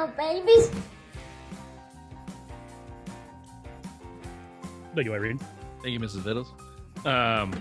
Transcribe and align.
Hello, 0.00 0.10
babies. 0.16 0.70
Thank 4.94 5.04
you, 5.04 5.12
Irene. 5.12 5.38
Thank 5.82 5.92
you, 5.92 6.00
Mrs. 6.00 6.22
Vittles. 6.22 6.46
Um, 7.04 7.52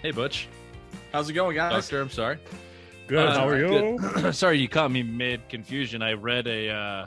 hey, 0.00 0.12
Butch. 0.12 0.46
How's 1.10 1.28
it 1.28 1.32
going, 1.32 1.56
guys? 1.56 1.72
Doctor, 1.72 2.00
I'm 2.00 2.10
sorry. 2.10 2.38
Good. 3.08 3.26
Uh, 3.26 3.34
How 3.34 3.48
are 3.48 3.58
you? 3.58 4.32
sorry, 4.32 4.60
you 4.60 4.68
caught 4.68 4.92
me 4.92 5.02
mid 5.02 5.48
confusion. 5.48 6.00
I 6.00 6.12
read 6.12 6.46
a 6.46 6.70
uh, 6.70 7.06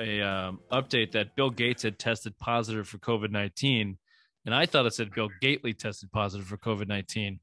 a 0.00 0.22
um, 0.22 0.60
update 0.72 1.12
that 1.12 1.36
Bill 1.36 1.50
Gates 1.50 1.82
had 1.82 1.98
tested 1.98 2.38
positive 2.38 2.88
for 2.88 2.96
COVID 2.96 3.30
nineteen, 3.30 3.98
and 4.46 4.54
I 4.54 4.64
thought 4.64 4.86
it 4.86 4.94
said 4.94 5.10
Bill 5.10 5.28
Gately 5.42 5.74
tested 5.74 6.10
positive 6.10 6.46
for 6.46 6.56
COVID 6.56 6.88
nineteen. 6.88 7.38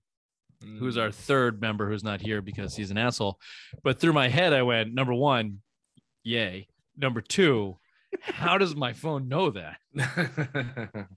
Who's 0.80 0.98
our 0.98 1.12
third 1.12 1.62
member 1.62 1.88
who's 1.88 2.04
not 2.04 2.22
here 2.22 2.42
because 2.42 2.76
he's 2.76 2.90
an 2.90 2.98
asshole? 2.98 3.40
But 3.84 4.00
through 4.00 4.14
my 4.14 4.28
head, 4.28 4.54
I 4.54 4.62
went 4.62 4.94
number 4.94 5.14
one, 5.14 5.62
yay. 6.24 6.68
Number 6.98 7.22
two, 7.22 7.78
how 8.22 8.58
does 8.58 8.76
my 8.76 8.94
phone 8.94 9.28
know 9.28 9.52
that? 9.52 9.78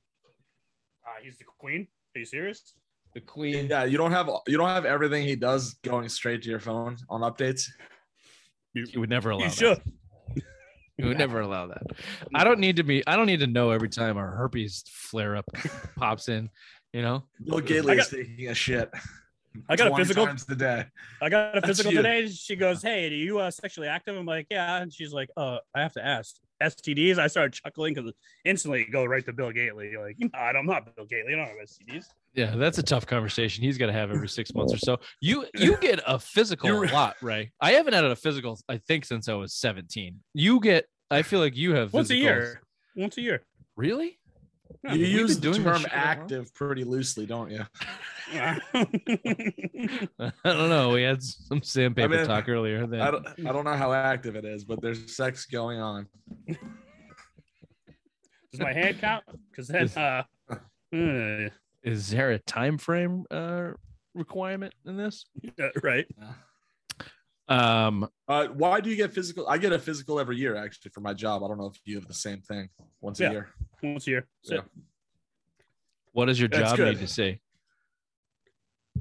Uh, 1.07 1.21
he's 1.23 1.37
the 1.37 1.45
queen. 1.59 1.87
Are 2.17 2.19
you 2.19 2.25
serious? 2.25 2.73
The 3.15 3.21
Queen. 3.21 3.67
yeah, 3.69 3.85
you 3.85 3.97
don't 3.99 4.11
have 4.11 4.29
you 4.49 4.57
don't 4.57 4.71
have 4.71 4.85
everything 4.85 5.23
he 5.25 5.37
does 5.37 5.75
going 5.85 6.09
straight 6.09 6.43
to 6.43 6.49
your 6.51 6.59
phone 6.61 6.97
on 7.09 7.21
updates. 7.21 7.69
He 8.73 8.99
would 8.99 9.11
never 9.11 9.31
allow 9.31 9.45
You 9.45 9.51
that. 9.51 9.57
should. 9.57 9.83
We 10.99 11.09
would 11.09 11.19
never 11.19 11.41
allow 11.41 11.67
that. 11.67 11.83
I 12.35 12.45
don't 12.45 12.61
need 12.61 12.77
to 12.77 12.85
be. 12.85 13.05
I 13.07 13.17
don't 13.17 13.27
need 13.27 13.41
to 13.41 13.49
know 13.49 13.71
every 13.71 13.89
time 13.89 14.17
our 14.17 14.31
herpes 14.31 14.85
flare 14.89 15.37
up 15.37 15.45
pops 15.97 16.29
in. 16.29 16.49
You 16.93 17.03
know. 17.03 17.25
Bill 17.45 17.59
Gately 17.61 17.97
is 17.99 18.09
taking 18.09 18.49
a 18.49 18.55
shit. 18.55 18.91
I 19.69 19.77
got 19.77 19.93
a 19.93 19.97
physical. 19.97 20.27
times 20.27 20.45
a 20.49 20.55
day. 20.57 20.85
I 21.23 21.29
got 21.29 21.57
a 21.57 21.61
That's 21.61 21.67
physical 21.69 21.93
you. 21.93 21.99
today. 21.99 22.29
She 22.29 22.57
goes, 22.57 22.83
"Hey, 22.83 23.07
are 23.07 23.11
you 23.11 23.39
uh, 23.39 23.51
sexually 23.51 23.89
active?" 23.89 24.17
I'm 24.17 24.27
like, 24.27 24.47
"Yeah," 24.51 24.83
and 24.83 24.93
she's 24.93 25.13
like, 25.13 25.31
"Uh, 25.37 25.59
I 25.75 25.81
have 25.83 25.93
to 25.95 26.05
ask 26.05 26.37
STDs." 26.63 27.19
I 27.19 27.27
started 27.29 27.53
chuckling 27.53 27.95
because 27.95 28.13
instantly 28.45 28.85
go 28.85 29.05
right 29.05 29.25
to 29.27 29.33
Bill 29.33 29.53
Gately. 29.53 29.97
Like, 29.97 30.17
"I 30.35 30.53
don't- 30.53 30.61
I'm 30.63 30.67
not 30.67 30.95
Bill 30.97 31.05
Gately. 31.07 31.35
I 31.35 31.37
don't 31.37 31.47
have 31.49 31.57
STDs. 31.69 32.07
Yeah, 32.35 32.57
that's 32.57 32.79
a 32.79 32.83
tough 32.83 33.07
conversation. 33.07 33.63
He's 33.63 33.79
got 33.79 33.87
to 33.87 33.93
have 33.93 34.11
every 34.11 34.29
six 34.29 34.53
months 34.55 34.75
or 34.75 34.79
so. 34.79 34.99
You 35.21 35.47
you 35.55 35.77
get 35.81 36.01
a 36.07 36.19
physical 36.19 36.69
a 36.85 36.91
lot, 36.93 37.17
Ray. 37.23 37.53
I 37.61 37.73
haven't 37.73 37.93
had 37.95 38.05
a 38.05 38.17
physical. 38.17 38.59
I 38.69 38.79
think 38.79 39.05
since 39.05 39.29
I 39.29 39.35
was 39.35 39.55
seventeen. 39.55 40.21
You 40.35 40.59
get. 40.61 40.87
I 41.11 41.23
feel 41.23 41.39
like 41.39 41.57
you 41.57 41.75
have 41.77 41.93
Once 41.93 42.11
a 42.11 42.17
year. 42.17 42.61
Once 42.97 43.17
a 43.19 43.21
year. 43.21 43.43
Really? 43.77 44.19
Yeah, 44.83 44.95
You 44.95 45.01
we've 45.01 45.09
use 45.13 45.39
been 45.39 45.53
the 45.53 45.59
term 45.59 45.81
shit 45.83 45.91
a 45.93 45.95
active 45.97 46.55
pretty 46.55 46.85
loosely, 46.85 47.27
don't 47.27 47.51
you? 47.51 47.65
Yeah. 48.33 48.59
I 48.75 50.33
don't 50.45 50.71
know. 50.71 50.91
We 50.95 51.03
had 51.03 51.23
some 51.23 51.63
sandpaper 51.63 52.15
I 52.15 52.17
mean, 52.17 52.27
talk 52.27 52.49
earlier. 52.49 52.87
That 52.87 53.03
I 53.03 53.11
don't, 53.11 53.27
I 53.47 53.53
don't 53.53 53.65
know 53.65 53.77
how 53.77 53.93
active 53.93 54.35
it 54.35 54.47
is, 54.47 54.65
but 54.65 54.81
there's 54.81 55.15
sex 55.15 55.45
going 55.45 55.79
on. 55.79 56.07
Does 58.51 58.61
my 58.61 58.73
hand 58.73 58.99
count? 58.99 59.25
Because 59.51 59.69
then, 59.69 59.91
uh, 59.97 60.23
uh, 60.51 61.49
is 61.83 62.09
there 62.11 62.31
a 62.31 62.39
time 62.39 62.79
frame 62.79 63.25
uh, 63.31 63.73
requirement 64.15 64.73
in 64.87 64.97
this? 64.97 65.27
right. 65.83 66.07
Um, 67.47 68.09
Uh, 68.27 68.47
why 68.47 68.81
do 68.81 68.89
you 68.89 68.97
get 68.97 69.13
physical? 69.13 69.47
I 69.47 69.59
get 69.59 69.73
a 69.73 69.79
physical 69.79 70.19
every 70.19 70.39
year 70.39 70.57
actually 70.57 70.93
for 70.93 71.01
my 71.03 71.13
job. 71.13 71.45
I 71.45 71.49
don't 71.49 71.59
know 71.59 71.67
if 71.67 71.79
you 71.85 71.97
have 71.97 72.09
the 72.09 72.15
same 72.15 72.41
thing 72.41 72.71
once 73.03 73.21
Yeah. 73.21 73.29
a 73.29 73.33
year. 73.33 73.49
Once 73.93 74.07
a 74.07 74.11
year. 74.11 74.27
So, 74.43 74.55
Yeah. 74.57 74.61
What 76.13 76.27
does 76.27 76.39
your 76.39 76.49
That's 76.49 76.71
job 76.71 76.77
good. 76.77 76.95
need 76.95 77.01
to 77.01 77.09
see? 77.09 77.41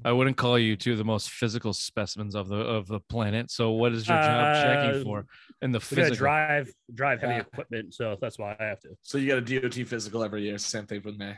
I 0.03 0.11
wouldn't 0.11 0.35
call 0.35 0.57
you 0.57 0.75
two 0.75 0.93
of 0.93 0.97
the 0.97 1.03
most 1.05 1.29
physical 1.29 1.71
specimens 1.71 2.33
of 2.35 2.47
the 2.49 2.57
of 2.57 2.87
the 2.87 2.99
planet. 2.99 3.51
So 3.51 3.71
what 3.71 3.93
is 3.93 4.07
your 4.07 4.17
job 4.17 4.55
checking 4.55 5.01
Uh, 5.01 5.03
for 5.03 5.25
in 5.61 5.71
the 5.71 5.79
physical? 5.79 6.15
drive 6.17 6.73
drive 6.93 7.21
heavy 7.21 7.33
Yeah. 7.35 7.39
equipment, 7.41 7.93
so 7.93 8.17
that's 8.19 8.37
why 8.39 8.57
I 8.59 8.63
have 8.63 8.79
to. 8.81 8.97
So 9.03 9.17
you 9.19 9.27
got 9.27 9.37
a 9.37 9.41
DOT 9.41 9.83
physical 9.85 10.23
every 10.23 10.41
year. 10.43 10.57
Same 10.57 10.87
thing 10.87 11.01
with 11.03 11.17
me. 11.17 11.35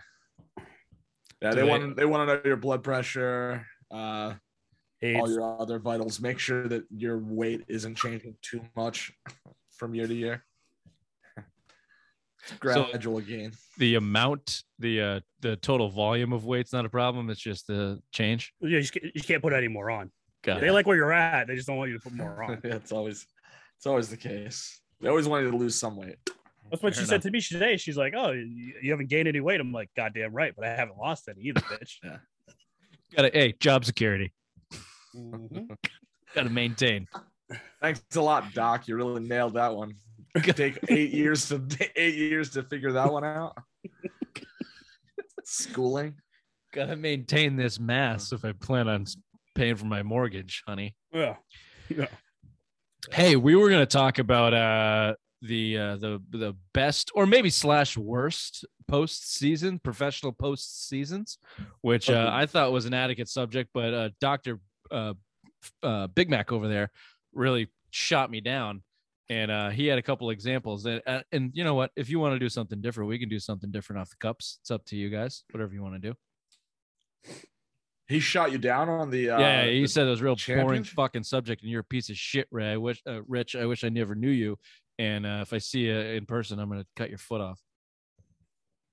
Yeah, 0.57 1.50
Do 1.51 1.55
they 1.57 1.61
they- 1.61 1.63
want 1.69 1.95
they 1.97 2.05
want 2.05 2.29
to 2.29 2.35
know 2.38 2.41
your 2.45 2.55
blood 2.55 2.81
pressure, 2.84 3.67
uh, 3.91 4.35
all 5.03 5.29
your 5.29 5.59
other 5.61 5.78
vitals. 5.78 6.19
Make 6.22 6.39
sure 6.39 6.67
that 6.69 6.85
your 6.89 7.19
weight 7.19 7.66
isn't 7.67 7.95
changing 7.95 8.38
too 8.41 8.61
much 8.75 9.11
from 9.72 9.94
year 9.94 10.07
to 10.07 10.13
year. 10.16 10.45
Gradual 12.59 13.22
gain. 13.22 13.51
The 13.78 13.95
amount, 13.95 14.63
the 14.79 15.01
uh 15.01 15.19
the 15.41 15.56
total 15.57 15.89
volume 15.89 16.33
of 16.33 16.45
weight's 16.45 16.73
not 16.73 16.85
a 16.85 16.89
problem. 16.89 17.29
It's 17.29 17.39
just 17.41 17.67
the 17.67 18.00
change. 18.11 18.53
Yeah, 18.61 18.69
you, 18.69 18.81
just 18.81 18.94
can't, 18.94 19.06
you 19.16 19.22
can't 19.22 19.41
put 19.41 19.53
any 19.53 19.67
more 19.67 19.89
on. 19.89 20.11
Got 20.44 20.61
They 20.61 20.67
it. 20.67 20.72
like 20.73 20.85
where 20.85 20.95
you're 20.95 21.11
at. 21.11 21.47
They 21.47 21.55
just 21.55 21.67
don't 21.67 21.78
want 21.78 21.89
you 21.91 21.97
to 21.97 22.03
put 22.03 22.13
more 22.13 22.44
on. 22.44 22.61
yeah, 22.63 22.75
it's 22.75 22.91
always 22.91 23.25
it's 23.78 23.85
always 23.88 24.09
the 24.09 24.17
case. 24.17 24.79
They 25.01 25.09
always 25.09 25.28
want 25.28 25.44
you 25.44 25.51
to 25.51 25.57
lose 25.57 25.75
some 25.75 25.97
weight. 25.97 26.17
That's 26.72 26.81
what 26.81 26.95
Fair 26.95 27.03
she 27.03 27.07
said 27.07 27.22
to 27.23 27.31
me 27.31 27.41
today. 27.41 27.78
She's 27.78 27.97
like, 27.97 28.13
"Oh, 28.16 28.31
you, 28.31 28.73
you 28.81 28.91
haven't 28.91 29.09
gained 29.09 29.28
any 29.28 29.39
weight." 29.39 29.59
I'm 29.59 29.72
like, 29.72 29.89
"Goddamn 29.95 30.34
right," 30.34 30.53
but 30.55 30.66
I 30.66 30.75
haven't 30.75 30.97
lost 30.97 31.28
any 31.28 31.41
either, 31.44 31.61
bitch. 31.61 32.00
Got 33.16 33.25
it. 33.25 33.34
Hey, 33.35 33.53
job 33.59 33.85
security. 33.85 34.34
Mhm. 35.16 35.69
Got 36.34 36.44
to 36.44 36.50
maintain. 36.50 37.07
Thanks 37.81 38.01
a 38.16 38.22
lot, 38.22 38.51
Doc. 38.53 38.88
You 38.88 38.95
really 38.95 39.22
nailed 39.22 39.53
that 39.53 39.75
one. 39.75 39.94
Take 40.44 40.79
eight 40.90 41.12
years 41.12 41.47
to 41.50 41.62
eight 41.96 42.16
years 42.16 42.50
to 42.51 42.63
figure 42.63 42.91
that 42.94 43.12
one 43.12 43.23
out. 43.23 43.57
Schooling. 45.44 46.16
Got 46.73 46.88
to 46.88 46.96
maintain 46.96 47.56
this 47.56 47.79
mass 47.79 48.34
if 48.34 48.44
I 48.44 48.51
plan 48.51 48.90
on 48.90 49.06
paying 49.53 49.75
for 49.75 49.85
my 49.85 50.03
mortgage, 50.03 50.63
honey. 50.68 50.96
Yeah. 51.13 51.35
Yeah. 51.90 52.07
Hey, 53.12 53.35
we 53.35 53.56
were 53.56 53.69
going 53.69 53.81
to 53.81 53.85
talk 53.85 54.19
about 54.19 54.53
uh 54.53 55.13
the 55.41 55.78
uh 55.78 55.96
the 55.97 56.22
the 56.31 56.56
best 56.73 57.12
or 57.13 57.25
maybe 57.28 57.50
slash 57.50 57.97
worst 57.97 58.66
post 58.88 59.35
season 59.35 59.79
professional 59.79 60.31
post 60.31 60.90
seasons, 60.90 61.38
which 61.81 62.09
uh, 62.09 62.29
I 62.34 62.46
thought 62.46 62.72
was 62.72 62.85
an 62.85 62.94
adequate 62.94 63.29
subject, 63.29 63.69
but 63.73 63.94
uh 63.94 64.09
Doctor 64.19 64.59
uh, 64.91 65.13
uh 65.84 66.07
Big 66.07 66.29
Mac 66.29 66.52
over 66.52 66.67
there 66.67 66.90
really 67.34 67.69
shot 67.91 68.31
me 68.31 68.41
down. 68.41 68.81
And 69.30 69.50
uh, 69.50 69.69
he 69.69 69.88
had 69.88 69.97
a 69.97 70.03
couple 70.03 70.30
examples, 70.30 70.86
and 70.86 71.02
uh, 71.08 71.22
and 71.31 71.50
you 71.53 71.63
know 71.63 71.74
what? 71.74 71.91
If 71.96 72.09
you 72.09 72.19
want 72.19 72.36
to 72.36 72.40
do 72.40 72.47
something 72.47 72.80
different, 72.80 73.09
we 73.09 73.18
can 73.18 73.28
do 73.28 73.40
something 73.40 73.72
different 73.72 74.02
off 74.02 74.09
the 74.12 74.18
cups. 74.19 74.59
It's 74.62 74.69
up 74.69 74.86
to 74.86 74.96
you 74.96 75.09
guys. 75.09 75.44
Whatever 75.52 75.74
you 75.74 75.81
want 75.81 76.00
to 76.00 76.09
do. 76.09 77.34
He 78.08 78.19
shot 78.19 78.52
you 78.52 78.59
down 78.59 78.88
on 78.88 79.09
the. 79.09 79.31
Uh, 79.31 79.40
yeah, 79.40 79.66
he 79.66 79.81
the- 79.81 79.88
said 79.88 80.06
it 80.06 80.12
was 80.12 80.22
a 80.22 80.25
real 80.25 80.38
boring 80.47 80.84
fucking 80.84 81.24
subject, 81.24 81.64
and 81.64 81.72
you're 81.72 81.81
a 81.81 81.84
piece 81.84 82.09
of 82.12 82.18
shit, 82.18 82.47
Ray. 82.52 82.74
I 82.74 82.78
wish, 82.78 83.02
uh, 83.08 83.24
Rich. 83.28 83.56
I 83.56 83.66
wish 83.66 83.84
I 83.84 83.90
never 83.90 84.14
knew 84.14 84.30
you. 84.30 84.59
And 85.00 85.25
uh, 85.25 85.40
if 85.41 85.53
I 85.53 85.58
see 85.58 85.88
you 85.88 85.97
in 85.97 86.28
person, 86.28 86.59
I'm 86.59 86.69
gonna 86.69 86.85
cut 86.96 87.09
your 87.09 87.18
foot 87.18 87.41
off. 87.41 87.59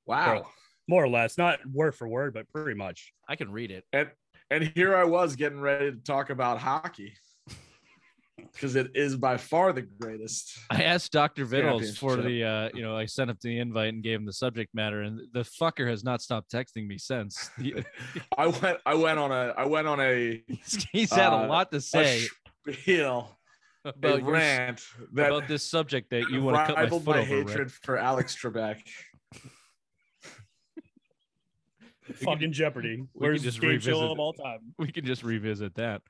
Wow. 0.07 0.47
More 0.89 1.05
or 1.05 1.09
less, 1.09 1.39
not 1.39 1.61
word 1.71 1.95
for 1.95 2.09
word, 2.09 2.35
but 2.35 2.49
pretty 2.49 2.77
much. 2.77 3.13
I 3.29 3.37
can 3.37 3.53
read 3.53 3.71
it. 3.71 3.85
And 3.93 4.11
and 4.51 4.73
here 4.75 4.97
I 4.97 5.05
was 5.05 5.37
getting 5.37 5.61
ready 5.61 5.93
to 5.93 5.97
talk 5.99 6.31
about 6.31 6.59
hockey 6.59 7.15
because 8.53 8.77
it 8.77 8.91
is 8.95 9.17
by 9.17 9.37
far 9.37 9.73
the 9.73 9.83
greatest. 9.83 10.59
I 10.71 10.83
asked 10.83 11.13
Doctor 11.13 11.45
Vittles 11.47 11.97
for 11.97 12.17
the, 12.17 12.45
uh, 12.45 12.69
you 12.75 12.83
know, 12.83 12.97
I 12.97 13.07
sent 13.07 13.31
up 13.31 13.41
the 13.41 13.59
invite 13.59 13.95
and 13.95 14.03
gave 14.03 14.19
him 14.19 14.27
the 14.27 14.33
subject 14.33 14.75
matter, 14.75 15.03
and 15.03 15.21
the 15.33 15.41
fucker 15.41 15.89
has 15.89 16.05
not 16.05 16.21
stopped 16.23 16.51
texting 16.53 16.87
me 16.87 16.99
since. 16.99 17.51
I 18.39 18.47
went 18.49 18.79
I 18.85 18.95
went 18.95 19.19
on 19.19 19.33
a 19.33 19.55
I 19.57 19.65
went 19.67 19.87
on 19.89 20.01
a, 20.01 20.43
he's, 20.47 20.87
he's 20.93 21.13
had 21.13 21.33
a 21.33 21.37
Uh, 21.37 21.47
lot 21.49 21.71
to 21.73 21.79
a 21.79 21.81
say 21.81 22.27
spiel 22.71 23.39
about 23.85 24.19
a 24.19 24.23
your, 24.23 24.31
rant 24.33 24.83
that 25.15 25.29
about 25.29 25.49
this 25.49 25.63
subject 25.69 26.11
that 26.11 26.29
you 26.31 26.43
want 26.43 26.57
to 26.69 26.75
cut 26.75 26.83
my 26.85 26.89
foot 26.91 27.05
my 27.07 27.19
over. 27.21 27.37
Rick. 27.39 27.49
hatred 27.49 27.73
for 27.73 27.97
Alex 27.99 28.37
Trebek. 28.41 28.81
Fucking 32.17 32.53
Jeopardy. 32.53 32.97
we 32.97 32.97
can 32.97 33.09
Where's 33.15 33.43
just 33.43 33.61
game 33.61 33.71
revisit 33.71 33.95
show 33.95 34.13
of 34.13 34.19
all 34.19 34.33
time? 34.33 34.75
we 34.79 34.91
can 34.93 35.05
just 35.05 35.23
revisit 35.23 35.75
that. 35.77 36.03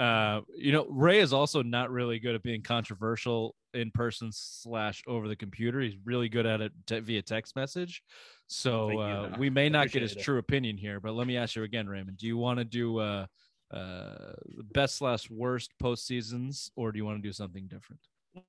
Uh, 0.00 0.40
you 0.56 0.72
know, 0.72 0.86
Ray 0.90 1.20
is 1.20 1.32
also 1.32 1.62
not 1.62 1.90
really 1.90 2.18
good 2.18 2.34
at 2.34 2.42
being 2.42 2.62
controversial 2.62 3.54
in 3.74 3.90
person 3.92 4.30
slash 4.32 5.02
over 5.06 5.28
the 5.28 5.36
computer. 5.36 5.80
He's 5.80 5.96
really 6.04 6.28
good 6.28 6.46
at 6.46 6.60
it 6.60 6.72
te- 6.86 7.00
via 7.00 7.22
text 7.22 7.54
message. 7.54 8.02
So 8.46 9.00
uh, 9.00 9.34
we 9.38 9.50
may 9.50 9.68
not 9.68 9.90
get 9.90 10.02
his 10.02 10.12
it. 10.12 10.20
true 10.20 10.38
opinion 10.38 10.76
here, 10.76 11.00
but 11.00 11.14
let 11.14 11.26
me 11.26 11.36
ask 11.36 11.56
you 11.56 11.62
again, 11.62 11.88
Raymond. 11.88 12.18
Do 12.18 12.26
you 12.26 12.36
want 12.36 12.58
to 12.58 12.64
do 12.64 12.98
uh, 12.98 13.26
uh, 13.72 14.32
best 14.72 14.96
slash 14.96 15.30
worst 15.30 15.70
post 15.80 16.06
seasons, 16.06 16.70
or 16.76 16.92
do 16.92 16.98
you 16.98 17.04
want 17.04 17.22
to 17.22 17.28
do 17.28 17.32
something 17.32 17.66
different? 17.66 18.00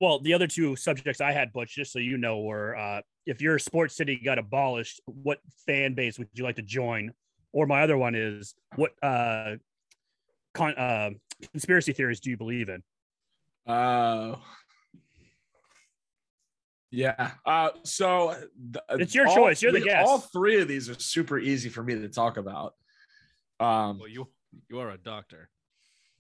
Well, 0.02 0.20
the 0.20 0.34
other 0.34 0.48
two 0.48 0.76
subjects 0.76 1.22
I 1.22 1.32
had, 1.32 1.54
Butch, 1.54 1.76
just 1.76 1.94
so 1.94 2.00
you 2.00 2.18
know, 2.18 2.40
were 2.40 2.76
uh, 2.76 3.02
if 3.26 3.42
your 3.42 3.60
sports 3.60 3.96
city 3.96 4.16
got 4.24 4.40
abolished, 4.40 5.00
what 5.06 5.40
fan 5.66 5.94
base 5.94 6.18
would 6.18 6.28
you 6.34 6.44
like 6.44 6.56
to 6.56 6.64
join? 6.64 7.14
Or 7.54 7.68
my 7.68 7.84
other 7.84 7.98
one 7.98 8.16
is 8.16 8.54
what 8.76 8.92
uh, 9.02 9.56
con- 10.54 10.76
uh, 10.76 11.12
conspiracy 11.52 11.94
theories 11.94 12.20
do 12.20 12.30
you 12.30 12.38
believe 12.38 12.70
in? 12.70 12.84
Uh, 13.68 14.36
yeah. 16.92 17.32
Uh, 17.46 17.70
so 17.84 18.36
th- 18.74 19.02
It's 19.02 19.16
your 19.16 19.28
all 19.28 19.36
choice. 19.36 19.62
You're 19.62 19.72
the 19.72 19.82
guest. 19.82 20.08
All 20.08 20.20
three 20.20 20.62
of 20.62 20.68
these 20.68 20.90
are 20.90 20.98
super 21.00 21.38
easy 21.38 21.70
for 21.70 21.84
me 21.84 21.96
to 21.96 22.10
talk 22.10 22.38
about. 22.38 22.74
Um, 23.60 24.00
Well, 24.00 24.08
you 24.08 24.30
you 24.70 24.80
are 24.80 24.92
a 24.92 24.98
doctor. 24.98 25.50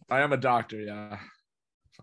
I 0.09 0.19
am 0.21 0.33
a 0.33 0.38
doctor, 0.38 0.79
yeah. 0.79 1.17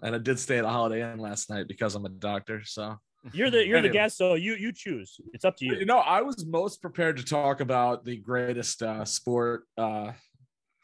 and 0.03 0.15
I 0.15 0.19
did 0.19 0.39
stay 0.39 0.59
at 0.59 0.65
a 0.65 0.69
Holiday 0.69 1.03
Inn 1.13 1.19
last 1.19 1.51
night 1.51 1.69
because 1.69 1.95
I'm 1.95 2.07
a 2.07 2.09
doctor. 2.09 2.63
So 2.65 2.97
You're 3.33 3.51
the 3.51 3.67
you're 3.67 3.83
the 3.83 3.89
guest, 3.91 4.17
so 4.17 4.35
you 4.35 4.55
you 4.55 4.73
choose. 4.73 5.21
It's 5.35 5.45
up 5.45 5.57
to 5.59 5.65
you 5.67 5.75
you. 5.77 5.85
know, 5.85 5.99
I 5.99 6.23
was 6.23 6.47
most 6.47 6.81
prepared 6.81 7.17
to 7.19 7.25
talk 7.25 7.61
about 7.61 8.05
the 8.05 8.17
greatest 8.17 8.83
uh, 8.83 9.05
sport 9.05 9.65
uh, 9.77 10.13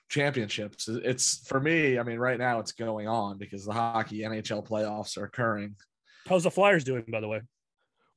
championships. 0.08 0.88
It's 0.88 1.46
for 1.46 1.60
me. 1.60 1.98
I 1.98 2.02
mean, 2.02 2.18
right 2.18 2.38
now 2.38 2.60
it's 2.60 2.72
going 2.72 3.08
on 3.08 3.38
because 3.38 3.64
the 3.64 3.72
hockey 3.72 4.20
NHL 4.20 4.66
playoffs 4.66 5.18
are 5.18 5.24
occurring. 5.24 5.76
How's 6.26 6.44
the 6.44 6.50
Flyers 6.50 6.84
doing, 6.84 7.04
by 7.08 7.20
the 7.20 7.28
way? 7.28 7.40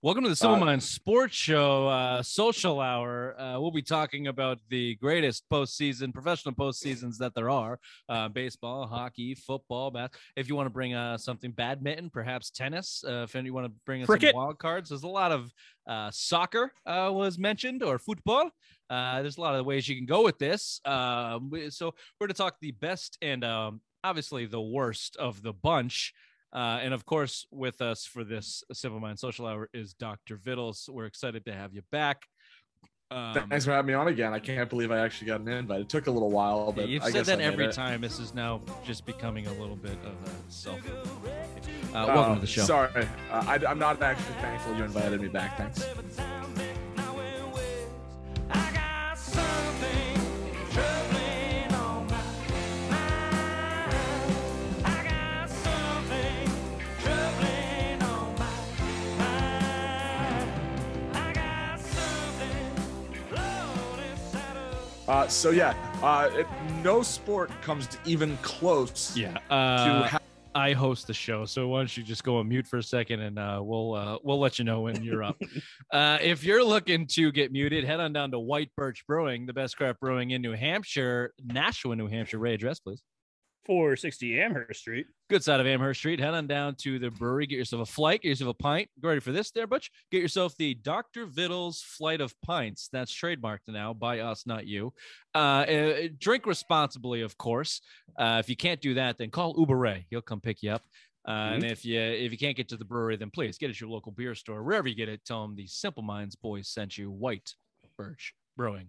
Welcome 0.04 0.24
to 0.24 0.32
the 0.32 0.36
Simple 0.36 0.56
Uh, 0.56 0.66
Minds 0.66 0.90
Sports 0.90 1.36
Show, 1.36 1.88
uh, 1.88 2.24
social 2.24 2.80
hour. 2.80 3.40
Uh, 3.40 3.60
we'll 3.60 3.70
be 3.70 3.84
talking 3.84 4.26
about 4.26 4.58
the 4.70 4.96
greatest 4.96 5.48
postseason, 5.48 6.12
professional 6.12 6.56
postseasons 6.56 7.18
that 7.20 7.36
there 7.36 7.52
are: 7.52 7.80
uh, 8.10 8.28
baseball, 8.30 8.88
hockey, 8.88 9.36
football, 9.36 9.92
bath. 9.92 10.10
If 10.36 10.50
you 10.50 10.56
want 10.56 10.66
to 10.66 10.72
bring 10.72 10.96
uh, 10.96 11.20
something, 11.20 11.52
badminton, 11.52 12.10
perhaps 12.10 12.50
tennis. 12.50 13.04
Uh, 13.08 13.28
if 13.30 13.36
you 13.36 13.54
want 13.54 13.68
to 13.68 13.74
bring 13.86 14.02
in 14.02 14.08
some 14.08 14.16
wild 14.34 14.58
cards, 14.58 14.90
there's 14.90 15.04
a 15.04 15.08
lot 15.08 15.32
of 15.32 15.54
uh, 15.86 16.10
soccer 16.10 16.74
uh, 16.88 17.12
was 17.14 17.38
mentioned 17.38 17.84
or 17.84 18.00
football. 18.00 18.50
Uh, 18.90 19.22
there's 19.22 19.38
a 19.38 19.42
lot 19.42 19.54
of 19.54 19.68
ways 19.68 19.88
you 19.88 19.96
can 19.96 20.08
go 20.08 20.24
with 20.24 20.40
this. 20.40 20.82
We- 20.84 21.70
so 21.70 21.94
we're 22.20 22.26
going 22.26 22.30
to 22.30 22.34
talk 22.34 22.56
the 22.60 22.72
best 22.72 23.20
and 23.22 23.44
um, 23.44 23.82
obviously 24.04 24.48
the 24.48 24.62
worst 24.62 25.16
of 25.18 25.44
the 25.44 25.54
bunch. 25.54 26.12
Uh, 26.54 26.80
and 26.82 26.94
of 26.94 27.06
course, 27.06 27.46
with 27.52 27.82
us 27.82 28.06
for 28.06 28.24
this 28.24 28.64
Simple 28.74 29.00
Mind 29.00 29.18
Social 29.20 29.46
Hour 29.48 29.70
is 29.74 29.94
Dr. 29.94 30.38
Vittles. 30.38 30.90
We're 30.90 31.06
excited 31.06 31.46
to 31.46 31.54
have 31.54 31.74
you 31.74 31.82
back. 31.92 32.24
Um, 33.10 33.34
Thanks 33.50 33.66
for 33.66 33.72
having 33.72 33.88
me 33.88 33.94
on 33.94 34.08
again. 34.08 34.34
I 34.34 34.40
can't 34.40 34.70
believe 34.70 34.90
I 34.90 35.00
actually 35.00 35.28
got 35.28 35.42
an 35.42 35.48
invite. 35.50 35.82
It 35.82 35.90
took 35.90 36.08
a 36.08 36.12
little 36.12 36.30
while, 36.32 36.72
but 36.72 36.88
You've 36.88 37.04
I 37.04 37.08
said 37.08 37.14
guess 37.14 37.28
that 37.28 37.42
every 37.42 37.66
it. 37.66 37.74
time. 37.74 38.00
This 38.00 38.20
is 38.20 38.34
now 38.34 38.62
just 38.86 39.06
becoming 39.06 39.48
a 39.48 39.54
little 39.54 39.76
bit 39.76 39.98
of 40.06 40.14
a 40.30 40.52
self. 40.52 40.80
Uh, 40.90 40.94
Oh, 41.94 42.08
welcome 42.08 42.36
to 42.36 42.42
the 42.42 42.48
show. 42.48 42.64
Sorry, 42.64 42.90
uh, 42.96 43.08
I, 43.32 43.60
I'm 43.68 43.78
not 43.80 44.02
actually 44.02 44.36
thankful 44.36 44.76
you 44.78 44.86
invited 44.86 45.20
me 45.20 45.28
back. 45.28 45.58
Thanks. 45.58 45.86
Uh, 65.12 65.28
so 65.28 65.50
yeah, 65.50 65.74
uh, 66.02 66.30
it, 66.32 66.48
no 66.86 67.02
sport 67.04 67.52
comes 67.62 67.86
to 67.86 67.98
even 68.06 68.38
close 68.42 69.14
Yeah. 69.18 69.34
to 69.34 69.54
Uh, 69.54 70.08
ha- 70.08 70.20
I 70.56 70.72
host 70.72 71.06
the 71.06 71.14
show, 71.14 71.44
so 71.44 71.68
why 71.68 71.80
don't 71.80 71.98
you 71.98 72.02
just 72.02 72.24
go 72.24 72.38
on 72.38 72.48
mute 72.48 72.66
for 72.66 72.78
a 72.78 72.84
second, 72.84 73.20
and 73.20 73.38
uh, 73.38 73.60
we'll 73.62 73.94
uh, 73.94 74.20
we'll 74.24 74.40
let 74.40 74.58
you 74.58 74.64
know 74.64 74.80
when 74.82 75.04
you're 75.04 75.22
up. 75.22 75.36
uh, 75.92 76.18
if 76.22 76.46
you're 76.46 76.64
looking 76.64 77.08
to 77.08 77.30
get 77.34 77.52
muted, 77.52 77.84
head 77.84 78.00
on 78.00 78.14
down 78.14 78.32
to 78.32 78.40
White 78.40 78.70
Birch 78.78 79.06
Brewing, 79.06 79.46
the 79.46 79.54
best 79.54 79.76
craft 79.76 80.00
brewing 80.00 80.32
in 80.32 80.42
New 80.42 80.54
Hampshire, 80.54 81.34
Nashua, 81.44 81.98
New 81.98 82.08
Hampshire. 82.08 82.40
Ray, 82.40 82.54
address 82.54 82.80
please. 82.80 83.02
460 83.66 84.42
Amherst 84.42 84.80
Street. 84.82 85.06
Good 85.30 85.44
side 85.44 85.60
of 85.60 85.68
Amherst 85.68 86.00
Street. 86.00 86.20
Head 86.20 86.34
on 86.34 86.48
down 86.48 86.76
to 86.82 86.98
the 86.98 87.12
brewery. 87.12 87.46
Get 87.46 87.58
yourself 87.58 87.88
a 87.88 87.92
flight. 87.92 88.22
Get 88.22 88.30
yourself 88.30 88.50
a 88.50 88.64
pint. 88.64 88.90
Get 89.02 89.08
ready 89.08 89.20
for 89.20 89.32
this, 89.32 89.52
there, 89.52 89.68
Butch. 89.68 89.92
Get 90.12 90.22
yourself 90.22 90.56
the 90.58 90.74
Dr. 90.74 91.28
Vittles 91.28 91.82
Flight 91.84 92.22
of 92.22 92.34
Pints. 92.42 92.90
That's 92.92 93.14
trademarked 93.14 93.60
now 93.68 93.94
by 93.94 94.20
us, 94.20 94.48
not 94.48 94.66
you. 94.66 94.94
Uh, 95.36 95.38
uh, 95.38 96.08
drink 96.20 96.46
responsibly, 96.48 97.22
of 97.22 97.38
course. 97.38 97.82
Uh, 98.18 98.38
if 98.40 98.50
you 98.50 98.56
can't 98.56 98.82
do 98.82 98.96
that, 98.96 99.18
then 99.18 99.30
call 99.30 99.56
Uber 99.58 99.78
Ray. 99.78 100.06
He'll 100.10 100.22
come 100.22 100.42
pick 100.42 100.64
you 100.64 100.72
up. 100.72 100.84
Uh, 101.28 101.52
And 101.54 101.64
if 101.64 101.86
you 101.86 102.00
if 102.00 102.32
you 102.32 102.38
can't 102.40 102.58
get 102.58 102.68
to 102.70 102.78
the 102.78 102.86
brewery, 102.86 103.16
then 103.16 103.30
please 103.30 103.60
get 103.60 103.68
it 103.68 103.74
at 103.74 103.80
your 103.82 103.92
local 103.92 104.12
beer 104.12 104.34
store. 104.34 104.64
Wherever 104.64 104.88
you 104.88 104.96
get 104.96 105.08
it, 105.08 105.24
tell 105.24 105.44
them 105.44 105.56
the 105.56 105.68
Simple 105.68 106.02
Minds 106.02 106.36
boys 106.36 106.68
sent 106.68 106.98
you. 106.98 107.12
White 107.12 107.54
Birch 107.96 108.34
Brewing. 108.58 108.88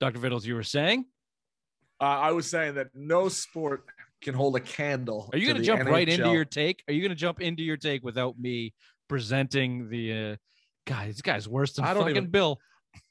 Dr. 0.00 0.18
Vittles, 0.18 0.46
you 0.46 0.54
were 0.54 0.62
saying? 0.62 1.04
Uh, 2.00 2.04
I 2.04 2.32
was 2.32 2.48
saying 2.48 2.74
that 2.74 2.88
no 2.94 3.28
sport 3.28 3.84
can 4.22 4.34
hold 4.34 4.56
a 4.56 4.60
candle. 4.60 5.30
Are 5.32 5.38
you 5.38 5.46
going 5.46 5.56
to 5.56 5.60
the 5.62 5.66
jump 5.66 5.84
right 5.88 6.08
into 6.08 6.30
your 6.30 6.44
take? 6.44 6.82
Are 6.88 6.92
you 6.94 7.00
going 7.00 7.10
to 7.10 7.14
jump 7.16 7.40
into 7.40 7.62
your 7.62 7.76
take 7.76 8.02
without 8.04 8.38
me 8.38 8.74
presenting 9.08 9.88
the 9.88 10.12
uh 10.32 10.36
guy? 10.86 11.06
This 11.08 11.22
guy's 11.22 11.48
worse 11.48 11.72
than 11.74 11.84
I 11.84 11.94
don't 11.94 12.02
fucking 12.04 12.16
even- 12.16 12.30
Bill. 12.30 12.58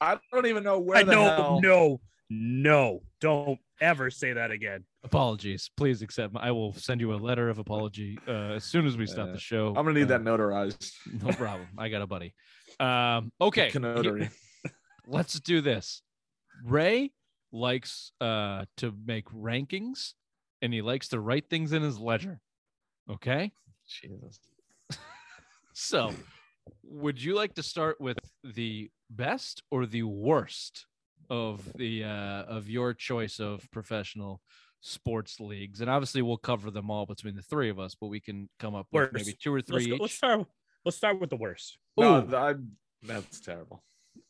I 0.01 0.17
don't 0.33 0.45
even 0.45 0.63
know 0.63 0.79
where 0.79 0.97
I 0.97 1.03
the 1.03 1.11
no, 1.13 1.23
hell. 1.23 1.59
no, 1.61 2.01
no. 2.29 3.01
Don't 3.21 3.59
ever 3.79 4.11
say 4.11 4.33
that 4.33 4.51
again. 4.51 4.83
Apologies. 5.05 5.71
Please 5.77 6.01
accept. 6.01 6.33
My, 6.33 6.41
I 6.41 6.51
will 6.51 6.73
send 6.73 6.99
you 6.99 7.13
a 7.13 7.15
letter 7.15 7.49
of 7.49 7.59
apology 7.59 8.19
uh, 8.27 8.31
as 8.55 8.65
soon 8.65 8.85
as 8.85 8.97
we 8.97 9.05
stop 9.05 9.29
Uh, 9.29 9.31
the 9.31 9.39
show. 9.39 9.69
I'm 9.69 9.85
gonna 9.85 9.93
need 9.93 10.11
Uh, 10.11 10.17
that 10.17 10.21
notarized. 10.23 10.91
No 11.23 11.31
problem. 11.43 11.67
I 11.77 11.87
got 11.87 12.01
a 12.01 12.07
buddy. 12.07 12.33
Um, 12.79 13.31
okay. 13.39 13.71
Canotary. 13.71 14.29
Let's 15.07 15.39
do 15.39 15.61
this. 15.61 16.01
Ray 16.65 17.11
likes 17.51 18.11
uh 18.21 18.65
to 18.77 18.93
make 19.05 19.25
rankings 19.25 20.13
and 20.61 20.73
he 20.73 20.81
likes 20.81 21.07
to 21.09 21.19
write 21.19 21.49
things 21.49 21.73
in 21.73 21.81
his 21.81 21.99
ledger. 21.99 22.39
Okay. 23.09 23.51
Jesus. 23.87 24.39
So, 25.73 26.11
would 26.83 27.23
you 27.23 27.35
like 27.35 27.53
to 27.55 27.63
start 27.63 28.01
with 28.01 28.17
the 28.43 28.89
best 29.09 29.63
or 29.71 29.85
the 29.85 30.03
worst 30.03 30.85
of 31.29 31.61
the 31.75 32.03
uh, 32.03 32.43
of 32.43 32.69
your 32.69 32.93
choice 32.93 33.39
of 33.39 33.65
professional 33.71 34.41
sports 34.81 35.39
leagues? 35.39 35.79
And 35.79 35.89
obviously, 35.89 36.21
we'll 36.21 36.35
cover 36.37 36.69
them 36.69 36.91
all 36.91 37.05
between 37.05 37.35
the 37.35 37.41
three 37.43 37.69
of 37.69 37.79
us, 37.79 37.95
but 37.95 38.07
we 38.07 38.19
can 38.19 38.49
come 38.59 38.75
up 38.75 38.87
with 38.91 39.13
Worst. 39.13 39.25
maybe 39.25 39.37
two 39.41 39.53
or 39.53 39.59
Let's, 39.59 39.69
three 39.69 39.87
go, 39.87 39.95
each. 39.95 40.01
let's 40.01 40.13
start. 40.15 40.45
Let's 40.83 40.97
start 40.97 41.21
with 41.21 41.29
the 41.29 41.37
worst. 41.37 41.77
No, 41.97 42.17
Ooh. 42.17 42.21
th- 42.23 42.33
I, 42.33 42.53
that's 43.03 43.39
terrible. 43.39 43.81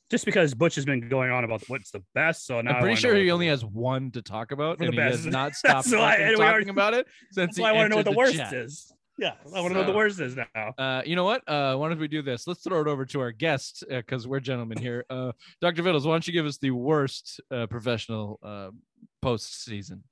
Just 0.09 0.25
because 0.25 0.53
Butch 0.56 0.75
has 0.75 0.85
been 0.85 1.07
going 1.07 1.29
on 1.31 1.44
about 1.44 1.61
what's 1.67 1.91
the 1.91 2.03
best, 2.15 2.45
so 2.47 2.59
now 2.61 2.71
I 2.71 2.73
I'm 2.75 2.81
pretty 2.81 2.95
sure 2.95 3.15
he 3.15 3.29
only 3.29 3.47
has 3.47 3.63
one 3.63 4.09
to 4.11 4.21
talk 4.23 4.51
about, 4.51 4.79
and 4.79 4.88
the 4.88 4.91
he 4.94 4.97
has 5.00 5.25
not 5.25 5.53
stopped 5.56 5.85
That's 5.89 5.91
why- 5.95 6.11
fucking 6.13 6.21
and 6.25 6.31
we 6.31 6.35
talking 6.38 6.51
already- 6.53 6.69
about 6.71 6.94
it 6.95 7.07
since 7.31 7.56
That's 7.56 7.57
he 7.57 7.61
why 7.61 7.69
I 7.69 7.73
want 7.73 7.85
to 7.85 7.89
know 7.89 7.95
what 7.97 8.07
entered 8.07 8.13
the 8.13 8.17
worst 8.17 8.35
chat. 8.35 8.53
is. 8.53 8.91
Yeah, 9.19 9.33
I 9.53 9.59
want 9.59 9.67
to 9.67 9.73
know 9.73 9.79
what 9.81 9.88
the 9.88 9.97
worst 9.97 10.19
is 10.21 10.35
now. 10.38 10.73
Uh, 10.77 11.01
you 11.06 11.15
know 11.17 11.25
what? 11.25 11.44
Uh, 11.45 11.75
why 11.75 11.89
don't 11.89 12.00
we 12.00 12.07
do 12.07 12.21
this? 12.21 12.47
Let's 12.47 12.61
throw 12.63 12.79
it 12.79 12.88
over 12.88 13.06
to 13.07 13.19
our 13.19 13.33
guest 13.33 13.83
because 13.89 14.25
we're 14.25 14.39
gentlemen 14.39 14.77
here. 14.77 15.06
Uh, 15.09 15.33
Dr. 15.59 15.83
Vittles, 15.83 16.06
why 16.06 16.13
don't 16.13 16.25
you 16.25 16.31
give 16.31 16.45
us 16.45 16.57
the 16.57 16.71
worst 16.71 17.42
uh, 17.51 17.68
professional 17.68 18.39
uh, 18.42 18.69
postseason 19.23 20.04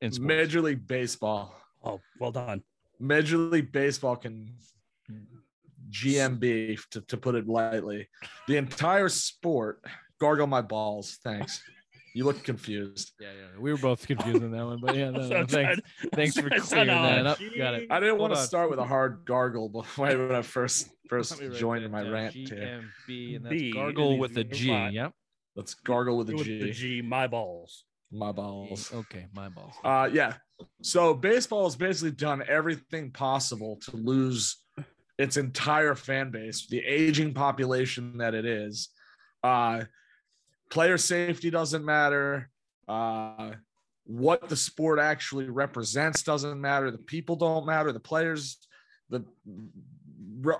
in 0.00 0.12
sports? 0.12 0.20
Major 0.28 0.60
League 0.62 0.86
Baseball. 0.86 1.52
Oh, 1.84 2.00
well 2.20 2.30
done. 2.30 2.62
Major 3.00 3.38
League 3.38 3.72
Baseball 3.72 4.14
can 4.14 4.54
GMB 5.94 6.78
to, 6.90 7.00
to 7.02 7.16
put 7.16 7.34
it 7.34 7.48
lightly. 7.48 8.08
The 8.48 8.56
entire 8.56 9.08
sport. 9.08 9.80
Gargle 10.20 10.46
my 10.46 10.62
balls. 10.62 11.18
Thanks. 11.22 11.62
You 12.14 12.24
look 12.24 12.44
confused. 12.44 13.10
Yeah, 13.20 13.28
yeah, 13.36 13.60
we 13.60 13.72
were 13.72 13.78
both 13.78 14.06
confused 14.06 14.42
on 14.44 14.52
that 14.52 14.64
one, 14.64 14.78
but 14.80 14.94
yeah, 14.94 15.10
no, 15.10 15.26
no, 15.26 15.46
thanks, 15.48 15.80
thanks 16.14 16.38
for 16.38 16.48
clearing 16.48 16.86
that 16.86 17.26
up. 17.26 17.38
Got 17.58 17.74
it. 17.74 17.88
I 17.90 17.98
didn't 17.98 18.18
want 18.18 18.30
Hold 18.30 18.36
to 18.36 18.40
on. 18.40 18.46
start 18.46 18.70
with 18.70 18.78
a 18.78 18.84
hard 18.84 19.24
gargle 19.26 19.68
before 19.68 20.06
when 20.16 20.32
I 20.32 20.42
first 20.42 20.90
first 21.08 21.42
Let 21.42 21.54
joined 21.54 21.84
that 21.84 21.90
my 21.90 22.04
down. 22.04 22.12
rant 22.12 22.32
here. 22.34 22.84
GMB, 23.08 23.36
and 23.36 23.44
that's 23.44 23.52
B, 23.52 23.72
gargle 23.72 24.12
and 24.12 24.20
with 24.20 24.38
a 24.38 24.44
he's 24.44 24.58
G. 24.58 24.68
Yep. 24.92 25.12
Let's 25.56 25.74
gargle 25.74 26.16
with 26.16 26.30
a 26.30 26.36
With 26.36 26.46
the 26.46 26.70
G, 26.70 27.02
my 27.02 27.26
balls. 27.26 27.84
My 28.12 28.30
balls. 28.30 28.92
Okay, 28.94 29.26
my 29.34 29.48
balls. 29.48 29.74
Uh, 29.82 30.08
yeah. 30.12 30.34
So 30.82 31.14
baseball 31.14 31.64
has 31.64 31.74
basically 31.74 32.12
done 32.12 32.44
everything 32.46 33.10
possible 33.10 33.80
to 33.90 33.96
lose 33.96 34.58
its 35.18 35.36
entire 35.36 35.94
fan 35.94 36.30
base, 36.30 36.66
the 36.66 36.80
aging 36.80 37.34
population 37.34 38.18
that 38.18 38.34
it 38.34 38.44
is. 38.44 38.88
Uh, 39.42 39.84
player 40.70 40.98
safety 40.98 41.50
doesn't 41.50 41.84
matter. 41.84 42.50
Uh, 42.88 43.52
what 44.04 44.48
the 44.48 44.56
sport 44.56 44.98
actually 44.98 45.48
represents 45.48 46.22
doesn't 46.22 46.60
matter. 46.60 46.90
The 46.90 46.98
people 46.98 47.36
don't 47.36 47.66
matter. 47.66 47.92
The 47.92 48.00
players, 48.00 48.58
the 49.08 49.24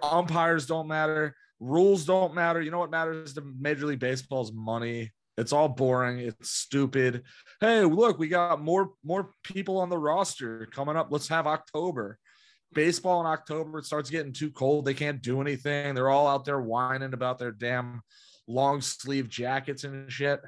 umpires 0.03 0.67
don't 0.67 0.89
matter. 0.89 1.35
Rules 1.61 2.05
don't 2.05 2.35
matter. 2.35 2.61
You 2.61 2.71
know 2.71 2.79
what 2.79 2.91
matters 2.91 3.35
to 3.35 3.43
Major 3.59 3.87
League 3.87 4.01
Baseball's 4.01 4.53
money. 4.53 5.13
It's 5.37 5.53
all 5.53 5.69
boring. 5.69 6.21
It's 6.21 6.51
stupid 6.51 7.25
hey 7.65 7.83
look 7.83 8.19
we 8.19 8.29
got 8.29 8.61
more 8.61 8.91
more 9.03 9.31
people 9.43 9.79
on 9.79 9.89
the 9.89 9.99
roster 9.99 10.69
coming 10.73 10.97
up 10.97 11.09
let's 11.11 11.29
have 11.29 11.47
october 11.47 12.19
baseball 12.75 13.21
in 13.21 13.27
october 13.27 13.79
it 13.79 13.85
starts 13.85 14.11
getting 14.11 14.33
too 14.33 14.51
cold 14.51 14.85
they 14.85 14.95
can't 14.95 15.23
do 15.23 15.41
anything 15.41 15.95
they're 15.95 16.11
all 16.11 16.27
out 16.27 16.45
there 16.45 16.61
whining 16.61 17.15
about 17.15 17.39
their 17.39 17.53
damn 17.53 18.03
long 18.47 18.81
sleeve 18.81 19.29
jackets 19.29 19.85
and 19.85 20.11
shit 20.11 20.41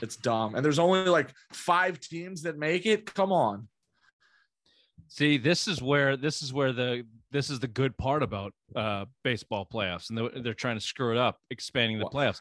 it's 0.00 0.16
dumb 0.16 0.54
and 0.54 0.64
there's 0.64 0.78
only 0.78 1.04
like 1.04 1.32
five 1.52 1.98
teams 2.00 2.42
that 2.42 2.56
make 2.58 2.86
it 2.86 3.12
come 3.12 3.32
on 3.32 3.68
See, 5.08 5.38
this 5.38 5.68
is 5.68 5.80
where 5.80 6.16
this 6.16 6.42
is 6.42 6.52
where 6.52 6.72
the 6.72 7.06
this 7.30 7.48
is 7.50 7.60
the 7.60 7.68
good 7.68 7.96
part 7.96 8.22
about 8.22 8.52
uh 8.74 9.04
baseball 9.22 9.64
playoffs, 9.72 10.08
and 10.08 10.18
they're, 10.18 10.42
they're 10.42 10.54
trying 10.54 10.76
to 10.76 10.84
screw 10.84 11.12
it 11.12 11.18
up, 11.18 11.38
expanding 11.50 11.98
the 11.98 12.06
playoffs. 12.06 12.40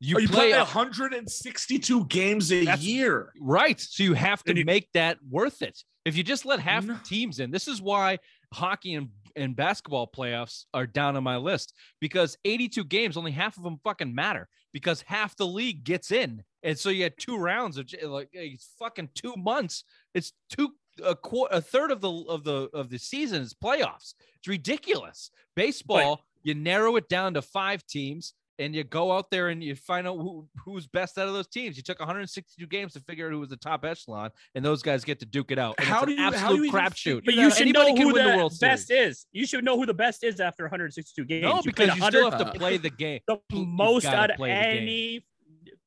You 0.00 0.18
you 0.18 0.28
play 0.28 0.50
play 0.50 0.58
162 0.58 2.06
games 2.06 2.50
a 2.50 2.76
year. 2.78 3.32
Right. 3.40 3.80
So 3.80 4.02
you 4.02 4.14
have 4.14 4.42
to 4.44 4.56
you- 4.56 4.64
make 4.64 4.88
that 4.94 5.18
worth 5.30 5.62
it. 5.62 5.78
If 6.04 6.16
you 6.16 6.22
just 6.24 6.44
let 6.44 6.58
half 6.60 6.84
No. 6.84 6.94
the 6.94 7.00
teams 7.04 7.38
in, 7.38 7.50
this 7.50 7.68
is 7.68 7.80
why 7.80 8.18
hockey 8.54 8.94
and, 8.94 9.08
and 9.36 9.56
basketball 9.56 10.10
playoffs 10.10 10.64
are 10.72 10.86
down 10.86 11.16
on 11.16 11.24
my 11.24 11.36
list 11.36 11.74
because 12.00 12.38
82 12.44 12.84
games, 12.84 13.16
only 13.16 13.32
half 13.32 13.56
of 13.56 13.62
them 13.62 13.78
fucking 13.84 14.14
matter 14.14 14.48
because 14.72 15.02
half 15.02 15.36
the 15.36 15.46
league 15.46 15.84
gets 15.84 16.12
in. 16.12 16.42
And 16.62 16.78
so 16.78 16.88
you 16.88 17.02
had 17.02 17.18
two 17.18 17.36
rounds 17.36 17.76
of 17.76 17.92
like 18.04 18.28
it's 18.32 18.70
fucking 18.78 19.10
two 19.14 19.34
months. 19.36 19.84
It's 20.14 20.32
two 20.48 20.70
a 21.04 21.14
quarter, 21.14 21.56
a 21.56 21.60
third 21.60 21.90
of 21.90 22.00
the 22.00 22.12
of 22.28 22.44
the 22.44 22.68
of 22.72 22.88
the 22.88 22.98
season 22.98 23.42
is 23.42 23.54
playoffs. 23.54 24.14
It's 24.38 24.48
ridiculous. 24.48 25.30
Baseball, 25.56 26.20
you 26.42 26.54
narrow 26.54 26.96
it 26.96 27.08
down 27.08 27.34
to 27.34 27.42
five 27.42 27.84
teams 27.86 28.34
and 28.58 28.74
you 28.74 28.84
go 28.84 29.10
out 29.12 29.30
there 29.30 29.48
and 29.48 29.62
you 29.62 29.74
find 29.74 30.06
out 30.06 30.16
who, 30.16 30.46
who's 30.64 30.86
best 30.86 31.18
out 31.18 31.26
of 31.28 31.34
those 31.34 31.48
teams. 31.48 31.76
You 31.76 31.82
took 31.82 31.98
162 31.98 32.66
games 32.66 32.92
to 32.94 33.00
figure 33.00 33.26
out 33.26 33.32
who 33.32 33.40
was 33.40 33.48
the 33.48 33.56
top 33.56 33.84
echelon, 33.84 34.30
and 34.54 34.64
those 34.64 34.82
guys 34.82 35.04
get 35.04 35.18
to 35.20 35.26
duke 35.26 35.50
it 35.50 35.58
out. 35.58 35.74
And 35.78 35.86
How 35.88 36.02
it's 36.02 36.06
do 36.06 36.12
an 36.12 36.32
you- 36.32 36.38
how 36.38 36.48
do 36.50 36.56
you 36.56 36.64
even 36.64 36.80
crapshoot. 36.80 37.24
But 37.24 37.34
you 37.34 37.50
should 37.50 37.62
Anybody 37.62 37.92
know 37.92 37.96
can 37.96 38.06
who 38.08 38.12
the 38.14 38.22
the 38.30 38.36
World 38.36 38.52
best 38.60 38.86
Series. 38.88 39.16
is. 39.18 39.26
You 39.32 39.46
should 39.46 39.64
know 39.64 39.76
who 39.76 39.86
the 39.86 39.94
best 39.94 40.22
is 40.24 40.40
after 40.40 40.64
162 40.64 41.24
games. 41.24 41.42
No, 41.42 41.56
You 41.56 41.62
because 41.64 41.96
you 41.96 42.02
still 42.06 42.30
have 42.30 42.38
to 42.52 42.58
play 42.58 42.76
the 42.76 42.90
game. 42.90 43.20
the 43.26 43.38
You've 43.50 43.66
most 43.66 44.06
out 44.06 44.30
of 44.30 44.36
play 44.36 44.50
the 44.50 44.54
game. 44.62 44.82
any. 44.82 45.26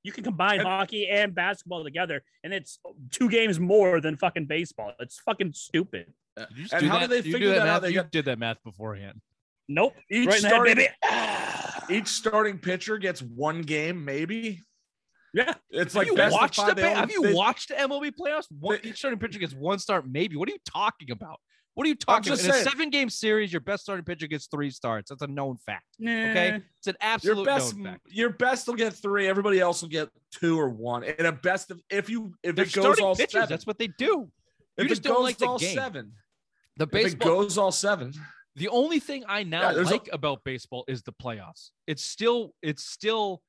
You 0.03 0.11
can 0.13 0.23
combine 0.23 0.59
And- 0.59 0.67
hockey 0.67 1.07
and 1.09 1.35
basketball 1.35 1.83
together, 1.83 2.23
and 2.43 2.53
it's 2.53 2.79
two 3.11 3.29
games 3.29 3.59
more 3.59 3.99
than 3.99 4.15
fucking 4.15 4.45
baseball. 4.45 4.93
It's 4.99 5.19
fucking 5.19 5.53
stupid. 5.53 6.13
Did 6.37 6.47
you 6.55 6.61
just 6.63 6.73
And 6.73 6.81
do 6.83 6.87
how 6.89 6.99
that? 6.99 7.07
do 7.07 7.09
they 7.09 7.17
you 7.17 7.23
do 7.23 7.31
figure 7.33 7.49
that 7.49 7.59
out? 7.61 7.65
math? 7.65 7.81
They 7.81 7.89
You 7.89 7.95
got- 7.95 8.11
did 8.11 8.25
that 8.25 8.39
math 8.39 8.63
beforehand. 8.63 9.19
Nope. 9.67 9.93
Each 10.09 10.27
right 10.27 10.41
head, 10.41 10.49
starting, 10.51 10.75
baby. 10.75 10.89
each 11.89 12.07
starting 12.07 12.57
pitcher 12.59 12.97
gets 12.97 13.21
one 13.21 13.61
game, 13.61 14.03
maybe. 14.05 14.61
Yeah. 15.33 15.53
It's 15.69 15.93
Have 15.93 15.95
like 16.01 16.07
you 16.07 16.15
best 16.15 16.33
watched 16.33 16.55
five, 16.55 16.75
the? 16.75 16.81
ba- 16.81 16.95
Have 16.95 17.11
you 17.11 17.21
they- 17.21 17.33
watched 17.33 17.69
the 17.69 17.75
MLB 17.75 18.11
playoffs? 18.19 18.45
One, 18.59 18.79
they- 18.81 18.89
each 18.89 18.97
starting 18.97 19.19
pitcher 19.19 19.39
gets 19.39 19.53
one 19.53 19.77
start, 19.79 20.05
maybe. 20.09 20.35
What 20.37 20.47
are 20.49 20.53
you 20.53 20.57
talking 20.65 21.11
about? 21.11 21.39
What 21.73 21.85
are 21.85 21.89
you 21.89 21.95
talking 21.95 22.33
about? 22.33 22.43
In 22.43 22.49
a 22.49 22.53
seven-game 22.63 23.09
series, 23.09 23.53
your 23.53 23.59
best 23.61 23.83
starting 23.83 24.03
pitcher 24.03 24.25
gets 24.25 24.47
three 24.47 24.71
starts. 24.71 25.09
That's 25.11 25.21
a 25.21 25.27
known 25.27 25.57
fact. 25.57 25.85
Nah. 25.99 26.11
Okay, 26.31 26.59
it's 26.79 26.87
an 26.87 26.95
absolute 27.01 27.35
Your 27.35 27.45
best, 27.45 27.75
known 27.77 27.85
fact. 27.85 28.01
your 28.09 28.29
best 28.31 28.65
will 28.67 28.73
get 28.73 28.93
three. 28.93 29.27
Everybody 29.27 29.59
else 29.59 29.83
will 29.83 29.89
get 29.89 30.09
two 30.31 30.59
or 30.59 30.69
one. 30.69 31.03
And 31.03 31.27
a 31.27 31.31
best 31.31 31.69
of 31.69 31.79
if 31.91 32.09
you 32.09 32.33
if 32.41 32.55
They're 32.55 32.65
it 32.65 32.73
goes 32.73 32.99
all 32.99 33.15
pitchers. 33.15 33.33
seven. 33.33 33.49
That's 33.49 33.67
what 33.67 33.77
they 33.77 33.87
do. 33.87 34.31
You 34.79 34.87
just 34.87 35.01
it 35.01 35.07
don't 35.07 35.17
goes 35.17 35.23
like 35.23 35.37
the 35.37 35.45
all 35.45 35.59
game. 35.59 35.75
seven. 35.75 36.13
The 36.77 36.85
If 36.85 36.89
it 36.89 36.91
baseball. 37.03 37.27
goes 37.43 37.57
all 37.59 37.71
seven. 37.71 38.11
The 38.57 38.67
only 38.69 38.99
thing 38.99 39.23
I 39.27 39.43
now 39.43 39.69
Yeah, 39.69 39.73
there's 39.73 39.87
a- 39.89 39.91
like 39.91 40.09
about 40.11 40.43
baseball 40.43 40.83
is 40.87 41.03
the 41.03 41.13
playoffs. 41.13 41.69
It's 41.85 42.03
still, 42.03 42.53
it's 42.61 42.83
still, 42.83 43.41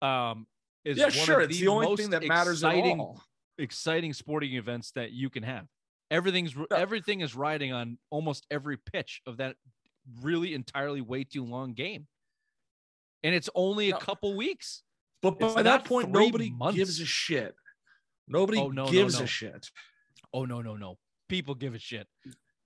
um, 0.00 0.46
is 0.84 0.96
Yeah, 0.98 1.04
one 1.06 1.12
sure. 1.12 1.40
Of 1.40 1.50
It's 1.50 1.58
the 1.60 1.68
only 1.68 1.86
most 1.88 2.00
thing 2.00 2.10
that 2.10 2.22
matters 2.24 2.62
at 2.64 2.68
exciting, 2.74 3.00
all. 3.00 3.22
exciting 3.58 4.12
sporting 4.12 4.54
events 4.54 4.92
that 4.92 5.10
you 5.12 5.30
can 5.30 5.42
have. 5.42 5.66
Everything's 6.10 6.54
Yeah. 6.54 6.64
everything 6.72 7.20
is 7.22 7.34
riding 7.34 7.72
on 7.72 7.98
almost 8.10 8.46
every 8.50 8.76
pitch 8.78 9.20
of 9.26 9.36
that 9.38 9.56
really 10.20 10.54
entirely 10.54 11.00
way 11.00 11.24
too 11.24 11.44
long 11.44 11.74
game, 11.74 12.06
and 13.24 13.34
it's 13.34 13.48
only 13.54 13.88
a 13.90 13.92
No. 13.94 13.98
couple 13.98 14.34
weeks. 14.36 14.82
But 15.22 15.36
It's 15.40 15.54
by 15.54 15.62
that 15.62 15.84
point, 15.84 16.10
nobody 16.10 16.50
months. 16.50 16.76
gives 16.76 17.00
a 17.00 17.06
shit. 17.06 17.54
Nobody 18.28 18.58
Oh, 18.58 18.68
no, 18.70 18.90
gives 18.90 19.18
no. 19.18 19.24
a 19.24 19.26
shit. 19.26 19.70
Oh 20.32 20.44
no, 20.44 20.62
no, 20.62 20.76
no! 20.76 20.98
People 21.28 21.54
give 21.54 21.74
a 21.74 21.78
shit. 21.78 22.08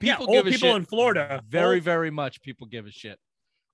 Yeah, 0.00 0.17
People 0.17 0.35
old 0.37 0.45
give 0.45 0.47
a 0.47 0.50
people 0.50 0.69
shit. 0.71 0.76
in 0.76 0.85
Florida, 0.85 1.43
Very, 1.49 1.76
old- 1.76 1.85
very 1.85 2.11
much. 2.11 2.43
People 2.43 2.67
give 2.67 2.87
a 2.87 2.91
shit. 2.91 3.19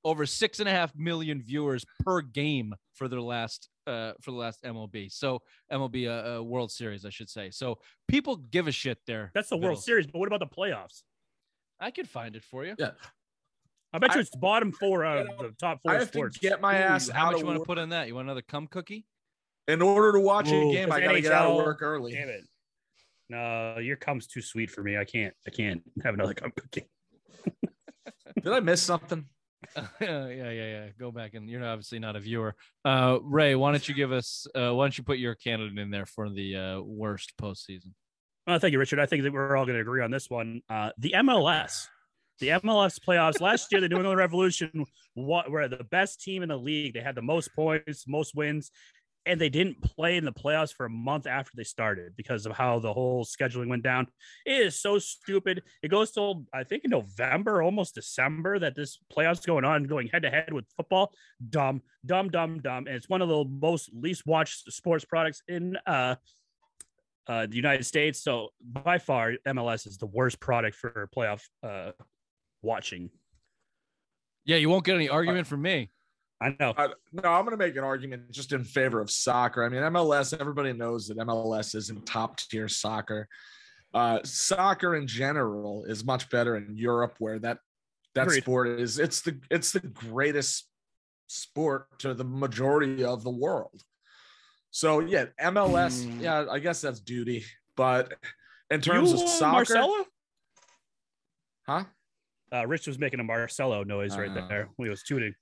Over 0.04 0.26
six 0.26 0.58
and 0.60 0.68
a 0.68 0.72
half 0.72 0.94
million 0.96 1.42
viewers 1.42 1.84
per 2.04 2.20
game 2.22 2.74
for 2.94 3.06
their 3.08 3.20
last 3.20 3.68
uh 3.86 4.12
for 4.20 4.30
the 4.32 4.36
last 4.36 4.62
MLB. 4.64 5.10
So 5.12 5.40
MLB 5.72 6.08
uh, 6.08 6.38
uh, 6.38 6.42
World 6.42 6.70
Series, 6.72 7.04
I 7.04 7.10
should 7.10 7.28
say. 7.30 7.50
So 7.50 7.78
people 8.08 8.36
give 8.36 8.66
a 8.68 8.72
shit 8.72 8.98
there. 9.06 9.30
That's 9.34 9.48
the 9.48 9.56
World 9.56 9.70
Vittles. 9.78 9.84
Series, 9.84 10.06
but 10.06 10.18
what 10.18 10.26
about 10.26 10.40
the 10.40 10.46
playoffs? 10.54 11.02
I 11.80 11.90
could 11.92 12.08
find 12.08 12.34
it 12.36 12.42
for 12.44 12.64
you. 12.64 12.74
Yeah. 12.78 12.90
I 13.92 13.98
bet 13.98 14.10
you 14.14 14.18
I- 14.18 14.20
it's 14.20 14.34
bottom 14.36 14.72
four 14.72 15.04
out 15.04 15.18
of 15.18 15.26
the 15.38 15.52
top 15.60 15.78
I 15.86 15.90
four 15.90 15.98
have 15.98 16.08
sports. 16.08 16.38
to 16.38 16.40
get 16.48 16.60
my 16.60 16.74
Ooh, 16.80 16.82
ass 16.84 17.08
How 17.08 17.26
much 17.26 17.34
of 17.34 17.40
you 17.40 17.46
want 17.46 17.58
to 17.58 17.64
put 17.64 17.78
in 17.78 17.88
that? 17.90 18.06
You 18.08 18.14
want 18.16 18.26
another 18.26 18.42
cum 18.42 18.66
cookie? 18.68 19.04
In 19.68 19.82
order 19.82 20.12
to 20.12 20.20
watch 20.20 20.48
Ooh, 20.50 20.70
a 20.70 20.72
game, 20.72 20.90
I 20.90 21.00
gotta 21.00 21.20
get 21.20 21.30
out 21.32 21.50
of 21.50 21.56
work 21.56 21.82
early. 21.82 22.12
Damn 22.12 22.28
it. 22.28 22.42
No, 23.32 23.78
your 23.78 23.96
cum's 23.96 24.26
too 24.26 24.42
sweet 24.42 24.70
for 24.70 24.82
me. 24.82 24.98
I 24.98 25.06
can't. 25.06 25.32
I 25.46 25.50
can't 25.50 25.82
have 26.04 26.12
another 26.12 26.34
cum 26.34 26.52
cookie. 26.54 26.86
Did 28.42 28.52
I 28.52 28.60
miss 28.60 28.82
something? 28.82 29.24
yeah, 30.02 30.28
yeah, 30.28 30.50
yeah. 30.50 30.86
Go 31.00 31.10
back 31.10 31.32
and 31.32 31.48
you're 31.48 31.64
obviously 31.64 31.98
not 31.98 32.14
a 32.14 32.20
viewer. 32.20 32.54
Uh, 32.84 33.20
Ray, 33.22 33.54
why 33.54 33.70
don't 33.70 33.88
you 33.88 33.94
give 33.94 34.12
us? 34.12 34.46
Uh, 34.54 34.74
why 34.74 34.84
don't 34.84 34.98
you 34.98 35.04
put 35.04 35.16
your 35.16 35.34
candidate 35.34 35.78
in 35.78 35.90
there 35.90 36.04
for 36.04 36.28
the 36.28 36.56
uh, 36.56 36.80
worst 36.82 37.32
postseason? 37.40 37.92
Well, 38.46 38.58
thank 38.58 38.72
you, 38.72 38.78
Richard. 38.78 39.00
I 39.00 39.06
think 39.06 39.22
that 39.22 39.32
we're 39.32 39.56
all 39.56 39.64
going 39.64 39.76
to 39.76 39.80
agree 39.80 40.02
on 40.02 40.10
this 40.10 40.28
one. 40.28 40.60
Uh, 40.68 40.90
the 40.98 41.14
MLS, 41.16 41.86
the 42.38 42.48
MLS 42.48 42.98
playoffs 43.00 43.40
last 43.40 43.72
year, 43.72 43.80
the 43.80 43.88
New 43.88 43.96
England 43.96 44.18
Revolution 44.18 44.84
wa- 45.14 45.48
were 45.48 45.68
the 45.68 45.84
best 45.84 46.20
team 46.20 46.42
in 46.42 46.50
the 46.50 46.58
league. 46.58 46.92
They 46.92 47.00
had 47.00 47.14
the 47.14 47.22
most 47.22 47.54
points, 47.54 48.04
most 48.06 48.34
wins, 48.34 48.70
and 49.24 49.40
they 49.40 49.48
didn't 49.48 49.80
play 49.82 50.16
in 50.16 50.24
the 50.24 50.32
playoffs 50.32 50.74
for 50.74 50.86
a 50.86 50.90
month 50.90 51.26
after 51.26 51.52
they 51.56 51.64
started 51.64 52.14
because 52.16 52.44
of 52.46 52.52
how 52.52 52.78
the 52.78 52.92
whole 52.92 53.24
scheduling 53.24 53.68
went 53.68 53.82
down. 53.82 54.06
It 54.44 54.66
is 54.66 54.80
so 54.80 54.98
stupid. 54.98 55.62
It 55.82 55.88
goes 55.88 56.10
till 56.10 56.44
I 56.52 56.64
think 56.64 56.84
in 56.84 56.90
November, 56.90 57.62
almost 57.62 57.94
December, 57.94 58.58
that 58.58 58.74
this 58.74 58.98
playoffs 59.12 59.46
going 59.46 59.64
on, 59.64 59.84
going 59.84 60.08
head 60.08 60.22
to 60.22 60.30
head 60.30 60.52
with 60.52 60.64
football. 60.76 61.12
Dumb, 61.50 61.82
dumb, 62.04 62.30
dumb, 62.30 62.60
dumb. 62.60 62.86
And 62.86 62.96
it's 62.96 63.08
one 63.08 63.22
of 63.22 63.28
the 63.28 63.44
most 63.44 63.90
least 63.94 64.26
watched 64.26 64.72
sports 64.72 65.04
products 65.04 65.42
in 65.48 65.76
uh 65.86 66.16
uh, 67.28 67.46
the 67.46 67.56
United 67.56 67.84
States. 67.84 68.22
So 68.22 68.48
by 68.60 68.98
far, 68.98 69.34
MLS 69.46 69.86
is 69.86 69.96
the 69.96 70.06
worst 70.06 70.40
product 70.40 70.76
for 70.76 71.08
playoff 71.16 71.42
uh, 71.62 71.92
watching. 72.62 73.10
Yeah, 74.44 74.56
you 74.56 74.68
won't 74.68 74.84
get 74.84 74.96
any 74.96 75.08
argument 75.08 75.46
from 75.46 75.62
me. 75.62 75.90
I 76.42 76.56
know. 76.58 76.74
I, 76.76 76.88
no, 77.12 77.28
I'm 77.30 77.44
going 77.44 77.52
to 77.52 77.56
make 77.56 77.76
an 77.76 77.84
argument 77.84 78.30
just 78.32 78.52
in 78.52 78.64
favor 78.64 79.00
of 79.00 79.10
soccer. 79.10 79.64
I 79.64 79.68
mean, 79.68 79.80
MLS, 79.82 80.38
everybody 80.38 80.72
knows 80.72 81.06
that 81.08 81.18
MLS 81.18 81.74
isn't 81.74 82.04
top 82.06 82.36
tier 82.38 82.68
soccer. 82.68 83.28
Uh, 83.94 84.18
soccer 84.24 84.96
in 84.96 85.06
general 85.06 85.84
is 85.84 86.04
much 86.04 86.28
better 86.30 86.56
in 86.56 86.76
Europe, 86.76 87.14
where 87.18 87.38
that 87.38 87.58
that 88.14 88.26
Agreed. 88.26 88.42
sport 88.42 88.68
is 88.80 88.98
it's 88.98 89.20
the 89.22 89.38
it's 89.50 89.72
the 89.72 89.80
greatest 89.80 90.66
sport 91.28 91.98
to 92.00 92.12
the 92.14 92.24
majority 92.24 93.04
of 93.04 93.22
the 93.22 93.30
world. 93.30 93.82
So 94.70 95.00
yeah, 95.00 95.26
MLS, 95.42 96.04
Hmm. 96.04 96.20
yeah, 96.20 96.46
I 96.50 96.58
guess 96.58 96.80
that's 96.80 97.00
duty. 97.00 97.44
But 97.76 98.14
in 98.70 98.80
terms 98.80 99.12
You, 99.12 99.22
of 99.22 99.28
soccer, 99.28 99.52
Marcelo? 99.56 100.04
huh? 101.66 101.84
Uh, 102.52 102.66
Rich 102.66 102.86
was 102.86 102.98
making 102.98 103.20
a 103.20 103.24
Marcelo 103.24 103.82
noise 103.84 104.16
right 104.16 104.30
Uh. 104.30 104.46
there 104.48 104.68
he 104.78 104.88
was 104.88 105.02
tooting. 105.02 105.34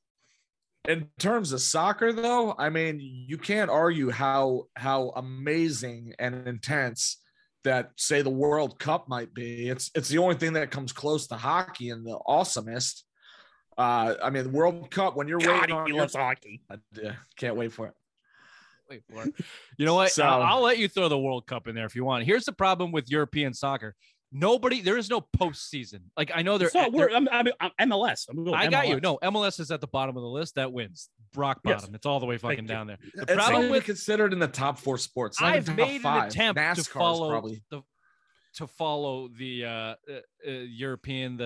In 0.89 1.09
terms 1.19 1.53
of 1.53 1.61
soccer 1.61 2.13
though 2.13 2.55
i 2.59 2.71
mean 2.71 2.99
you 3.01 3.37
can't 3.37 3.71
argue 3.71 4.11
how 4.11 4.65
how 4.77 5.11
amazing 5.17 6.15
and 6.19 6.47
intense 6.49 7.21
that 7.65 7.91
say 7.97 8.23
the 8.23 8.31
world 8.31 8.79
cup 8.79 9.09
might 9.09 9.35
be 9.35 9.69
it's 9.69 9.91
it's 9.95 10.09
the 10.09 10.19
only 10.19 10.35
thing 10.35 10.55
that 10.55 10.71
comes 10.71 10.93
close 10.93 11.27
to 11.27 11.35
hockey 11.35 11.91
and 11.91 12.07
the 12.07 12.19
awesomest 12.27 13.03
uh 13.77 14.15
i 14.23 14.31
mean 14.31 14.45
the 14.45 14.51
world 14.51 14.91
cup 14.91 15.17
when 15.17 15.29
you're 15.29 15.39
God, 15.39 15.61
waiting 15.61 15.77
on 15.77 15.87
he 15.87 15.93
your, 15.93 16.01
loves 16.01 16.15
hockey. 16.17 16.63
I 16.71 16.75
uh, 16.75 17.13
can't 17.37 17.57
wait 17.57 17.73
for 17.73 17.87
it 17.89 17.95
Wait 18.91 19.03
for 19.09 19.23
it. 19.23 19.35
You 19.79 19.87
know 19.87 19.95
what? 20.01 20.11
So- 20.11 20.25
I'll, 20.25 20.43
I'll 20.43 20.63
let 20.63 20.79
you 20.79 20.89
throw 20.89 21.09
the 21.09 21.19
World 21.19 21.47
Cup 21.47 21.69
in 21.69 21.75
there 21.75 21.87
if 21.87 21.95
you 21.95 22.05
want. 22.05 22.25
Here's 22.25 22.45
the 22.45 22.53
problem 22.53 22.91
with 22.91 23.09
European 23.09 23.55
soccer. 23.55 23.95
Nobody, 24.33 24.81
there 24.81 24.97
is 24.97 25.11
no 25.11 25.21
postseason. 25.21 26.01
Like 26.17 26.31
I 26.35 26.43
know 26.43 26.57
there. 26.57 26.69
It's 26.69 26.75
not, 26.75 26.93
we're, 26.93 27.11
I'm, 27.11 27.29
I'm, 27.33 27.49
I'm 27.61 27.91
MLS. 27.91 28.27
I'm 28.31 28.55
I 28.55 28.69
got 28.69 28.87
you. 28.87 28.97
MLS. 28.97 29.03
No, 29.03 29.19
MLS 29.25 29.59
is 29.59 29.71
at 29.71 29.81
the 29.81 29.89
bottom 29.89 30.17
of 30.17 30.23
the 30.23 30.29
list. 30.29 30.55
That 30.55 30.73
wins. 30.73 31.09
Rock 31.35 31.61
Yes. 31.65 31.81
bottom. 31.81 31.95
It's 31.97 32.07
all 32.07 32.21
the 32.21 32.27
way 32.27 32.39
fucking 32.39 32.61
you. 32.65 32.69
down 32.69 32.87
there. 32.87 32.99
it's 33.15 33.33
problem 33.33 33.71
with- 33.71 33.85
considered 33.85 34.33
in 34.33 34.39
the 34.39 34.49
top 34.49 34.79
four 34.79 34.99
sports 34.99 35.41
not 35.41 35.55
I've 35.55 35.65
even 35.65 35.77
top 35.77 35.89
made 35.89 36.05
an 36.05 36.27
attempt 36.27 36.61
NASCAR 36.61 36.85
to 36.85 36.91
follow 36.91 37.31
probably 37.31 37.63
the 37.71 37.83
to 38.55 38.67
follow 38.67 39.29
the 39.29 39.65
uh, 39.65 39.71
uh, 39.71 39.95
uh, 40.47 40.51
European, 40.51 41.37
the 41.37 41.45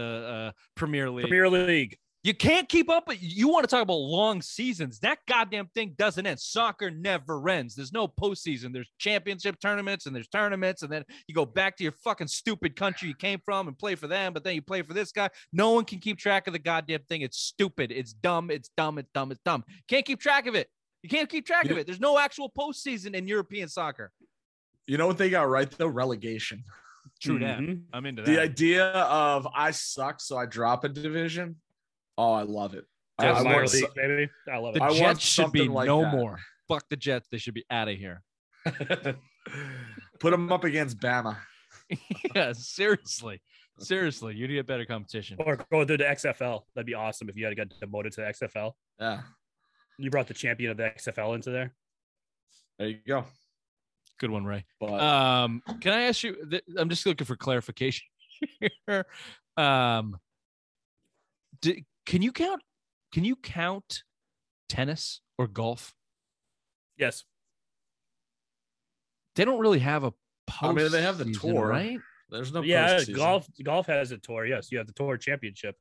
uh, 0.48 0.52
Premier 0.74 1.10
League. 1.10 1.28
Premier 1.28 1.50
League. 1.50 1.98
You 2.24 2.32
can't 2.34 2.68
keep 2.68 2.88
up. 2.88 3.04
But 3.06 3.20
you 3.22 3.48
want 3.48 3.64
to 3.64 3.68
talk 3.68 3.82
about 3.82 3.94
long 3.98 4.40
seasons? 4.42 4.98
That 5.00 5.18
goddamn 5.28 5.66
thing 5.74 5.94
doesn't 5.98 6.26
end. 6.26 6.40
Soccer 6.40 6.90
never 6.90 7.46
ends. 7.50 7.74
There's 7.74 7.92
no 7.92 8.08
postseason. 8.08 8.72
There's 8.72 8.90
championship 8.98 9.60
tournaments 9.60 10.06
and 10.06 10.16
there's 10.16 10.26
tournaments, 10.28 10.82
and 10.82 10.90
then 10.90 11.04
you 11.28 11.34
go 11.34 11.44
back 11.44 11.76
to 11.76 11.82
your 11.84 11.92
fucking 11.92 12.28
stupid 12.28 12.76
country 12.76 13.08
you 13.08 13.14
came 13.14 13.40
from 13.44 13.68
and 13.68 13.78
play 13.78 13.94
for 13.94 14.06
them. 14.08 14.32
But 14.32 14.42
then 14.42 14.54
you 14.54 14.62
play 14.62 14.80
for 14.82 14.94
this 14.94 15.12
guy. 15.12 15.28
No 15.52 15.72
one 15.72 15.84
can 15.84 15.98
keep 16.00 16.18
track 16.18 16.46
of 16.46 16.54
the 16.54 16.58
goddamn 16.58 17.02
thing. 17.08 17.20
It's 17.20 17.38
stupid. 17.38 17.92
It's 17.92 18.14
dumb. 18.14 18.50
It's 18.50 18.70
dumb. 18.76 18.96
It's 18.98 19.10
dumb. 19.14 19.30
It's 19.30 19.40
dumb. 19.44 19.62
Can't 19.86 20.04
keep 20.06 20.18
track 20.18 20.46
of 20.46 20.54
it. 20.54 20.68
You 21.02 21.10
can't 21.10 21.28
keep 21.28 21.46
track 21.46 21.66
of 21.66 21.76
it. 21.76 21.84
There's 21.86 22.00
no 22.00 22.18
actual 22.18 22.50
postseason 22.58 23.14
in 23.14 23.28
European 23.28 23.68
soccer. 23.68 24.10
you 24.86 24.96
know 24.96 25.06
what 25.06 25.18
they 25.18 25.28
got 25.30 25.48
right 25.48 25.70
though 25.70 25.86
relegation 25.86 26.64
True 27.20 27.38
that. 27.40 27.58
Mhm. 27.58 27.82
I'm 27.92 28.06
into 28.06 28.22
that. 28.22 28.30
the 28.30 28.40
idea 28.40 28.86
of 28.86 29.46
i 29.54 29.70
suck 29.70 30.20
so 30.20 30.36
i 30.36 30.44
drop 30.46 30.84
a 30.84 30.88
division 30.90 31.56
oh 32.18 32.32
i 32.32 32.42
love 32.42 32.74
it 32.74 32.84
I- 33.18 33.26
That's 33.26 33.40
I 33.40 33.42
minor 33.44 33.56
want 33.58 33.70
so- 33.70 33.78
league, 33.78 33.94
baby. 33.94 34.28
I 34.52 34.56
love 34.58 34.74
it. 34.74 34.78
The 34.80 34.84
I 34.84 34.88
want 34.88 34.98
Jets 34.98 35.20
should 35.24 35.52
be 35.52 35.68
like 35.68 35.86
no 35.86 36.00
that. 36.02 36.12
more. 36.16 36.36
fuck 36.66 36.84
the 36.90 36.96
Jets. 36.96 37.28
They 37.30 37.38
should 37.38 37.54
be 37.54 37.64
out 37.70 37.86
of 37.88 37.96
here. 37.96 38.22
Put 40.18 40.30
them 40.30 40.50
up 40.50 40.64
against 40.64 40.98
Bama. 40.98 41.36
yeah, 42.34 42.52
seriously, 42.54 43.40
seriously, 43.78 44.34
you 44.34 44.48
need 44.48 44.58
a 44.58 44.64
better 44.64 44.84
competition. 44.84 45.36
Or 45.38 45.56
go 45.70 45.84
through 45.84 45.98
the 45.98 46.04
XFL. 46.04 46.62
That'd 46.74 46.86
be 46.86 46.94
awesome 46.94 47.28
if 47.28 47.36
you 47.36 47.44
had 47.44 47.50
to 47.50 47.54
get 47.56 47.68
demoted 47.78 48.12
to 48.14 48.22
the 48.22 48.26
XFL. 48.26 48.72
Yeah, 48.98 49.20
You 49.98 50.10
brought 50.10 50.26
the 50.26 50.34
champion 50.34 50.70
of 50.72 50.76
the 50.76 50.84
XFL 50.84 51.34
into 51.36 51.50
there. 51.50 51.72
there 52.80 52.88
you 52.88 52.98
go. 53.06 53.26
Good 54.18 54.30
one, 54.30 54.44
Ray. 54.44 54.64
But 54.80 55.00
Um, 55.00 55.62
can 55.80 55.92
I 55.92 56.02
ask 56.04 56.22
you? 56.24 56.36
th- 56.50 56.64
I'm 56.78 56.88
just 56.88 57.04
looking 57.06 57.26
for 57.26 57.36
clarification 57.36 58.06
here. 58.88 59.04
Um, 59.56 60.18
d- 61.60 61.84
can 62.06 62.22
you 62.22 62.32
count? 62.32 62.62
Can 63.12 63.24
you 63.24 63.36
count 63.36 64.02
tennis 64.68 65.20
or 65.38 65.46
golf? 65.46 65.94
Yes. 66.96 67.24
They 69.36 69.44
don't 69.44 69.58
really 69.60 69.80
have 69.80 70.04
a. 70.04 70.12
I 70.60 70.72
mean, 70.72 70.90
they 70.90 71.02
have 71.02 71.18
the 71.18 71.24
postseason, 71.24 71.40
tour. 71.40 71.68
right? 71.68 71.98
there's 72.30 72.52
no 72.52 72.62
yeah, 72.62 72.96
postseason. 72.96 73.16
golf 73.16 73.48
golf 73.62 73.86
has 73.86 74.12
a 74.12 74.18
tour. 74.18 74.46
Yes, 74.46 74.70
you 74.70 74.78
have 74.78 74.86
the 74.86 74.92
tour 74.92 75.16
championship. 75.16 75.76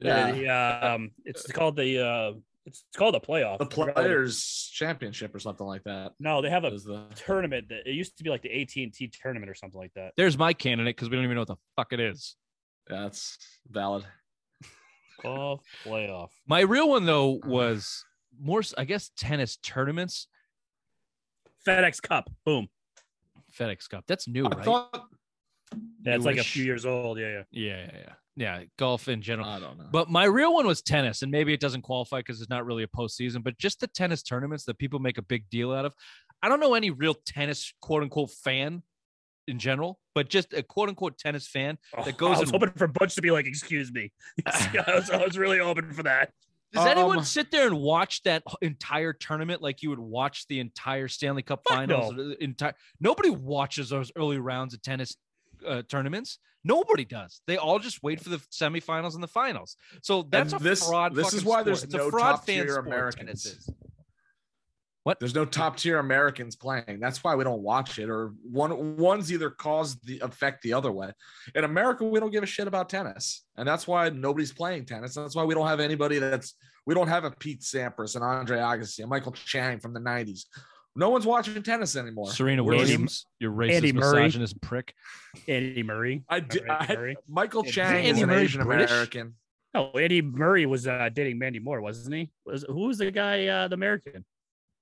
Yeah, 0.00 0.30
The, 0.30 0.48
um, 0.48 1.10
it's 1.24 1.50
called 1.50 1.76
the 1.76 2.04
uh, 2.04 2.32
it's 2.66 2.84
called 2.96 3.14
the 3.14 3.20
playoff. 3.20 3.58
the 3.58 3.66
I 3.66 3.68
forgot 3.68 3.94
Players 3.96 4.70
Championship 4.72 5.34
or 5.34 5.38
something 5.38 5.66
like 5.66 5.82
that. 5.84 6.12
No, 6.20 6.42
they 6.42 6.50
have 6.50 6.64
a 6.64 6.70
the 6.70 7.06
tournament 7.16 7.68
that 7.70 7.86
it 7.86 7.94
used 7.94 8.16
to 8.18 8.24
be 8.24 8.30
like 8.30 8.42
the 8.42 8.62
AT 8.62 8.76
and 8.76 8.92
T 8.92 9.08
tournament 9.08 9.50
or 9.50 9.54
something 9.54 9.78
like 9.78 9.92
that. 9.94 10.12
There's 10.16 10.38
my 10.38 10.52
candidate 10.52 10.94
because 10.94 11.10
we 11.10 11.16
don't 11.16 11.24
even 11.24 11.34
know 11.34 11.42
what 11.42 11.48
the 11.48 11.56
fuck 11.76 11.92
it 11.92 12.00
is. 12.00 12.36
that's 12.86 13.38
valid. 13.68 14.04
Golf 15.22 15.62
playoff. 15.84 16.30
My 16.46 16.60
real 16.60 16.88
one 16.88 17.04
though 17.06 17.40
was 17.44 18.04
more, 18.40 18.62
I 18.76 18.84
guess, 18.84 19.10
tennis 19.16 19.56
tournaments. 19.56 20.28
FedEx 21.66 22.00
Cup. 22.00 22.30
Boom. 22.44 22.68
FedEx 23.58 23.88
Cup. 23.88 24.04
That's 24.06 24.28
new, 24.28 24.46
I 24.46 24.50
right? 24.50 24.64
thought 24.64 25.08
That's 26.02 26.24
like 26.24 26.38
a 26.38 26.44
few 26.44 26.64
years 26.64 26.86
old. 26.86 27.18
Yeah, 27.18 27.28
yeah. 27.28 27.42
yeah, 27.50 27.76
yeah, 27.76 27.90
yeah. 27.94 28.12
Yeah, 28.36 28.62
golf 28.78 29.08
in 29.08 29.20
general. 29.20 29.48
I 29.48 29.58
don't 29.58 29.76
know. 29.76 29.88
But 29.90 30.08
my 30.08 30.24
real 30.24 30.54
one 30.54 30.64
was 30.64 30.80
tennis, 30.80 31.22
and 31.22 31.32
maybe 31.32 31.52
it 31.52 31.58
doesn't 31.58 31.82
qualify 31.82 32.18
because 32.20 32.40
it's 32.40 32.48
not 32.48 32.64
really 32.64 32.84
a 32.84 32.86
postseason, 32.86 33.42
but 33.42 33.58
just 33.58 33.80
the 33.80 33.88
tennis 33.88 34.22
tournaments 34.22 34.64
that 34.66 34.78
people 34.78 35.00
make 35.00 35.18
a 35.18 35.22
big 35.22 35.50
deal 35.50 35.72
out 35.72 35.84
of. 35.84 35.92
I 36.40 36.48
don't 36.48 36.60
know 36.60 36.74
any 36.74 36.90
real 36.90 37.16
tennis 37.26 37.74
quote 37.80 38.04
unquote 38.04 38.30
fan 38.30 38.84
in 39.48 39.58
general, 39.58 39.98
but 40.14 40.28
just 40.28 40.52
a 40.52 40.62
quote 40.62 40.88
unquote 40.88 41.18
tennis 41.18 41.48
fan. 41.48 41.78
That 42.04 42.16
goes 42.16 42.36
I 42.36 42.40
was 42.40 42.48
in- 42.50 42.60
hoping 42.60 42.70
for 42.76 42.86
Butch 42.86 43.14
to 43.16 43.22
be 43.22 43.30
like, 43.30 43.46
"Excuse 43.46 43.90
me." 43.92 44.12
I, 44.46 44.82
was, 44.94 45.10
I 45.10 45.24
was 45.24 45.36
really 45.36 45.58
hoping 45.58 45.90
for 45.92 46.04
that. 46.04 46.30
Does 46.72 46.84
anyone 46.86 47.18
Um, 47.18 47.24
sit 47.24 47.50
there 47.50 47.66
and 47.66 47.78
watch 47.80 48.22
that 48.24 48.42
entire 48.60 49.14
tournament 49.14 49.62
like 49.62 49.82
you 49.82 49.88
would 49.88 49.98
watch 49.98 50.46
the 50.48 50.60
entire 50.60 51.08
Stanley 51.08 51.42
Cup 51.42 51.62
finals? 51.66 52.12
no. 52.14 52.22
or 52.22 52.32
Entire 52.40 52.74
nobody 53.00 53.30
watches 53.30 53.88
those 53.88 54.12
early 54.16 54.38
rounds 54.38 54.74
of 54.74 54.82
tennis 54.82 55.16
uh, 55.66 55.82
tournaments. 55.88 56.38
Nobody 56.64 57.06
does. 57.06 57.40
They 57.46 57.56
all 57.56 57.78
just 57.78 58.02
wait 58.02 58.20
for 58.20 58.28
the 58.28 58.36
semifinals 58.52 59.14
and 59.14 59.22
the 59.22 59.28
finals. 59.28 59.76
So 60.02 60.24
that's 60.30 60.52
And 60.52 60.60
a 60.60 60.64
this- 60.64 60.86
fraud. 60.86 61.14
this 61.14 61.32
is 61.32 61.42
why 61.42 61.54
sport. 61.62 61.64
there's 61.66 61.84
It's 61.84 61.94
a 61.94 61.98
no 61.98 62.10
fraud 62.10 62.44
fan 62.44 62.58
top-tier 62.66 62.72
sport, 62.74 62.86
Americans. 62.86 63.70
Tennis 65.08 65.16
is. 65.16 65.32
There's 65.32 65.34
no 65.34 65.44
top 65.44 65.76
tier 65.76 65.98
Americans 65.98 66.56
playing. 66.56 66.98
That's 67.00 67.22
why 67.22 67.34
we 67.34 67.44
don't 67.44 67.62
watch 67.62 67.98
it, 67.98 68.08
or 68.08 68.32
one 68.42 68.96
one's 68.96 69.32
either 69.32 69.50
cause 69.50 69.96
the 70.00 70.18
effect 70.20 70.62
the 70.62 70.72
other 70.72 70.92
way. 70.92 71.12
In 71.54 71.64
America, 71.64 72.04
we 72.04 72.20
don't 72.20 72.30
give 72.30 72.42
a 72.42 72.46
shit 72.46 72.66
about 72.66 72.88
tennis, 72.88 73.44
and 73.56 73.66
that's 73.66 73.86
why 73.86 74.08
nobody's 74.10 74.52
playing 74.52 74.86
tennis. 74.86 75.14
That's 75.14 75.36
why 75.36 75.44
we 75.44 75.54
don't 75.54 75.66
have 75.66 75.80
anybody 75.80 76.18
that's 76.18 76.54
we 76.86 76.94
don't 76.94 77.08
have 77.08 77.24
a 77.24 77.30
Pete 77.30 77.60
Sampras, 77.60 78.14
and 78.14 78.24
Andre 78.24 78.58
Agassi, 78.58 79.00
and 79.00 79.10
Michael 79.10 79.32
Chang 79.32 79.78
from 79.78 79.92
the 79.92 80.00
'90s. 80.00 80.44
No 80.96 81.10
one's 81.10 81.26
watching 81.26 81.62
tennis 81.62 81.94
anymore. 81.94 82.32
Serena 82.32 82.64
We're 82.64 82.78
just- 82.78 82.84
Williams, 82.90 83.26
you 83.38 83.52
racist, 83.52 83.72
Andy 83.74 83.92
Murray. 83.92 84.22
misogynist 84.24 84.60
prick. 84.60 84.94
Andy 85.46 85.82
Murray. 85.84 86.24
I, 86.28 86.40
did, 86.40 86.62
Andy 86.68 86.92
I 86.92 86.96
Murray? 86.96 87.16
Michael 87.28 87.60
Andy- 87.60 87.70
Chang 87.72 87.96
Andy 88.06 88.08
is 88.10 88.22
an 88.22 88.28
Murray 88.28 88.42
Asian 88.42 88.64
British? 88.64 88.90
American. 88.90 89.34
Oh, 89.74 89.90
Andy 89.98 90.22
Murray 90.22 90.66
was 90.66 90.88
uh, 90.88 91.08
dating 91.12 91.38
Mandy 91.38 91.60
Moore, 91.60 91.80
wasn't 91.80 92.16
he? 92.16 92.30
Was 92.46 92.64
who 92.66 92.88
was 92.88 92.98
the 92.98 93.10
guy? 93.10 93.46
Uh, 93.46 93.68
the 93.68 93.74
American. 93.74 94.24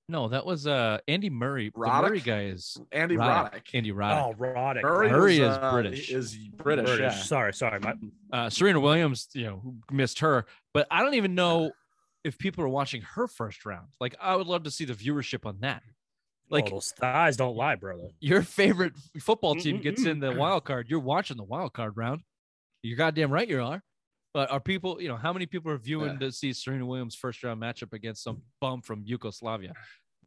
No, 0.08 0.28
that 0.28 0.46
was 0.46 0.66
uh 0.66 0.98
Andy 1.08 1.30
Murray. 1.30 1.70
The 1.70 1.80
Roddick? 1.80 2.02
Murray 2.02 2.20
guy 2.20 2.44
is 2.44 2.78
Andy 2.92 3.16
Roddick. 3.16 3.52
Roddick. 3.52 3.74
Andy 3.74 3.92
Roddick. 3.92 4.24
Oh, 4.24 4.34
Roddick. 4.38 4.82
Murray, 4.82 5.10
Murray 5.10 5.40
was, 5.40 5.50
is 5.50 5.56
uh, 5.56 5.72
British. 5.72 6.10
Is 6.10 6.36
British, 6.36 6.86
British. 6.86 7.16
yeah. 7.16 7.22
Sorry, 7.22 7.52
sorry. 7.52 7.80
My, 7.80 7.94
uh, 8.32 8.50
Serena 8.50 8.78
Williams, 8.78 9.28
you 9.32 9.46
know, 9.46 9.74
missed 9.90 10.20
her, 10.20 10.46
but 10.72 10.86
I 10.90 11.02
don't 11.02 11.14
even 11.14 11.34
know 11.34 11.72
if 12.22 12.38
people 12.38 12.62
are 12.64 12.68
watching 12.68 13.02
her 13.02 13.26
first 13.26 13.66
round. 13.66 13.88
Like, 14.00 14.16
I 14.20 14.36
would 14.36 14.46
love 14.46 14.62
to 14.64 14.70
see 14.70 14.84
the 14.84 14.94
viewership 14.94 15.44
on 15.44 15.58
that. 15.60 15.82
Like, 16.48 16.64
like 16.64 16.72
those 16.72 16.92
thighs 16.92 17.36
don't 17.36 17.56
lie, 17.56 17.74
brother. 17.74 18.10
your 18.20 18.42
favorite 18.42 18.92
football 19.20 19.56
team 19.56 19.80
gets 19.80 20.04
in 20.04 20.20
the 20.20 20.32
wild 20.32 20.64
card, 20.64 20.86
you're 20.88 21.00
watching 21.00 21.36
the 21.36 21.42
wild 21.42 21.72
card 21.72 21.96
round. 21.96 22.20
You're 22.82 22.96
goddamn 22.96 23.32
right 23.32 23.48
you 23.48 23.60
are. 23.60 23.82
But 24.36 24.50
are 24.50 24.60
people, 24.60 25.00
you 25.00 25.08
know, 25.08 25.16
how 25.16 25.32
many 25.32 25.46
people 25.46 25.72
are 25.72 25.78
viewing 25.78 26.18
Yeah. 26.20 26.26
to 26.26 26.30
see 26.30 26.52
Serena 26.52 26.84
Williams 26.84 27.14
first 27.14 27.42
round 27.42 27.58
matchup 27.58 27.94
against 27.94 28.22
some 28.22 28.42
bum 28.60 28.82
from 28.82 29.02
Yugoslavia? 29.02 29.72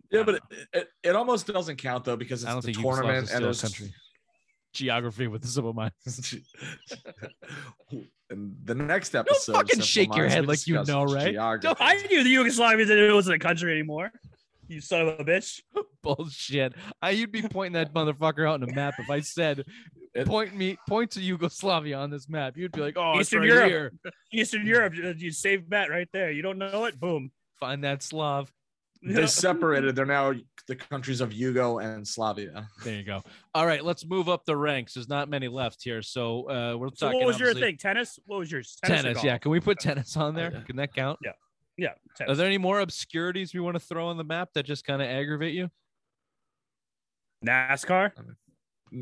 Yeah, 0.09 0.23
but 0.23 0.35
it, 0.35 0.41
it, 0.73 0.87
it 1.03 1.15
almost 1.15 1.45
doesn't 1.45 1.75
count 1.75 2.05
though 2.05 2.15
because 2.15 2.43
I 2.43 2.49
don't 2.49 2.57
it's 2.57 2.65
the 2.65 2.73
think 2.73 2.83
tournament 2.83 3.17
and 3.17 3.27
still 3.27 3.37
a 3.37 3.41
there's 3.43 3.61
country. 3.61 3.93
Geography 4.73 5.27
with 5.27 5.43
the 5.43 5.47
simple 5.47 5.73
mind. 5.73 5.91
and 8.31 8.55
the 8.63 8.73
next 8.73 9.13
episode. 9.13 9.53
don't 9.53 9.67
fucking 9.67 9.81
shake 9.81 10.15
your 10.15 10.27
head 10.27 10.47
like 10.47 10.65
you 10.65 10.83
know, 10.85 11.03
right? 11.03 11.33
geography. 11.33 11.77
I 11.79 12.01
knew 12.07 12.23
the 12.23 12.31
Yugoslavia 12.31 12.87
that 12.87 12.97
it 12.97 13.13
wasn't 13.13 13.35
a 13.35 13.39
country 13.39 13.73
anymore. 13.73 14.11
You 14.69 14.79
son 14.81 15.01
of 15.07 15.19
a 15.19 15.23
bitch. 15.25 15.61
Bullshit. 16.03 16.73
I, 17.01 17.09
you'd 17.11 17.31
be 17.31 17.41
pointing 17.41 17.73
that 17.73 17.93
motherfucker 17.93 18.47
out 18.47 18.61
on 18.61 18.69
a 18.69 18.73
map 18.73 18.93
if 18.99 19.09
I 19.09 19.19
said 19.19 19.65
point 20.25 20.55
me 20.55 20.77
point 20.87 21.11
to 21.11 21.21
Yugoslavia 21.21 21.97
on 21.97 22.09
this 22.09 22.29
map. 22.29 22.55
You'd 22.55 22.71
be 22.71 22.81
like, 22.81 22.97
oh, 22.97 23.19
Eastern 23.19 23.43
it's 23.43 23.51
right 23.53 23.69
Europe. 23.71 23.93
here. 24.03 24.11
Eastern 24.41 24.65
Europe, 24.65 24.95
you- 24.95 25.13
you 25.17 25.31
save 25.31 25.69
bet 25.69 25.89
right 25.89 26.07
there. 26.13 26.31
You 26.31 26.41
don't 26.41 26.57
know 26.57 26.85
it? 26.85 26.99
Boom. 26.99 27.31
Find 27.59 27.83
that 27.83 28.01
Slav. 28.03 28.51
They 29.01 29.25
separated. 29.27 29.95
They're 29.95 30.05
now 30.05 30.33
the 30.67 30.75
countries 30.75 31.21
of 31.21 31.29
Yugo 31.29 31.81
and 31.81 32.05
Slavia. 32.05 32.67
There 32.83 32.95
you 32.95 33.03
go. 33.03 33.23
All 33.55 33.65
right, 33.65 33.83
let's 33.83 34.05
move 34.05 34.27
up 34.27 34.43
the 34.45 34.55
ranks. 34.57 34.93
There's 34.95 35.07
not 35.07 35.29
many 35.29 35.47
left 35.47 35.81
here, 35.81 36.01
so 36.01 36.49
uh, 36.49 36.75
we're 36.77 36.89
So 36.93 37.05
talking. 37.07 37.19
what 37.19 37.27
was 37.27 37.39
your 37.39 37.49
obviously- 37.51 37.71
thing? 37.71 37.77
Tennis? 37.77 38.19
What 38.25 38.39
was 38.39 38.51
yours? 38.51 38.77
Tennis. 38.83 39.05
or 39.05 39.13
golf? 39.13 39.25
yeah, 39.25 39.37
can 39.37 39.51
we 39.51 39.61
put 39.61 39.79
tennis 39.79 40.15
on 40.17 40.35
there? 40.35 40.51
yeah. 40.53 40.61
Can 40.61 40.75
that 40.75 40.93
count? 40.93 41.17
Yeah. 41.23 41.31
Are 41.87 41.95
Tennis. 42.17 42.37
there 42.37 42.47
any 42.47 42.57
more 42.57 42.79
obscurities 42.81 43.53
we 43.53 43.59
want 43.59 43.75
to 43.75 43.79
throw 43.79 44.07
on 44.07 44.17
the 44.17 44.23
map 44.23 44.49
that 44.53 44.63
just 44.65 44.85
kind 44.85 45.01
of 45.01 45.07
aggravate 45.07 45.53
you? 45.53 45.69
NASCAR? 47.45 48.11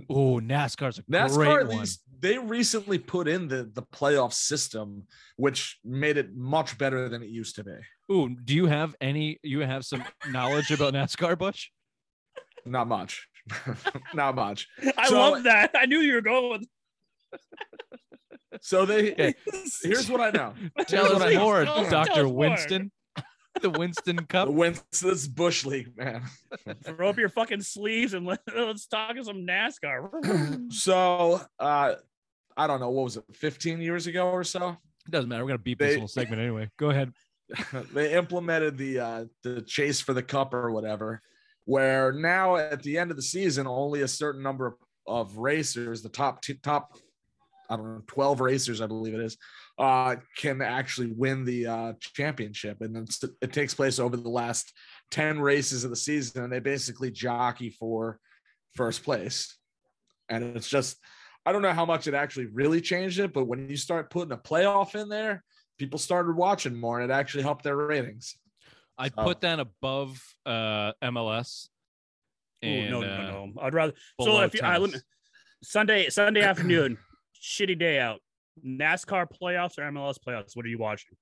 Oh, 0.09 0.39
NASCAR's 0.39 0.99
a 0.99 1.03
NASCAR 1.03 1.33
great 1.35 1.59
at 1.61 1.67
one. 1.67 1.77
least 1.79 2.01
they 2.19 2.37
recently 2.37 2.99
put 2.99 3.27
in 3.27 3.47
the 3.47 3.69
the 3.73 3.83
playoff 3.83 4.33
system, 4.33 5.03
which 5.37 5.79
made 5.83 6.17
it 6.17 6.35
much 6.35 6.77
better 6.77 7.07
than 7.09 7.23
it 7.23 7.29
used 7.29 7.55
to 7.55 7.63
be. 7.63 7.71
Ooh, 8.11 8.29
do 8.29 8.53
you 8.53 8.65
have 8.65 8.95
any? 9.01 9.39
You 9.43 9.61
have 9.61 9.85
some 9.85 10.03
knowledge 10.29 10.71
about 10.71 10.93
NASCAR, 10.93 11.37
Bush? 11.37 11.69
Not 12.65 12.87
much. 12.87 13.27
Not 14.13 14.35
much. 14.35 14.67
I 14.97 15.07
So- 15.07 15.15
love 15.31 15.43
that. 15.43 15.71
I 15.73 15.85
knew 15.85 15.99
you 15.99 16.13
were 16.15 16.21
going. 16.21 16.65
So 18.61 18.85
they 18.85 19.11
Okay. 19.13 19.33
here's 19.83 20.09
what 20.09 20.21
I 20.21 20.29
know. 20.31 20.53
Tell 20.87 21.05
us 21.05 21.13
what 21.13 21.21
I 21.23 21.33
know. 21.33 21.39
more, 21.39 21.65
Doctor. 21.65 22.27
Winston. 22.27 22.91
The 23.59 23.71
Winston 23.71 24.17
Cup. 24.27 24.49
The 24.49 24.51
wins 24.51 24.83
this 25.01 25.27
Bush 25.27 25.65
League, 25.65 25.97
man. 25.97 26.21
Throw 26.83 27.09
up 27.09 27.17
your 27.17 27.29
fucking 27.29 27.61
sleeves 27.61 28.13
and 28.13 28.23
let, 28.23 28.39
let's 28.55 28.85
talk 28.85 29.15
some 29.23 29.47
NASCAR. 29.47 30.71
so 30.71 31.41
uh 31.59 31.95
I 32.55 32.67
don't 32.67 32.79
know, 32.79 32.91
what 32.91 33.05
was 33.05 33.17
it, 33.17 33.23
15 33.33 33.81
years 33.81 34.05
ago 34.05 34.27
or 34.29 34.43
so? 34.43 34.77
It 35.07 35.11
doesn't 35.11 35.27
matter. 35.27 35.43
We're 35.43 35.49
gonna 35.49 35.57
beat 35.59 35.79
this 35.79 35.93
They- 35.93 35.99
whole 35.99 36.07
segment 36.07 36.39
anyway. 36.39 36.69
Go 36.77 36.91
ahead. 36.91 37.13
they 37.93 38.13
implemented 38.13 38.77
the 38.77 38.99
uh 38.99 39.25
the 39.43 39.61
chase 39.61 40.01
for 40.01 40.13
the 40.13 40.21
cup 40.23 40.53
or 40.53 40.69
whatever 40.71 41.21
where 41.65 42.11
now 42.11 42.57
at 42.57 42.83
the 42.83 42.97
end 42.99 43.09
of 43.09 43.17
the 43.17 43.23
season 43.23 43.65
only 43.65 44.01
a 44.01 44.07
certain 44.07 44.43
number 44.43 44.67
of, 44.67 44.73
of 45.07 45.37
racers 45.37 46.01
the 46.03 46.09
top 46.09 46.41
t- 46.43 46.53
top 46.61 46.95
i 47.69 47.75
don't 47.75 47.85
know 47.85 48.01
12 48.07 48.39
racers 48.41 48.81
i 48.81 48.87
believe 48.87 49.13
it 49.13 49.19
is 49.19 49.37
uh 49.77 50.15
can 50.37 50.61
actually 50.61 51.11
win 51.11 51.43
the 51.45 51.67
uh 51.67 51.93
championship 51.99 52.77
and 52.81 52.95
it's, 52.97 53.23
it 53.41 53.53
takes 53.53 53.73
place 53.73 53.99
over 53.99 54.17
the 54.17 54.29
last 54.29 54.73
10 55.11 55.39
races 55.39 55.83
of 55.83 55.89
the 55.89 55.95
season 55.95 56.43
and 56.43 56.51
they 56.53 56.59
basically 56.59 57.11
jockey 57.11 57.69
for 57.69 58.19
first 58.75 59.03
place 59.03 59.57
and 60.29 60.43
it's 60.55 60.69
just 60.69 60.97
i 61.45 61.51
don't 61.51 61.61
know 61.61 61.73
how 61.73 61.85
much 61.85 62.07
it 62.07 62.13
actually 62.13 62.45
really 62.47 62.81
changed 62.81 63.19
it 63.19 63.33
but 63.33 63.45
when 63.45 63.69
you 63.69 63.77
start 63.77 64.09
putting 64.09 64.31
a 64.31 64.37
playoff 64.37 64.95
in 64.95 65.09
there 65.09 65.43
people 65.77 65.99
started 65.99 66.35
watching 66.35 66.75
more 66.75 66.99
and 66.99 67.11
it 67.11 67.13
actually 67.13 67.43
helped 67.43 67.63
their 67.63 67.75
ratings. 67.75 68.35
I 68.97 69.09
So- 69.09 69.23
put 69.23 69.41
that 69.41 69.59
above 69.59 70.19
uh, 70.43 70.93
MLS. 71.03 71.67
Ooh, 72.65 72.67
And, 72.67 72.89
no, 72.91 73.03
uh, 73.03 73.05
no, 73.05 73.45
no. 73.45 73.61
I'd 73.61 73.73
rather. 73.75 73.93
So 74.19 74.41
if 74.41 74.55
you, 74.55 74.61
I, 74.63 74.77
let 74.77 74.91
me. 74.91 74.99
Sunday 75.61 76.09
Sunday 76.09 76.41
afternoon, 76.51 76.97
shitty 77.41 77.77
day 77.77 77.99
out. 77.99 78.19
NASCAR 78.65 79.27
playoffs 79.29 79.77
or 79.77 79.83
MLS 79.91 80.15
playoffs? 80.25 80.55
What 80.55 80.65
are 80.65 80.69
you 80.69 80.79
watching? 80.79 81.15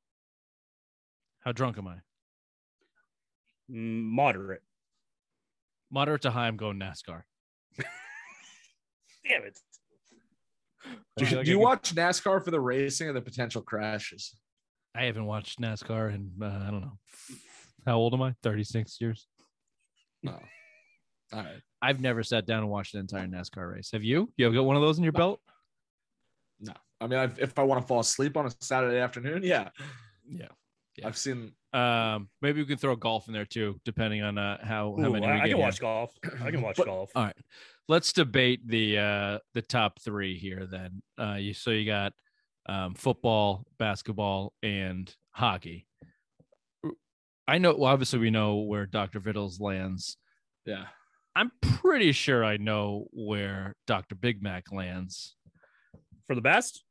How 1.42 1.52
drunk 1.52 1.78
am 1.78 1.88
I? 1.88 1.96
Mm, 3.72 4.04
Moderate. 4.04 4.62
Moderate 5.92 6.22
to 6.24 6.32
high, 6.32 6.48
I'm 6.48 6.58
going 6.58 6.80
NASCAR. 6.80 7.24
Damn 9.28 9.44
it. 9.44 9.60
Do, 11.18 11.26
you- 11.26 11.36
like 11.38 11.46
do 11.46 11.52
you 11.52 11.58
could- 11.58 11.64
watch 11.64 11.96
NASCAR 11.96 12.44
for 12.44 12.52
the 12.52 12.60
racing 12.60 13.10
or 13.10 13.14
the 13.14 13.22
potential 13.22 13.62
crashes? 13.62 14.36
I 14.96 15.04
haven't 15.04 15.26
watched 15.26 15.60
NASCAR 15.60 16.14
in 16.14 16.32
uh, 16.42 16.46
I 16.46 16.72
don't 16.72 16.82
know. 16.82 16.98
How 17.86 17.98
old 17.98 18.14
am 18.14 18.22
I? 18.22 18.34
36 18.44 19.00
years. 19.02 19.28
No. 20.24 20.40
All 21.34 21.40
right. 21.40 21.62
I've 21.82 22.00
never 22.00 22.24
sat 22.24 22.46
down 22.46 22.60
and 22.60 22.70
watched 22.70 22.94
an 22.96 23.02
entire 23.02 23.28
NASCAR 23.28 23.74
race. 23.74 23.90
Have 23.94 24.04
you? 24.04 24.32
You 24.38 24.46
have 24.46 24.54
got 24.54 24.64
one 24.64 24.76
of 24.76 24.82
those 24.82 24.98
in 24.98 25.04
your 25.04 25.14
belt? 25.14 25.40
No. 26.66 26.74
I 27.02 27.08
mean, 27.08 27.20
I've, 27.20 27.38
if 27.40 27.58
I 27.60 27.64
want 27.64 27.82
to 27.82 27.88
fall 27.88 28.00
asleep 28.00 28.38
on 28.38 28.46
a 28.48 28.52
Saturday 28.62 29.00
afternoon, 29.00 29.44
yeah. 29.44 29.70
Yeah. 30.28 30.48
Yeah. 30.98 31.08
I've 31.08 31.18
seen. 31.18 31.52
Um, 31.74 32.30
maybe 32.42 32.62
we 32.62 32.66
can 32.66 32.78
throw 32.78 32.96
golf 32.96 33.28
in 33.28 33.34
there 33.34 33.46
too, 33.46 33.80
depending 33.84 34.24
on 34.24 34.38
uh, 34.38 34.58
how 34.66 34.96
how 34.98 35.10
Ooh, 35.10 35.12
many 35.14 35.28
I, 35.28 35.30
we 35.30 35.34
I 35.34 35.38
get 35.40 35.42
can 35.50 35.58
here. 35.58 35.66
watch 35.66 35.80
golf. 35.82 36.12
I 36.42 36.52
can 36.52 36.62
watch 36.62 36.78
But- 36.78 36.86
golf. 36.86 37.12
All 37.16 37.24
right, 37.26 37.36
let's 37.90 38.14
debate 38.14 38.66
the 38.66 38.98
uh 38.98 39.40
the 39.54 39.62
top 39.62 40.00
three 40.02 40.38
here. 40.38 40.66
Then, 40.72 41.02
uh, 41.20 41.34
you 41.34 41.54
so 41.54 41.72
you 41.72 41.86
got 41.86 42.14
um, 42.68 42.94
football, 42.96 43.66
basketball, 43.78 44.54
and 44.64 45.14
hockey. 45.32 45.86
I 47.48 47.58
know. 47.58 47.76
Well, 47.76 47.92
obviously, 47.92 48.20
we 48.20 48.32
know 48.32 48.56
where 48.62 48.86
Dr. 48.86 49.20
Vittles 49.20 49.60
lands. 49.60 50.18
Yeah. 50.66 50.86
I'm 51.36 51.52
pretty 51.62 52.14
sure 52.14 52.46
I 52.46 52.56
know 52.58 53.08
where 53.12 53.76
Dr. 53.86 54.16
Big 54.16 54.42
Mac 54.42 54.72
lands. 54.72 55.36
For 56.28 56.36
the 56.36 56.42
best? 56.42 56.84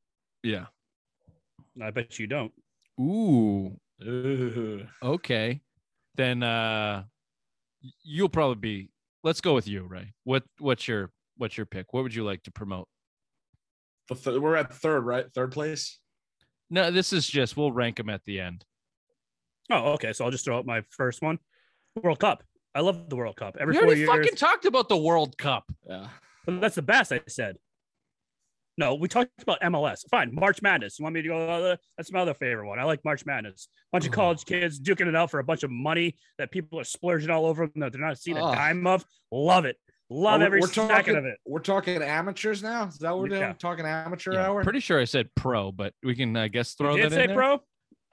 Yeah. 0.43 0.67
I 1.83 1.91
bet 1.91 2.19
you 2.19 2.27
don't. 2.27 2.53
Ooh. 3.01 3.77
Ooh. 4.03 4.87
Okay. 5.03 5.61
Then 6.15 6.43
uh 6.43 7.05
you'll 8.03 8.29
probably 8.29 8.57
be 8.57 8.91
let's 9.25 9.41
go 9.41 9.55
with 9.55 9.67
you, 9.67 9.85
Ray. 9.85 10.15
What 10.25 10.45
what's 10.59 10.87
your 10.87 11.11
what's 11.37 11.57
your 11.57 11.67
pick? 11.67 11.93
What 11.93 12.03
would 12.05 12.15
you 12.15 12.25
like 12.25 12.43
to 12.45 12.51
promote? 12.53 12.89
The 14.09 14.15
th- 14.15 14.39
we're 14.41 14.57
at 14.57 14.73
third, 14.73 15.01
right? 15.01 15.27
Third 15.35 15.51
place. 15.53 15.99
No, 16.71 16.91
this 16.91 17.13
is 17.13 17.27
just 17.27 17.57
we'll 17.57 17.73
rank 17.73 17.97
them 17.97 18.11
at 18.11 18.25
the 18.25 18.41
end. 18.41 18.65
Oh, 19.71 19.93
okay. 19.95 20.13
So 20.13 20.25
I'll 20.25 20.31
just 20.31 20.45
throw 20.45 20.59
out 20.59 20.67
my 20.67 20.83
first 20.91 21.23
one. 21.23 21.39
World 22.03 22.21
Cup. 22.21 22.43
I 22.75 22.81
love 22.81 23.09
the 23.09 23.17
World 23.17 23.37
Cup. 23.37 23.57
Every 23.59 23.73
We 23.73 23.79
four 23.79 23.87
already 23.87 24.01
years. 24.01 24.11
fucking 24.11 24.37
talked 24.37 24.67
about 24.67 24.89
the 24.89 24.97
World 24.97 25.39
Cup. 25.39 25.65
Yeah. 25.89 26.09
But 26.45 26.61
that's 26.61 26.75
the 26.75 26.83
best 26.83 27.13
I 27.13 27.21
said. 27.29 27.57
No, 28.77 28.95
we 28.97 29.07
talked 29.09 29.31
about 29.41 29.61
MLS. 29.63 30.01
Fine, 30.11 30.35
March 30.35 30.61
Madness. 30.61 30.99
You 30.99 31.05
want 31.05 31.15
me 31.15 31.23
to 31.23 31.29
go? 31.29 31.49
Uh, 31.49 31.77
that's 31.97 32.11
my 32.13 32.21
other 32.21 32.35
favorite 32.35 32.67
one. 32.67 32.79
I 32.79 32.85
like 32.85 33.05
March 33.05 33.25
Madness. 33.25 33.69
Bunch 33.93 34.07
of 34.07 34.13
Oh. 34.13 34.15
college 34.17 34.45
kids 34.45 34.81
duking 34.81 35.07
it 35.07 35.15
out 35.15 35.31
for 35.31 35.39
a 35.39 35.45
bunch 35.45 35.63
of 35.63 35.71
money 35.71 36.17
that 36.39 36.51
people 36.51 36.81
are 36.81 36.85
splurging 36.85 37.31
all 37.31 37.47
over 37.47 37.67
them 37.67 37.81
that 37.81 37.93
they're 37.93 38.01
not 38.01 38.19
seeing 38.19 38.37
a 38.37 38.41
dime 38.41 38.87
of. 38.87 39.05
Love 39.31 39.65
it. 39.65 39.77
Love 40.11 40.43
Oh, 40.43 40.45
every 40.45 40.61
we're 40.61 40.67
second 40.67 40.89
talking, 40.97 41.17
of 41.17 41.25
it. 41.25 41.39
We're 41.47 41.61
talking 41.61 42.03
amateurs 42.03 42.63
now. 42.63 42.89
Is 42.89 42.99
that 42.99 43.13
what 43.13 43.21
we're 43.23 43.29
doing? 43.29 43.55
Talking 43.59 43.87
amateur 43.87 44.33
Yeah, 44.35 44.49
hour. 44.49 44.63
pretty 44.65 44.81
sure 44.81 45.01
I 45.01 45.05
said 45.05 45.29
pro, 45.35 45.71
but 45.73 45.95
we 46.03 46.15
can 46.15 46.37
I 46.37 46.49
guess 46.49 46.75
throw 46.75 46.97
you 46.97 47.03
that 47.05 47.09
did 47.11 47.15
say 47.15 47.23
in 47.25 47.29
there. 47.29 47.37
pro? 47.37 47.61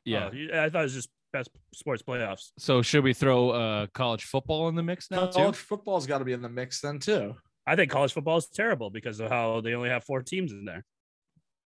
Yeah. 0.05 0.29
Oh, 0.53 0.63
I 0.63 0.69
thought 0.69 0.79
it 0.79 0.83
was 0.83 0.93
just 0.93 1.09
best 1.33 1.49
sports 1.73 2.01
playoffs. 2.03 2.51
So 2.59 2.81
should 2.81 3.03
we 3.03 3.13
throw 3.13 3.49
uh 3.49 3.87
college 3.93 4.23
football 4.25 4.69
in 4.69 4.75
the 4.75 4.83
mix 4.83 5.09
now 5.11 5.25
too? 5.27 5.33
College 5.33 5.55
football's 5.55 6.05
got 6.07 6.19
to 6.19 6.25
be 6.25 6.33
in 6.33 6.41
the 6.41 6.49
mix 6.49 6.81
then 6.81 6.99
too. 6.99 7.35
I 7.67 7.75
think 7.75 7.91
college 7.91 8.13
football 8.13 8.37
is 8.37 8.47
terrible 8.47 8.89
because 8.89 9.19
of 9.19 9.29
how 9.29 9.61
they 9.61 9.73
only 9.73 9.89
have 9.89 10.03
four 10.03 10.21
teams 10.23 10.51
in 10.51 10.65
there. 10.65 10.83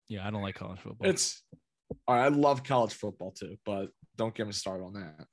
Yeah, 0.08 0.25
I 0.25 0.32
don't 0.32 0.41
like 0.41 0.56
college 0.56 0.80
football. 0.80 1.10
It's 1.10 1.43
all 2.08 2.15
right. 2.15 2.25
I 2.25 2.27
love 2.30 2.63
college 2.63 2.93
football 2.93 3.32
too, 3.32 3.58
but 3.65 3.89
don't 4.17 4.34
get 4.34 4.45
me 4.45 4.54
started 4.54 4.84
on 4.84 4.93
that. 4.93 5.25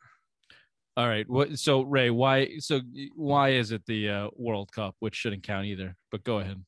All 0.97 1.07
right. 1.07 1.29
What 1.29 1.59
so 1.59 1.83
Ray, 1.83 2.11
why 2.11 2.59
so 2.59 2.81
why 3.15 3.51
is 3.51 3.71
it 3.71 3.83
the 3.87 4.09
uh, 4.09 4.29
World 4.37 4.73
Cup, 4.73 4.97
which 4.99 5.15
shouldn't 5.15 5.45
count 5.45 5.67
either? 5.67 5.97
But 6.11 6.25
go 6.25 6.41
ahead. 6.41 6.61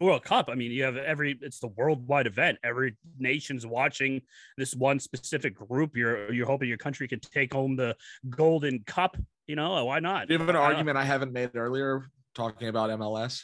World 0.00 0.24
Cup. 0.24 0.48
I 0.50 0.54
mean, 0.54 0.70
you 0.70 0.84
have 0.84 0.96
every 0.96 1.38
it's 1.42 1.58
the 1.58 1.68
worldwide 1.68 2.26
event. 2.26 2.58
Every 2.64 2.96
nation's 3.18 3.66
watching 3.66 4.22
this 4.56 4.74
one 4.74 4.98
specific 4.98 5.54
group. 5.54 5.96
You're 5.96 6.32
you're 6.32 6.46
hoping 6.46 6.68
your 6.68 6.78
country 6.78 7.06
can 7.08 7.20
take 7.20 7.52
home 7.52 7.76
the 7.76 7.96
golden 8.28 8.82
cup. 8.86 9.16
You 9.46 9.56
know, 9.56 9.84
why 9.84 10.00
not? 10.00 10.28
Do 10.28 10.34
you 10.34 10.40
have 10.40 10.48
an 10.48 10.56
Uh, 10.56 10.60
argument 10.60 10.96
I 10.96 11.04
haven't 11.04 11.32
made 11.32 11.50
earlier 11.54 12.08
talking 12.36 12.68
about 12.68 12.90
MLS? 12.90 13.42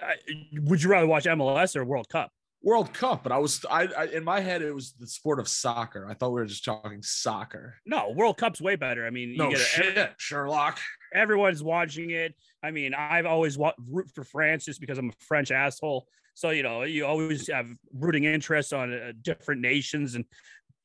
I- 0.00 0.14
would 0.62 0.82
you 0.82 0.90
rather 0.90 1.06
watch 1.06 1.24
MLS 1.24 1.74
or 1.76 1.84
World 1.84 2.08
Cup? 2.08 2.30
World 2.62 2.92
Cup, 2.92 3.22
but 3.22 3.32
I 3.32 3.38
was 3.38 3.64
I, 3.70 3.86
I 3.96 4.04
in 4.06 4.24
my 4.24 4.40
head 4.40 4.60
it 4.60 4.74
was 4.74 4.92
the 4.98 5.06
sport 5.06 5.38
of 5.38 5.46
soccer. 5.46 6.08
I 6.10 6.14
thought 6.14 6.30
we 6.30 6.40
were 6.40 6.46
just 6.46 6.64
talking 6.64 7.00
soccer. 7.02 7.76
No, 7.86 8.10
World 8.10 8.38
Cup's 8.38 8.60
way 8.60 8.76
better. 8.76 9.06
I 9.06 9.10
mean, 9.10 9.30
you 9.30 9.36
No 9.38 9.50
get 9.50 9.60
a- 9.60 9.62
shit, 9.62 10.14
Sherlock. 10.18 10.78
everyone's 11.14 11.62
watching 11.62 12.10
it. 12.10 12.34
I 12.64 12.72
mean, 12.72 12.92
I've 12.92 13.26
always 13.26 13.56
wa- 13.56 13.74
root 13.88 14.10
for 14.14 14.24
France 14.24 14.64
just 14.64 14.80
because 14.80 14.98
I'm 14.98 15.10
a 15.10 15.24
French 15.28 15.50
asshole. 15.52 16.08
So 16.34 16.50
you 16.50 16.62
know, 16.64 16.82
you 16.82 17.06
always 17.06 17.46
have 17.48 17.68
rooting 17.94 18.24
interest 18.24 18.72
on 18.72 18.92
uh, 18.92 19.12
different 19.22 19.60
nations, 19.60 20.16
and 20.16 20.24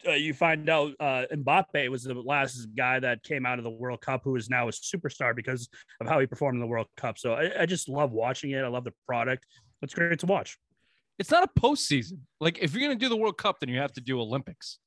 uh, 0.08 0.12
you 0.12 0.34
find 0.34 0.70
out 0.70 0.94
uh, 1.00 1.26
Mbappe 1.34 1.90
was 1.90 2.04
the 2.04 2.14
last 2.14 2.68
guy 2.76 3.00
that 3.00 3.24
came 3.24 3.46
out 3.46 3.58
of 3.58 3.64
the 3.64 3.70
World 3.70 4.02
Cup 4.02 4.22
who 4.24 4.36
is 4.36 4.50
now 4.50 4.68
a 4.68 4.72
superstar 4.72 5.36
because 5.36 5.70
of 6.00 6.08
how 6.08 6.20
he 6.20 6.26
performed 6.26 6.56
in 6.56 6.62
the 6.62 6.68
World 6.68 6.88
Cup. 6.98 7.18
So 7.18 7.34
I, 7.34 7.62
I 7.62 7.66
just 7.66 7.90
love 7.90 8.12
watching 8.12 8.52
it. 8.52 8.64
I 8.64 8.68
love 8.68 8.84
the 8.84 8.94
product. 9.08 9.46
It's 9.82 9.94
great 9.94 10.20
to 10.20 10.26
watch. 10.26 10.58
It's 11.20 11.32
not 11.32 11.44
a 11.44 11.60
postseason. 11.60 12.20
Like 12.40 12.60
if 12.60 12.74
you're 12.74 12.82
gonna 12.82 12.96
do 12.96 13.10
the 13.10 13.18
World 13.18 13.38
Cup, 13.38 13.60
then 13.60 13.70
you 13.70 13.80
have 13.80 13.94
to 13.94 14.02
do 14.02 14.20
Olympics 14.20 14.80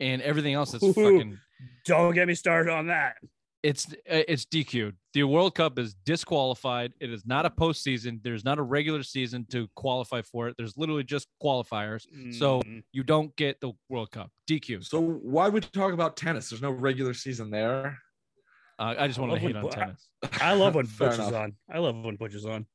and 0.00 0.22
everything 0.22 0.54
else 0.54 0.74
is 0.74 0.82
Ooh. 0.82 0.92
fucking 0.92 1.38
Don't 1.84 2.14
get 2.14 2.26
me 2.26 2.34
started 2.34 2.72
on 2.72 2.88
that. 2.88 3.16
It's 3.62 3.94
it's 4.06 4.46
DQ'd. 4.46 4.96
The 5.12 5.24
World 5.24 5.54
Cup 5.54 5.78
is 5.78 5.94
disqualified. 6.06 6.92
It 7.00 7.10
is 7.12 7.26
not 7.26 7.44
a 7.44 7.50
postseason. 7.50 8.20
There's 8.22 8.44
not 8.44 8.58
a 8.58 8.62
regular 8.62 9.02
season 9.02 9.44
to 9.50 9.68
qualify 9.76 10.22
for 10.22 10.48
it. 10.48 10.54
There's 10.56 10.76
literally 10.78 11.04
just 11.04 11.26
qualifiers. 11.42 12.06
So 12.34 12.60
Mm, 12.62 12.82
you 12.92 13.02
don't 13.02 13.34
get 13.36 13.60
the 13.60 13.72
World 13.88 14.10
Cup. 14.12 14.30
DQ. 14.48 14.84
So 14.84 15.00
why 15.00 15.48
would 15.48 15.64
you 15.64 15.70
talk 15.72 15.92
about 15.92 16.16
tennis? 16.16 16.50
There's 16.50 16.62
no 16.62 16.70
regular 16.70 17.12
season 17.14 17.50
there. 17.50 17.98
Uh, 18.78 18.94
I 18.98 19.06
just 19.08 19.18
I 19.18 19.22
want 19.22 19.34
to 19.34 19.38
hate 19.38 19.54
when- 19.54 19.64
on 19.64 19.70
tennis. 19.70 20.08
I 20.40 20.54
love 20.54 20.74
when 20.74 20.86
Fair 20.98 21.10
Butch 21.10 21.18
is 21.18 21.32
on. 21.32 21.52
I 21.70 21.78
love 21.78 21.96
when 22.02 22.16
Butch 22.16 22.34
is 22.34 22.46
on. 22.46 22.66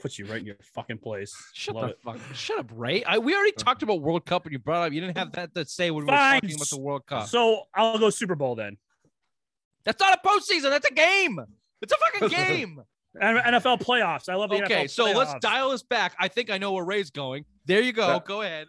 Puts 0.00 0.16
you 0.18 0.26
right 0.26 0.38
in 0.38 0.46
your 0.46 0.56
fucking 0.74 0.98
place. 0.98 1.34
Shut 1.54 1.74
love 1.74 1.86
the 1.86 1.90
it. 1.90 1.98
fuck. 2.02 2.18
Shut 2.32 2.58
up, 2.60 2.70
Ray. 2.72 3.02
I, 3.02 3.18
we 3.18 3.34
already 3.34 3.50
talked 3.52 3.82
about 3.82 4.00
World 4.00 4.24
Cup 4.24 4.44
and 4.46 4.52
you 4.52 4.58
brought 4.60 4.86
up. 4.86 4.92
You 4.92 5.00
didn't 5.00 5.18
have 5.18 5.32
that 5.32 5.52
to 5.54 5.64
say 5.66 5.90
when 5.90 6.04
we 6.06 6.10
were 6.12 6.16
talking 6.16 6.54
about 6.54 6.68
the 6.70 6.80
World 6.80 7.04
Cup. 7.04 7.26
So 7.26 7.64
I'll 7.74 7.98
go 7.98 8.08
Super 8.08 8.36
Bowl 8.36 8.54
then. 8.54 8.78
That's 9.84 10.00
not 10.00 10.18
a 10.22 10.26
postseason. 10.26 10.70
That's 10.70 10.88
a 10.90 10.94
game. 10.94 11.40
It's 11.82 11.92
a 11.92 11.96
fucking 12.20 12.28
game. 12.46 12.82
NFL 13.20 13.80
playoffs. 13.80 14.28
I 14.28 14.34
love 14.34 14.50
the 14.50 14.62
okay, 14.64 14.84
NFL 14.84 14.90
so 14.90 15.04
let's 15.12 15.34
dial 15.40 15.70
this 15.70 15.82
back. 15.82 16.14
I 16.18 16.28
think 16.28 16.50
I 16.50 16.58
know 16.58 16.72
where 16.72 16.84
Ray's 16.84 17.10
going. 17.10 17.44
There 17.64 17.80
you 17.80 17.92
go. 17.92 18.06
That- 18.06 18.24
Go 18.24 18.42
ahead. 18.42 18.68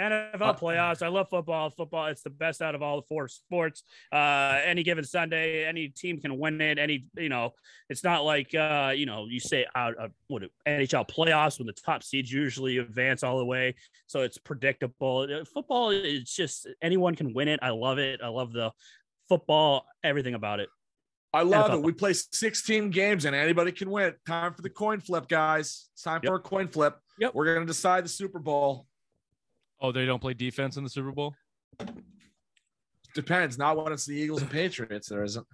NFL 0.00 0.40
Uh, 0.40 0.54
playoffs. 0.54 1.02
I 1.02 1.08
love 1.08 1.28
football. 1.28 1.68
Football, 1.68 2.06
it's 2.06 2.22
the 2.22 2.30
best 2.30 2.62
out 2.62 2.74
of 2.74 2.80
all 2.80 2.96
the 3.02 3.06
four 3.06 3.28
sports. 3.28 3.82
Uh, 4.10 4.58
any 4.64 4.82
given 4.82 5.04
Sunday, 5.04 5.66
any 5.66 5.88
team 5.88 6.18
can 6.20 6.38
win 6.38 6.58
it. 6.60 6.78
Any, 6.78 7.04
you 7.18 7.28
know, 7.28 7.52
it's 7.90 8.02
not 8.02 8.24
like 8.24 8.54
uh, 8.54 8.92
you 8.96 9.04
know, 9.04 9.26
you 9.28 9.40
say 9.40 9.66
out 9.74 9.94
uh, 10.00 10.08
what 10.28 10.42
NHL 10.66 11.06
playoffs 11.08 11.58
when 11.58 11.66
the 11.66 11.74
top 11.74 12.02
seeds 12.02 12.32
usually 12.32 12.78
advance 12.78 13.22
all 13.22 13.38
the 13.38 13.44
way, 13.44 13.74
so 14.06 14.22
it's 14.22 14.38
predictable. 14.38 15.26
Football, 15.52 15.90
it's 15.90 16.34
just 16.34 16.66
anyone 16.80 17.14
can 17.14 17.34
win 17.34 17.48
it. 17.48 17.60
I 17.62 17.70
love 17.70 17.98
it. 17.98 18.20
I 18.24 18.28
love 18.28 18.52
the 18.52 18.72
football, 19.30 19.86
everything 20.04 20.34
about 20.34 20.60
it. 20.60 20.68
I 21.32 21.42
love 21.42 21.70
NFL. 21.70 21.74
it. 21.74 21.82
We 21.84 21.92
play 21.92 22.12
16 22.12 22.90
games 22.90 23.24
and 23.24 23.36
anybody 23.36 23.70
can 23.70 23.88
win. 23.88 24.12
Time 24.26 24.52
for 24.52 24.62
the 24.62 24.68
coin 24.68 25.00
flip, 25.00 25.28
guys. 25.28 25.88
It's 25.94 26.02
time 26.02 26.20
Yep. 26.24 26.30
for 26.30 26.34
a 26.34 26.40
coin 26.40 26.66
flip. 26.68 26.98
Yep. 27.20 27.34
We're 27.34 27.54
gonna 27.54 27.66
decide 27.66 28.04
the 28.04 28.08
Super 28.08 28.40
Bowl. 28.40 28.86
Oh, 29.80 29.92
they 29.92 30.04
don't 30.04 30.20
play 30.20 30.34
defense 30.34 30.76
in 30.76 30.82
the 30.84 30.90
Super 30.90 31.12
Bowl? 31.12 31.34
Depends. 33.14 33.56
Not 33.56 33.76
when 33.76 33.92
it's 33.92 34.06
the 34.06 34.16
Eagles 34.16 34.42
and 34.42 34.50
Patriots. 34.50 35.08
There 35.08 35.22
isn't. 35.22 35.46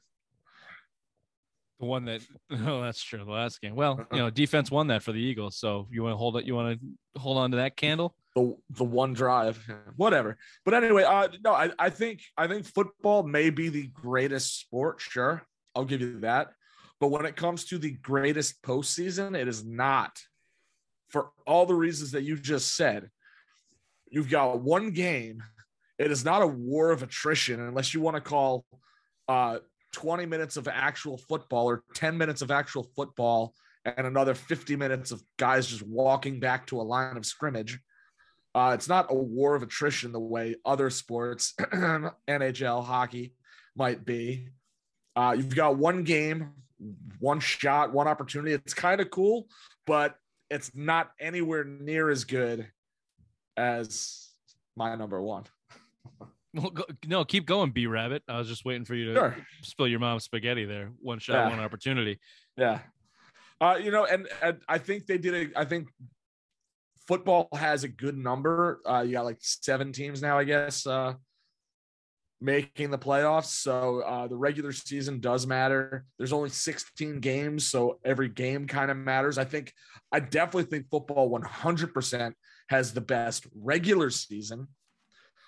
The 1.78 1.86
one 1.86 2.06
that 2.06 2.22
oh, 2.50 2.80
that's 2.80 3.02
true. 3.02 3.22
The 3.24 3.30
last 3.30 3.60
game. 3.60 3.74
Well, 3.76 3.96
you 3.98 4.06
uh-uh. 4.10 4.16
know, 4.16 4.30
defense 4.30 4.70
won 4.70 4.86
that 4.86 5.02
for 5.02 5.12
the 5.12 5.20
Eagles. 5.20 5.56
So 5.56 5.88
you 5.90 6.02
want 6.02 6.14
to 6.14 6.16
hold 6.16 6.38
it? 6.38 6.46
You 6.46 6.54
want 6.54 6.80
to 6.80 7.20
hold 7.20 7.36
on 7.36 7.50
to 7.50 7.58
that 7.58 7.76
candle? 7.76 8.14
The 8.36 8.54
the 8.70 8.84
one 8.84 9.14
drive, 9.14 9.58
whatever. 9.96 10.36
But 10.64 10.74
anyway, 10.74 11.04
uh, 11.04 11.28
no, 11.42 11.52
I, 11.52 11.70
I 11.78 11.90
think 11.90 12.20
I 12.36 12.46
think 12.46 12.66
football 12.66 13.22
may 13.22 13.48
be 13.48 13.70
the 13.70 13.88
greatest 13.88 14.60
sport. 14.60 15.00
Sure, 15.00 15.42
I'll 15.74 15.86
give 15.86 16.02
you 16.02 16.20
that. 16.20 16.48
But 17.00 17.08
when 17.08 17.24
it 17.24 17.34
comes 17.34 17.64
to 17.66 17.78
the 17.78 17.92
greatest 17.92 18.62
postseason, 18.62 19.34
it 19.34 19.48
is 19.48 19.64
not. 19.64 20.20
For 21.08 21.30
all 21.46 21.66
the 21.66 21.74
reasons 21.74 22.12
that 22.12 22.24
you 22.24 22.36
just 22.36 22.76
said, 22.76 23.10
you've 24.10 24.30
got 24.30 24.60
one 24.60 24.90
game. 24.90 25.42
It 25.98 26.10
is 26.10 26.24
not 26.24 26.42
a 26.42 26.46
war 26.46 26.90
of 26.90 27.02
attrition 27.02 27.58
unless 27.60 27.94
you 27.94 28.02
want 28.02 28.16
to 28.16 28.20
call 28.20 28.66
uh, 29.28 29.58
20 29.92 30.26
minutes 30.26 30.58
of 30.58 30.68
actual 30.68 31.16
football 31.16 31.70
or 31.70 31.84
10 31.94 32.18
minutes 32.18 32.42
of 32.42 32.50
actual 32.50 32.86
football 32.94 33.54
and 33.86 34.06
another 34.06 34.34
50 34.34 34.76
minutes 34.76 35.10
of 35.10 35.22
guys 35.38 35.68
just 35.68 35.82
walking 35.82 36.38
back 36.38 36.66
to 36.66 36.80
a 36.80 36.82
line 36.82 37.16
of 37.16 37.24
scrimmage. 37.24 37.78
Uh, 38.56 38.72
it's 38.72 38.88
not 38.88 39.06
a 39.10 39.14
war 39.14 39.54
of 39.54 39.62
attrition 39.62 40.12
the 40.12 40.18
way 40.18 40.56
other 40.64 40.88
sports, 40.88 41.52
NHL, 41.60 42.82
hockey, 42.82 43.34
might 43.76 44.06
be. 44.06 44.48
Uh, 45.14 45.34
you've 45.36 45.54
got 45.54 45.76
one 45.76 46.04
game 46.04 46.52
one 47.18 47.38
shot, 47.40 47.92
one 47.92 48.08
opportunity. 48.08 48.52
It's 48.52 48.74
kind 48.74 49.00
of 49.00 49.10
cool, 49.10 49.48
but 49.86 50.16
it's 50.50 50.70
not 50.74 51.12
anywhere 51.20 51.64
near 51.64 52.10
as 52.10 52.24
good 52.24 52.66
as 53.56 54.28
my 54.76 54.94
number 54.96 55.20
one. 55.20 55.44
Well, 56.54 56.70
go, 56.70 56.84
no, 57.06 57.22
keep 57.22 57.44
going, 57.44 57.70
B 57.72 57.86
Rabbit. 57.86 58.22
I 58.26 58.38
was 58.38 58.48
just 58.48 58.64
waiting 58.64 58.86
for 58.86 58.94
you 58.94 59.12
to 59.12 59.14
Sure. 59.14 59.36
spill 59.60 59.88
your 59.88 59.98
mom's 60.00 60.24
spaghetti 60.24 60.64
there. 60.64 60.90
One 61.02 61.18
shot, 61.18 61.34
Yeah. 61.34 61.50
one 61.50 61.60
opportunity. 61.60 62.18
Yeah. 62.56 62.78
Uh, 63.60 63.78
you 63.78 63.90
know, 63.90 64.06
and, 64.06 64.26
and 64.42 64.60
I 64.66 64.78
think 64.78 65.04
they 65.04 65.18
did 65.18 65.52
a, 65.54 65.60
I 65.60 65.66
think 65.66 65.88
football 67.06 67.48
has 67.54 67.84
a 67.84 67.88
good 67.88 68.16
number. 68.16 68.80
Uh, 68.88 69.02
you 69.06 69.12
got 69.12 69.24
like 69.24 69.38
seven 69.40 69.92
teams 69.92 70.22
now, 70.22 70.38
I 70.38 70.44
guess, 70.44 70.86
uh, 70.86 71.14
making 72.40 72.90
the 72.90 72.98
playoffs. 72.98 73.46
So 73.46 74.00
uh, 74.00 74.26
the 74.26 74.36
regular 74.36 74.72
season 74.72 75.20
does 75.20 75.46
matter. 75.46 76.04
There's 76.18 76.32
only 76.32 76.50
16 76.50 77.20
games, 77.20 77.66
so 77.66 77.98
every 78.04 78.28
game 78.28 78.66
kind 78.66 78.90
of 78.90 78.96
matters. 78.96 79.38
I 79.38 79.44
think, 79.44 79.72
I 80.12 80.20
definitely 80.20 80.64
think 80.64 80.90
football 80.90 81.30
100% 81.30 82.32
has 82.68 82.92
the 82.92 83.00
best 83.00 83.46
regular 83.54 84.10
season, 84.10 84.68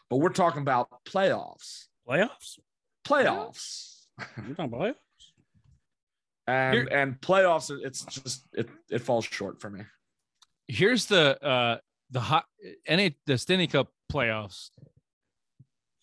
but 0.09 0.16
we're 0.16 0.29
talking 0.31 0.62
about 0.62 0.88
playoffs. 1.05 1.87
Playoffs? 2.09 2.59
Playoffs. 3.07 4.07
You're 4.47 4.55
talking 4.55 4.71
playoffs? 4.79 4.94
And 6.47 6.75
Here- 6.75 6.88
and 6.90 7.21
playoffs, 7.21 7.71
it's 7.85 8.05
just 8.07 8.47
it 8.55 8.71
it 8.90 9.01
falls 9.01 9.27
short 9.27 9.61
for 9.61 9.68
me. 9.68 9.83
Here's 10.68 11.07
the 11.07 11.42
uh 11.44 11.78
the 12.11 12.20
hot 12.20 12.44
any 12.87 13.16
the 13.26 13.38
Stanley 13.38 13.66
Cup 13.66 13.90
playoffs 14.12 14.70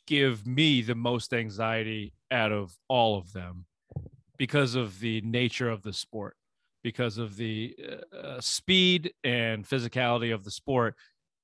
give 0.08 0.46
me 0.46 0.82
the 0.82 0.96
most 0.96 1.34
anxiety 1.34 2.14
out 2.32 2.52
of 2.52 2.76
all 2.88 3.18
of 3.18 3.32
them 3.34 3.66
because 4.38 4.76
of 4.76 5.00
the 5.00 5.22
nature 5.22 5.70
of 5.70 5.82
the 5.82 5.94
sport, 5.94 6.36
because 6.84 7.18
of 7.18 7.38
the 7.38 7.76
uh, 8.14 8.16
uh, 8.16 8.42
speed 8.42 9.14
and 9.24 9.68
physicality 9.68 10.34
of 10.34 10.44
the 10.44 10.52
sport, 10.52 10.96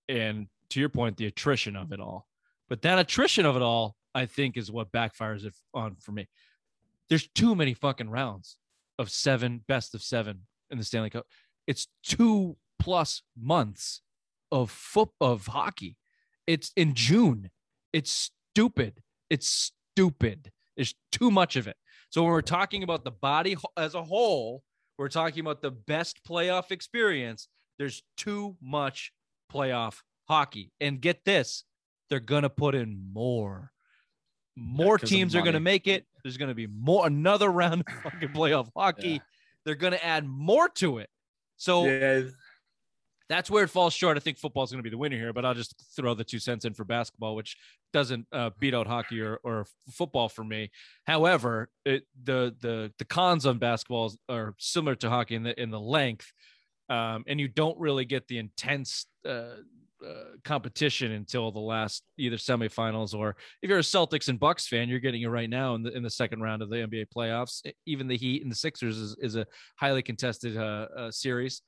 and 0.09 0.47
to 0.69 0.79
your 0.79 0.89
point, 0.89 1.17
the 1.17 1.25
attrition 1.25 1.75
of 1.75 1.91
it 1.91 1.99
all. 1.99 2.27
But 2.69 2.81
that 2.83 2.99
attrition 2.99 3.45
of 3.45 3.55
it 3.55 3.61
all, 3.61 3.95
I 4.13 4.25
think, 4.25 4.57
is 4.57 4.71
what 4.71 4.91
backfires 4.91 5.45
it 5.45 5.53
on 5.73 5.95
for 5.95 6.11
me. 6.11 6.27
There's 7.09 7.27
too 7.27 7.55
many 7.55 7.73
fucking 7.73 8.09
rounds 8.09 8.57
of 8.97 9.09
seven, 9.09 9.63
best 9.67 9.95
of 9.95 10.01
seven 10.01 10.41
in 10.69 10.77
the 10.77 10.83
Stanley 10.83 11.09
Cup. 11.09 11.25
It's 11.67 11.87
two 12.03 12.55
plus 12.81 13.21
months 13.39 14.01
of 14.51 14.71
foot 14.71 15.09
of 15.21 15.47
hockey. 15.47 15.97
It's 16.47 16.71
in 16.75 16.95
June. 16.95 17.51
It's 17.93 18.31
stupid. 18.51 19.03
It's 19.29 19.71
stupid. 19.95 20.51
There's 20.75 20.95
too 21.11 21.29
much 21.29 21.55
of 21.55 21.67
it. 21.67 21.77
So 22.09 22.23
when 22.23 22.31
we're 22.31 22.41
talking 22.41 22.83
about 22.83 23.03
the 23.03 23.11
body 23.11 23.55
as 23.77 23.93
a 23.93 24.03
whole, 24.03 24.63
we're 24.97 25.09
talking 25.09 25.41
about 25.41 25.61
the 25.61 25.71
best 25.71 26.21
playoff 26.27 26.71
experience. 26.71 27.47
There's 27.77 28.03
too 28.17 28.57
much 28.61 29.13
playoff 29.53 29.99
hockey. 30.27 30.71
And 30.81 30.99
get 30.99 31.23
this, 31.23 31.63
they're 32.09 32.19
gonna 32.19 32.49
put 32.49 32.75
in 32.75 33.11
more. 33.13 33.71
More 34.55 34.95
of 34.95 35.03
teams 35.03 35.35
are 35.35 35.41
gonna 35.41 35.59
make 35.59 35.87
it. 35.87 36.05
There's 36.23 36.37
gonna 36.37 36.55
be 36.55 36.67
more 36.67 37.05
another 37.07 37.49
round 37.51 37.83
of 37.87 37.93
fucking 38.03 38.29
playoff 38.29 38.69
hockey. 38.75 39.09
Yeah. 39.09 39.19
They're 39.65 39.75
gonna 39.75 39.99
add 40.01 40.27
more 40.27 40.67
to 40.75 40.97
it. 40.97 41.09
So 41.57 41.85
Yeah, 41.85 42.23
that's 43.31 43.49
where 43.49 43.63
it 43.63 43.69
falls 43.69 43.93
short. 43.93 44.17
I 44.17 44.19
think 44.19 44.37
football 44.37 44.63
is 44.63 44.71
going 44.71 44.79
to 44.79 44.83
be 44.83 44.89
the 44.89 44.97
winner 44.97 45.15
here, 45.15 45.31
but 45.31 45.45
I'll 45.45 45.53
just 45.53 45.75
throw 45.95 46.13
the 46.13 46.23
two 46.23 46.39
cents 46.39 46.65
in 46.65 46.73
for 46.73 46.83
basketball, 46.83 47.35
which 47.35 47.55
doesn't 47.93 48.27
uh, 48.31 48.49
beat 48.59 48.73
out 48.73 48.87
hockey 48.87 49.21
or, 49.21 49.39
or 49.43 49.65
football 49.89 50.27
for 50.27 50.43
me. 50.43 50.71
However, 51.05 51.69
it, 51.85 52.03
the 52.23 52.55
the 52.59 52.91
the 52.97 53.05
cons 53.05 53.45
on 53.45 53.57
basketball 53.57 54.13
are 54.27 54.53
similar 54.57 54.95
to 54.95 55.09
hockey 55.09 55.35
in 55.35 55.43
the 55.43 55.59
in 55.59 55.71
the 55.71 55.79
length, 55.79 56.31
um, 56.89 57.23
and 57.27 57.39
you 57.39 57.47
don't 57.47 57.79
really 57.79 58.05
get 58.05 58.27
the 58.27 58.37
intense 58.37 59.05
uh, 59.25 59.55
uh, 60.05 60.35
competition 60.43 61.11
until 61.11 61.51
the 61.51 61.59
last 61.59 62.03
either 62.17 62.37
semifinals 62.37 63.13
or 63.13 63.35
if 63.61 63.69
you're 63.69 63.79
a 63.79 63.81
Celtics 63.83 64.29
and 64.29 64.39
Bucks 64.39 64.67
fan, 64.67 64.89
you're 64.89 64.99
getting 64.99 65.21
it 65.21 65.27
right 65.27 65.49
now 65.49 65.75
in 65.75 65.83
the 65.83 65.95
in 65.95 66.03
the 66.03 66.09
second 66.09 66.41
round 66.41 66.61
of 66.61 66.69
the 66.69 66.77
NBA 66.77 67.05
playoffs. 67.15 67.61
Even 67.85 68.07
the 68.07 68.17
Heat 68.17 68.41
and 68.41 68.51
the 68.51 68.55
Sixers 68.55 68.97
is, 68.97 69.15
is 69.21 69.35
a 69.35 69.45
highly 69.77 70.01
contested 70.01 70.57
uh, 70.57 70.87
uh, 70.97 71.11
series 71.11 71.61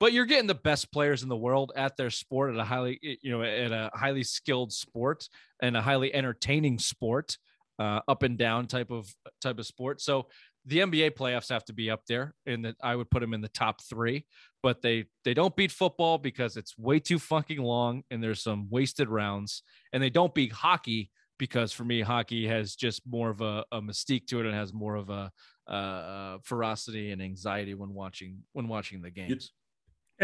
but 0.00 0.12
you're 0.12 0.26
getting 0.26 0.46
the 0.46 0.54
best 0.54 0.92
players 0.92 1.22
in 1.22 1.28
the 1.28 1.36
world 1.36 1.72
at 1.76 1.96
their 1.96 2.10
sport 2.10 2.52
at 2.52 2.60
a 2.60 2.64
highly 2.64 2.98
you 3.22 3.30
know 3.30 3.42
at 3.42 3.72
a 3.72 3.90
highly 3.94 4.22
skilled 4.22 4.72
sport 4.72 5.28
and 5.62 5.76
a 5.76 5.82
highly 5.82 6.14
entertaining 6.14 6.78
sport 6.78 7.38
uh, 7.78 8.00
up 8.06 8.22
and 8.22 8.38
down 8.38 8.66
type 8.66 8.90
of 8.90 9.12
type 9.40 9.58
of 9.58 9.66
sport. 9.66 10.00
So 10.00 10.28
the 10.66 10.78
nba 10.78 11.10
playoffs 11.10 11.50
have 11.50 11.64
to 11.66 11.74
be 11.74 11.90
up 11.90 12.00
there 12.08 12.34
and 12.46 12.64
that 12.64 12.74
i 12.82 12.96
would 12.96 13.10
put 13.10 13.20
them 13.20 13.34
in 13.34 13.42
the 13.42 13.48
top 13.50 13.82
three 13.82 14.24
but 14.64 14.80
they 14.80 15.04
they 15.26 15.34
don't 15.34 15.54
beat 15.54 15.70
football 15.70 16.16
because 16.16 16.56
it's 16.56 16.78
way 16.78 16.98
too 16.98 17.18
fucking 17.18 17.60
long 17.60 18.02
and 18.10 18.22
there's 18.22 18.42
some 18.42 18.66
wasted 18.70 19.10
rounds. 19.10 19.62
And 19.92 20.02
they 20.02 20.08
don't 20.08 20.34
beat 20.34 20.52
hockey 20.52 21.10
because 21.38 21.70
for 21.70 21.84
me 21.84 22.00
hockey 22.00 22.48
has 22.48 22.74
just 22.74 23.02
more 23.06 23.28
of 23.28 23.42
a, 23.42 23.62
a 23.72 23.82
mystique 23.82 24.26
to 24.28 24.40
it 24.40 24.46
and 24.46 24.54
has 24.54 24.72
more 24.72 24.94
of 24.94 25.10
a 25.10 25.30
uh, 25.70 26.38
ferocity 26.42 27.10
and 27.10 27.20
anxiety 27.20 27.74
when 27.74 27.92
watching 27.92 28.38
when 28.54 28.68
watching 28.68 29.02
the 29.02 29.10
games 29.10 29.52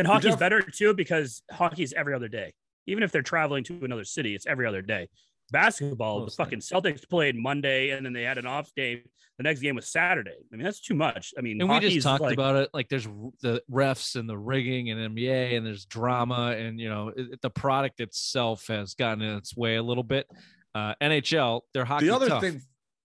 And 0.01 0.09
hockey's 0.09 0.33
def- 0.33 0.41
better 0.41 0.61
too 0.63 0.95
because 0.95 1.43
hockey's 1.51 1.93
every 1.93 2.15
other 2.15 2.29
day. 2.29 2.53
Even 2.87 3.03
if 3.03 3.13
they're 3.13 3.23
traveling 3.23 3.65
to 3.65 3.85
another 3.85 4.05
city, 4.05 4.35
it's 4.35 4.47
every 4.47 4.67
other 4.67 4.83
day. 4.83 5.09
Basketball, 5.53 6.19
the 6.21 6.25
Mostly. 6.27 6.45
fucking 6.45 6.59
Celtics 6.61 7.09
played 7.09 7.37
Monday 7.37 7.91
and 7.91 8.05
then 8.07 8.13
they 8.13 8.23
had 8.23 8.39
an 8.39 8.47
off 8.47 8.71
day. 8.77 9.03
The 9.37 9.43
next 9.43 9.61
game 9.61 9.75
was 9.75 9.89
Saturday. 9.89 10.37
I 10.53 10.57
mean, 10.57 10.65
that's 10.65 10.81
too 10.81 10.95
much. 10.95 11.33
I 11.37 11.41
mean, 11.41 11.61
and 11.61 11.69
we 11.71 11.81
just 11.81 12.03
talked 12.03 12.21
like- 12.23 12.35
about 12.35 12.57
it 12.57 12.71
like 12.75 12.89
there's 12.89 13.09
the 13.43 13.63
refs 13.71 14.17
and 14.17 14.29
the 14.29 14.37
rigging 14.39 14.91
and 14.91 15.17
nba 15.17 15.57
and 15.57 15.65
there's 15.67 15.87
drama 15.87 16.55
and 16.59 16.79
you 16.79 16.89
know 16.89 17.13
it, 17.17 17.41
the 17.41 17.51
product 17.51 18.01
itself 18.01 18.67
has 18.69 18.95
gotten 18.95 19.23
in 19.23 19.37
its 19.37 19.57
way 19.57 19.77
a 19.77 19.83
little 19.83 20.03
bit 20.05 20.27
uh 20.75 20.95
nhl 21.01 21.63
they're 21.73 21.87
hockey 21.87 22.07
the 22.07 22.15
other 22.15 22.29
tough. 22.29 22.43
thing, 22.43 22.61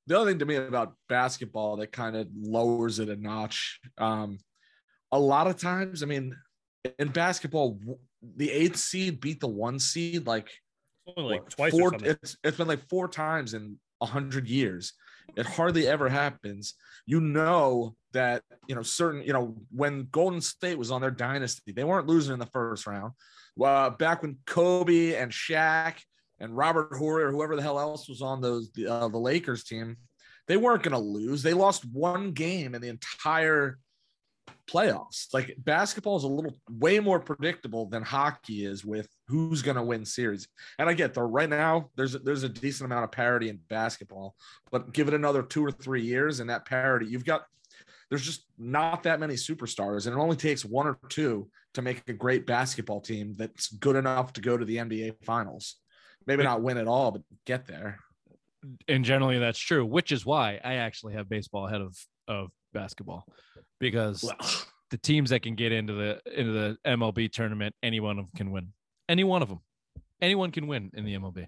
the 0.08 0.20
other 0.20 0.30
thing 0.30 0.40
to 0.40 0.46
me 0.46 0.56
about 0.56 0.94
basketball 1.10 1.78
that 1.78 1.92
kind 1.92 2.16
of 2.16 2.28
lowers 2.36 3.00
it 3.00 3.10
a 3.10 3.16
notch. 3.16 3.80
Um, 3.98 4.38
a 5.12 5.20
lot 5.20 5.48
of 5.48 5.58
times, 5.58 6.04
I 6.04 6.06
mean, 6.06 6.36
in 7.00 7.10
basketball, 7.10 7.80
the 8.36 8.52
eighth 8.52 8.78
seed 8.78 9.20
beat 9.20 9.40
the 9.40 9.48
one 9.48 9.80
seed 9.80 10.28
like 10.28 10.50
like 11.18 11.42
what, 11.42 11.50
twice 11.50 11.72
four. 11.72 11.92
It's 12.04 12.38
it's 12.44 12.58
been 12.58 12.68
like 12.68 12.88
four 12.90 13.08
times 13.08 13.54
in 13.54 13.78
a 14.02 14.06
hundred 14.06 14.48
years. 14.48 14.94
It 15.36 15.46
hardly 15.46 15.88
ever 15.88 16.10
happens. 16.10 16.76
You 17.06 17.20
know 17.20 17.96
that 18.14 18.44
you 18.68 18.76
know 18.76 18.84
certain. 18.84 19.24
You 19.24 19.34
know 19.34 19.56
when 19.72 20.08
Golden 20.12 20.42
State 20.42 20.78
was 20.78 20.92
on 20.92 21.02
their 21.02 21.12
dynasty, 21.12 21.72
they 21.72 21.84
weren't 21.84 22.08
losing 22.08 22.34
in 22.34 22.40
the 22.40 22.46
first 22.48 22.88
round. 22.88 23.14
Uh, 23.62 23.90
back 23.92 24.22
when 24.22 24.38
Kobe 24.46 25.16
and 25.16 25.32
Shaq 25.32 25.96
and 26.40 26.56
Robert 26.56 26.96
Horry 26.98 27.24
or 27.24 27.32
whoever 27.32 27.56
the 27.56 27.62
hell 27.62 27.80
else 27.80 28.10
was 28.10 28.22
on 28.22 28.42
those 28.42 28.72
the, 28.72 28.88
uh, 28.88 29.08
the 29.08 29.18
Lakers 29.18 29.64
team, 29.64 29.98
they 30.48 30.58
weren't 30.58 30.84
going 30.84 30.92
to 30.94 31.00
lose. 31.00 31.42
They 31.42 31.54
lost 31.54 31.86
one 31.86 32.32
game 32.32 32.76
in 32.76 32.82
the 32.82 32.90
entire 32.90 33.80
playoffs. 34.68 35.34
Like 35.34 35.56
basketball 35.58 36.18
is 36.18 36.24
a 36.24 36.28
little 36.28 36.54
way 36.70 37.00
more 37.00 37.20
predictable 37.20 37.86
than 37.86 38.04
hockey 38.04 38.66
is 38.66 38.84
with 38.84 39.08
who's 39.28 39.62
going 39.62 39.78
to 39.78 39.84
win 39.84 40.06
series. 40.06 40.48
And 40.80 40.90
I 40.90 40.94
get 40.94 41.14
though 41.14 41.22
right 41.22 41.50
now 41.50 41.90
there's 41.96 42.16
a, 42.16 42.20
there's 42.20 42.44
a 42.44 42.50
decent 42.50 42.86
amount 42.86 43.04
of 43.04 43.12
parity 43.12 43.50
in 43.50 43.60
basketball, 43.70 44.36
but 44.72 44.94
give 44.94 45.08
it 45.08 45.14
another 45.14 45.44
2 45.44 45.66
or 45.66 45.72
3 45.72 46.02
years 46.02 46.40
and 46.40 46.50
that 46.50 46.66
parity 46.66 47.06
you've 47.08 47.26
got 47.26 47.46
there's 48.10 48.24
just 48.26 48.46
not 48.58 49.04
that 49.04 49.20
many 49.20 49.34
superstars 49.34 50.06
and 50.06 50.16
it 50.16 50.20
only 50.20 50.36
takes 50.36 50.64
one 50.64 50.88
or 50.88 50.98
two 51.10 51.50
to 51.74 51.82
make 51.82 52.08
a 52.08 52.14
great 52.14 52.46
basketball 52.46 53.02
team 53.02 53.34
that's 53.38 53.68
good 53.74 53.96
enough 53.96 54.32
to 54.34 54.42
go 54.42 54.56
to 54.58 54.64
the 54.64 54.78
NBA 54.78 55.24
finals. 55.24 55.78
Maybe 56.28 56.44
not 56.44 56.62
win 56.62 56.78
at 56.78 56.88
all 56.88 57.12
but 57.12 57.22
get 57.46 57.66
there. 57.66 58.00
and 58.88 59.06
generally 59.06 59.40
that's 59.40 59.60
true 59.60 59.86
which 59.86 60.12
is 60.12 60.26
why 60.26 60.60
i 60.64 60.76
actually 60.76 61.14
have 61.14 61.30
baseball 61.30 61.68
ahead 61.68 61.82
of 61.82 61.96
of 62.28 62.50
basketball 62.74 63.26
because 63.80 64.24
Well, 64.24 64.36
the 64.92 64.98
teams 64.98 65.30
that 65.32 65.42
can 65.42 65.56
get 65.56 65.72
into 65.72 65.94
the 65.94 66.22
into 66.40 66.52
the 66.54 66.78
mlb 66.86 67.32
tournament 67.32 67.76
any 67.84 68.00
one 68.00 68.20
of 68.20 68.26
them 68.26 68.32
can 68.36 68.52
win 68.52 68.72
any 69.10 69.24
one 69.24 69.42
of 69.42 69.50
them 69.50 69.60
anyone 70.22 70.52
can 70.52 70.68
win 70.68 70.92
in 70.94 71.06
the 71.06 71.16
mlb 71.16 71.48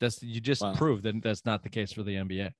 that's 0.00 0.22
you 0.22 0.40
just 0.40 0.62
Wow. 0.62 0.74
proved 0.74 1.02
that 1.04 1.22
that's 1.22 1.44
not 1.44 1.62
the 1.62 1.68
case 1.68 1.92
for 1.92 2.02
the 2.02 2.14
nba 2.14 2.50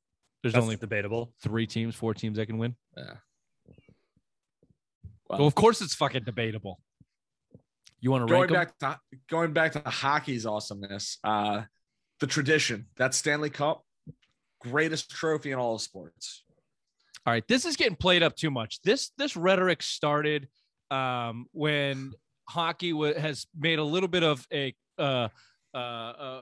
there's 0.42 0.52
That's 0.54 0.62
only 0.62 0.76
debatable. 0.76 1.32
three 1.42 1.66
teams 1.66 1.94
four 1.96 2.14
teams 2.14 2.36
that 2.36 2.46
can 2.46 2.58
win 2.58 2.76
yeah. 2.96 3.14
Well, 5.28 5.46
of 5.46 5.54
course 5.54 5.82
it's 5.82 5.94
fucking 5.94 6.24
debatable. 6.24 6.80
You 8.00 8.10
want 8.10 8.26
to 8.26 8.32
going 8.32 8.48
rank 8.48 8.50
'em? 8.52 8.56
back 8.80 9.00
to 9.02 9.18
going 9.28 9.52
back 9.52 9.72
to 9.72 9.82
hockey's 9.90 10.46
awesomeness 10.46 11.18
uh 11.24 11.62
the 12.20 12.26
tradition 12.26 12.86
that 12.96 13.12
stanley 13.14 13.50
cup 13.50 13.84
greatest 14.60 15.10
trophy 15.10 15.50
in 15.52 15.58
all 15.58 15.74
of 15.74 15.80
sports 15.82 16.44
All 17.26 17.32
right, 17.32 17.46
this 17.48 17.64
is 17.64 17.76
getting 17.76 17.96
played 17.96 18.22
up 18.22 18.36
too 18.36 18.50
much. 18.50 18.80
This 18.82 19.10
this 19.18 19.36
rhetoric 19.36 19.82
started 19.82 20.48
um, 20.90 21.46
when 21.52 22.12
hockey 22.48 22.92
wa 22.92 23.12
has 23.14 23.46
made 23.56 23.78
a 23.78 23.84
little 23.84 24.08
bit 24.08 24.22
of 24.22 24.46
a 24.52 24.74
uh, 24.98 25.28
uh, 25.74 25.76
uh, 25.76 26.40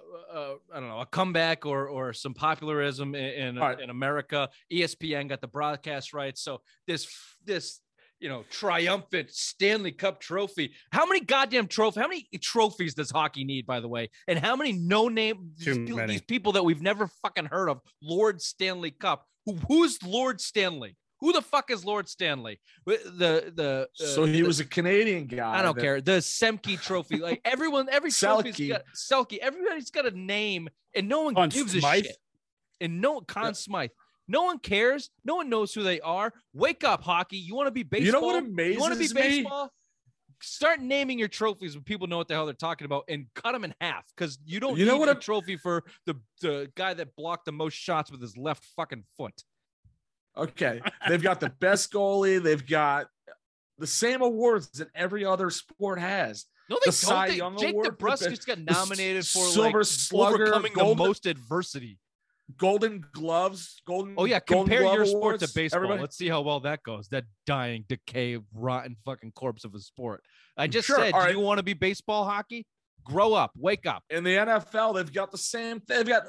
I 0.73 0.81
don't 0.81 0.89
know, 0.89 1.01
a 1.01 1.07
comeback 1.07 1.67
or 1.67 1.89
or 1.89 2.13
some 2.13 2.35
popularism 2.35 3.15
in 3.15 3.25
in, 3.25 3.57
right. 3.57 3.81
in 3.81 3.91
America. 3.91 4.49
ESPN 4.73 5.29
got 5.29 5.41
the 5.41 5.49
broadcast 5.49 6.13
rights, 6.13 6.43
so 6.43 6.61
this 6.87 7.09
this 7.45 7.81
you 8.21 8.29
know 8.29 8.45
triumphant 8.51 9.31
Stanley 9.31 9.93
Cup 9.93 10.21
trophy. 10.21 10.73
How 10.93 11.07
many 11.07 11.21
goddamn 11.21 11.67
trophy? 11.69 12.01
How 12.01 12.09
many 12.09 12.29
trophies 12.41 12.95
does 12.95 13.11
hockey 13.11 13.45
need, 13.45 13.67
by 13.67 13.81
the 13.81 13.89
way? 13.89 14.11
And 14.29 14.39
how 14.39 14.57
many 14.57 14.73
no 14.73 15.09
name 15.09 15.51
these, 15.59 15.77
these 16.07 16.23
people 16.23 16.53
that 16.53 16.65
we've 16.65 16.83
never 16.83 17.09
fucking 17.23 17.47
heard 17.47 17.69
of? 17.69 17.81
Lord 18.03 18.41
Stanley 18.41 18.91
Cup. 18.91 19.27
Who, 19.45 19.55
who's 19.69 20.03
Lord 20.03 20.41
Stanley? 20.41 20.97
Who 21.21 21.33
the 21.33 21.41
fuck 21.41 21.71
is 21.71 21.85
Lord 21.85 22.09
Stanley? 22.09 22.61
The 22.85 23.53
the 23.55 23.89
uh, 24.01 24.05
so 24.13 24.25
he 24.25 24.41
the- 24.41 24.47
was 24.47 24.61
a 24.61 24.65
Canadian 24.67 25.27
guy. 25.27 25.59
I 25.59 25.63
don't 25.63 25.75
that- 25.77 25.81
care. 25.83 26.01
The 26.01 26.19
Selke 26.19 26.81
trophy, 26.81 27.17
like 27.19 27.41
everyone, 27.45 27.89
every 27.91 28.11
trophy's 28.13 28.69
got 28.69 28.83
Selke. 28.95 29.39
Everybody's 29.39 29.91
got 29.91 30.07
a 30.07 30.11
name, 30.11 30.69
and 30.95 31.09
no 31.09 31.23
one 31.23 31.49
gives 31.49 31.75
a 31.75 31.81
shit. 31.81 32.17
And 32.81 33.01
no 33.01 33.21
Conn 33.23 33.47
Yeah. 33.47 33.53
Smythe. 33.53 33.91
No 34.29 34.43
one 34.43 34.59
cares. 34.59 35.11
No 35.25 35.37
one 35.37 35.49
knows 35.49 35.73
who 35.73 35.83
they 35.83 36.01
are. 36.01 36.33
Wake 36.53 36.83
up, 36.85 37.03
hockey. 37.03 37.37
You 37.37 37.55
want 37.55 37.69
to 37.69 37.71
be 37.71 37.83
baseball? 37.85 38.07
You 38.07 38.13
know 38.13 38.21
what 38.21 38.43
amazes 38.43 38.75
You 38.75 38.81
want 38.81 38.93
to 38.93 38.99
be 38.99 39.07
amazes 39.07 39.15
me? 39.15 39.43
baseball? 39.43 39.73
Start 40.43 40.81
naming 40.81 41.19
your 41.19 41.29
trophies 41.29 41.75
when 41.75 41.83
people 41.85 42.07
know 42.09 42.19
what 42.19 42.29
the 42.29 42.35
hell 42.35 42.45
they're 42.45 42.53
talking 42.55 42.85
about, 42.85 43.05
and 43.09 43.27
cut 43.35 43.53
them 43.53 43.65
in 43.65 43.75
half 43.81 44.05
because 44.15 44.39
you 44.45 44.61
don't 44.61 44.77
You 44.77 44.85
need 44.85 44.91
know 44.91 44.99
what 44.99 45.09
a 45.09 45.13
am- 45.13 45.21
trophy 45.21 45.57
for 45.57 45.83
the 46.05 46.15
the 46.43 46.71
guy 46.75 46.93
that 46.93 47.17
blocked 47.17 47.47
the 47.47 47.53
most 47.53 47.73
shots 47.75 48.11
with 48.11 48.21
his 48.21 48.37
left 48.37 48.65
fucking 48.77 49.05
foot. 49.17 49.43
Okay, 50.37 50.83
they've 51.09 51.23
got 51.23 51.41
the 51.41 51.49
best 51.49 51.91
goalie. 51.91 52.43
They've 52.43 52.65
got 52.67 53.07
the 53.79 53.87
same 53.87 54.21
awards 54.21 54.69
that 54.73 54.89
every 54.95 55.25
other 55.25 55.49
sport 55.49 55.99
has. 55.99 56.45
No, 56.69 56.77
they 56.85 56.91
The 56.91 56.93
don't. 56.93 56.93
Cy 56.93 57.29
They, 57.31 57.37
Young 57.37 57.57
Jake 57.57 57.77
DeBrusk 57.77 58.29
best- 58.29 58.47
got 58.47 58.59
nominated 58.59 59.27
for 59.27 59.39
Silver 59.47 59.79
like 59.79 59.87
Slugger, 59.87 60.43
overcoming 60.45 60.73
Golden- 60.75 60.99
the 60.99 61.09
most 61.09 61.25
adversity. 61.25 61.99
Golden 62.57 63.05
Gloves, 63.13 63.81
Golden. 63.87 64.15
Oh 64.17 64.25
yeah, 64.25 64.39
Golden 64.47 64.67
compare 64.69 64.83
Glove 64.83 64.95
your 64.97 65.07
sport 65.07 65.41
to 65.41 65.49
baseball. 65.55 65.79
everybody- 65.79 66.01
Let's 66.01 66.17
see 66.17 66.29
how 66.29 66.43
well 66.43 66.61
that 66.61 66.83
goes. 66.85 67.09
That 67.09 67.25
dying, 67.45 67.85
decay, 67.89 68.39
rotten 68.55 68.97
fucking 69.05 69.33
corpse 69.33 69.65
of 69.65 69.75
a 69.75 69.81
sport. 69.81 70.23
I 70.57 70.67
just 70.69 70.87
Sure, 70.87 70.97
said, 70.99 71.13
all 71.13 71.21
do 71.21 71.27
right. 71.27 71.35
you 71.35 71.41
want 71.41 71.59
to 71.59 71.63
be 71.65 71.75
baseball 71.75 72.25
hockey? 72.25 72.67
Grow 73.05 73.35
up, 73.35 73.53
wake 73.57 73.87
up. 73.87 74.03
in 74.11 74.25
the 74.25 74.31
NFL, 74.37 74.95
they've 74.95 75.13
got 75.13 75.31
the 75.33 75.39
same. 75.39 75.83
They've 75.87 76.07
got 76.07 76.25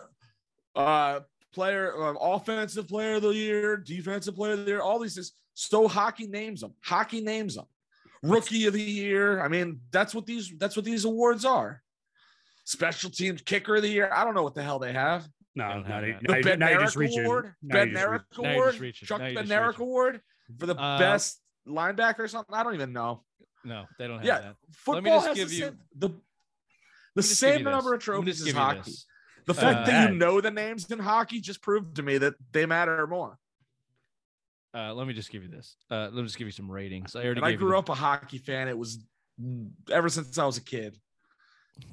uh 0.76 1.22
player, 1.54 1.94
uh, 2.00 2.14
offensive 2.20 2.88
player 2.88 3.16
of 3.16 3.24
the 3.24 3.30
year, 3.30 3.78
defensive 3.78 4.36
player 4.36 4.54
of 4.54 4.60
the 4.60 4.66
year, 4.72 4.82
all 4.82 5.00
these 5.00 5.16
things. 5.16 5.34
So 5.56 5.88
hockey 5.88 6.28
names 6.28 6.62
them. 6.62 6.74
Hockey 6.84 7.22
names 7.22 7.56
them. 7.56 7.66
Rookie 8.22 8.66
of 8.68 8.74
the 8.74 8.82
year. 8.82 9.42
I 9.42 9.48
mean, 9.48 9.80
that's 9.92 10.14
what 10.14 10.26
these. 10.26 10.52
That's 10.58 10.76
what 10.76 10.86
these 10.86 11.06
awards 11.06 11.46
are. 11.46 11.82
Special 12.66 13.10
teams 13.10 13.42
kicker 13.42 13.76
of 13.78 13.82
the 13.84 13.90
year. 13.90 14.10
I 14.14 14.24
don't 14.24 14.34
know 14.36 14.44
what 14.44 14.54
the 14.56 14.62
hell 14.64 14.78
they 14.80 14.92
have. 14.94 15.28
No, 15.58 15.70
don't 15.70 15.88
no, 15.88 15.96
have 15.96 16.04
now, 16.04 16.20
The 16.22 16.38
you- 16.38 16.44
Ben 16.44 16.60
Merrick. 16.60 16.96
Award. 16.96 17.56
now 17.64 17.76
Ben 17.76 17.88
you're 17.88 17.94
Merrick 17.96 18.22
Award. 18.38 18.94
Chuck 18.94 19.20
Now 19.22 19.34
Ben 19.34 19.48
Merrick. 19.48 19.80
Award 19.80 20.22
for 20.60 20.66
the 20.68 20.76
Uh, 20.76 21.00
best 21.00 21.42
linebacker 21.68 22.20
or 22.20 22.28
something. 22.28 22.54
I 22.54 22.62
don't 22.64 22.76
even 22.76 22.94
know. 22.94 23.24
No, 23.66 23.86
they 23.98 24.08
don't 24.08 24.18
have 24.20 24.26
Yeah, 24.26 24.40
that. 24.40 24.56
football 24.72 24.94
Let 24.96 25.04
me 25.04 25.10
just 25.10 25.28
has 25.30 25.36
give 25.38 25.50
the 25.50 25.56
you- 25.56 25.62
same, 25.66 25.80
the, 25.96 26.08
the 26.10 26.14
Let 26.14 26.14
me 26.14 26.22
just 27.24 27.30
give 27.30 27.38
same 27.38 27.58
you 27.60 27.64
number 27.66 27.94
of 27.96 28.02
trophies 28.02 28.48
as 28.48 28.54
hockey. 28.54 28.82
this. 28.86 29.06
The 29.46 29.54
fact 29.56 29.80
Uh, 29.80 29.86
that 29.86 30.10
you 30.12 30.16
know 30.18 30.40
the 30.42 30.52
names 30.52 30.92
in 30.92 31.00
hockey 31.00 31.42
just 31.42 31.62
proved 31.64 31.96
to 31.96 32.04
me 32.04 32.18
that 32.20 32.36
they 32.52 32.66
matter 32.68 33.08
more. 33.08 33.40
Uh, 34.76 34.94
let 34.94 35.08
me 35.08 35.14
just 35.14 35.32
give 35.32 35.42
you 35.42 35.50
this. 35.50 35.76
Uh, 35.90 36.04
let 36.04 36.14
me 36.14 36.24
just 36.24 36.38
give 36.38 36.48
you 36.48 36.52
some 36.52 36.70
ratings. 36.70 37.16
I 37.16 37.24
already 37.24 37.40
And 37.40 37.46
I 37.46 37.52
gave 37.52 37.60
you 37.62 37.66
grew 37.66 37.72
the- 37.72 37.78
up 37.80 37.90
a 37.90 37.96
hockey 37.96 38.38
fan. 38.38 38.68
It 38.68 38.78
was 38.78 39.00
ever 39.90 40.08
since 40.10 40.38
I 40.38 40.46
was 40.46 40.58
a 40.58 40.64
kid. 40.64 41.00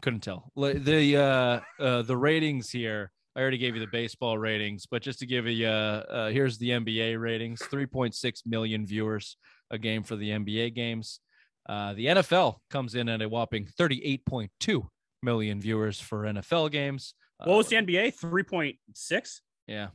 couldn't 0.00 0.20
tell 0.20 0.50
the 0.56 1.14
uh 1.16 1.60
uh 1.78 2.00
the 2.02 2.16
ratings 2.16 2.70
here 2.70 3.12
i 3.36 3.40
already 3.40 3.58
gave 3.58 3.74
you 3.74 3.80
the 3.80 3.86
baseball 3.86 4.38
ratings 4.38 4.86
but 4.86 5.02
just 5.02 5.18
to 5.18 5.26
give 5.26 5.46
you 5.46 5.66
uh, 5.66 6.04
uh 6.08 6.28
here's 6.30 6.58
the 6.58 6.70
nba 6.70 7.20
ratings 7.20 7.60
3.6 7.60 8.40
million 8.46 8.86
viewers 8.86 9.36
a 9.70 9.78
game 9.78 10.02
for 10.02 10.16
the 10.16 10.30
nba 10.30 10.74
games 10.74 11.20
uh 11.68 11.92
the 11.94 12.06
nfl 12.06 12.56
comes 12.70 12.94
in 12.94 13.08
at 13.08 13.22
a 13.22 13.28
whopping 13.28 13.66
38.2 13.78 14.86
million 15.22 15.60
viewers 15.60 16.00
for 16.00 16.22
nfl 16.24 16.70
games 16.70 17.14
uh, 17.40 17.46
What 17.48 17.56
was 17.56 17.68
the 17.68 17.76
NBA? 17.76 18.14
Three 18.14 18.44
point 18.44 18.76
six. 18.94 19.42
yeah 19.66 19.88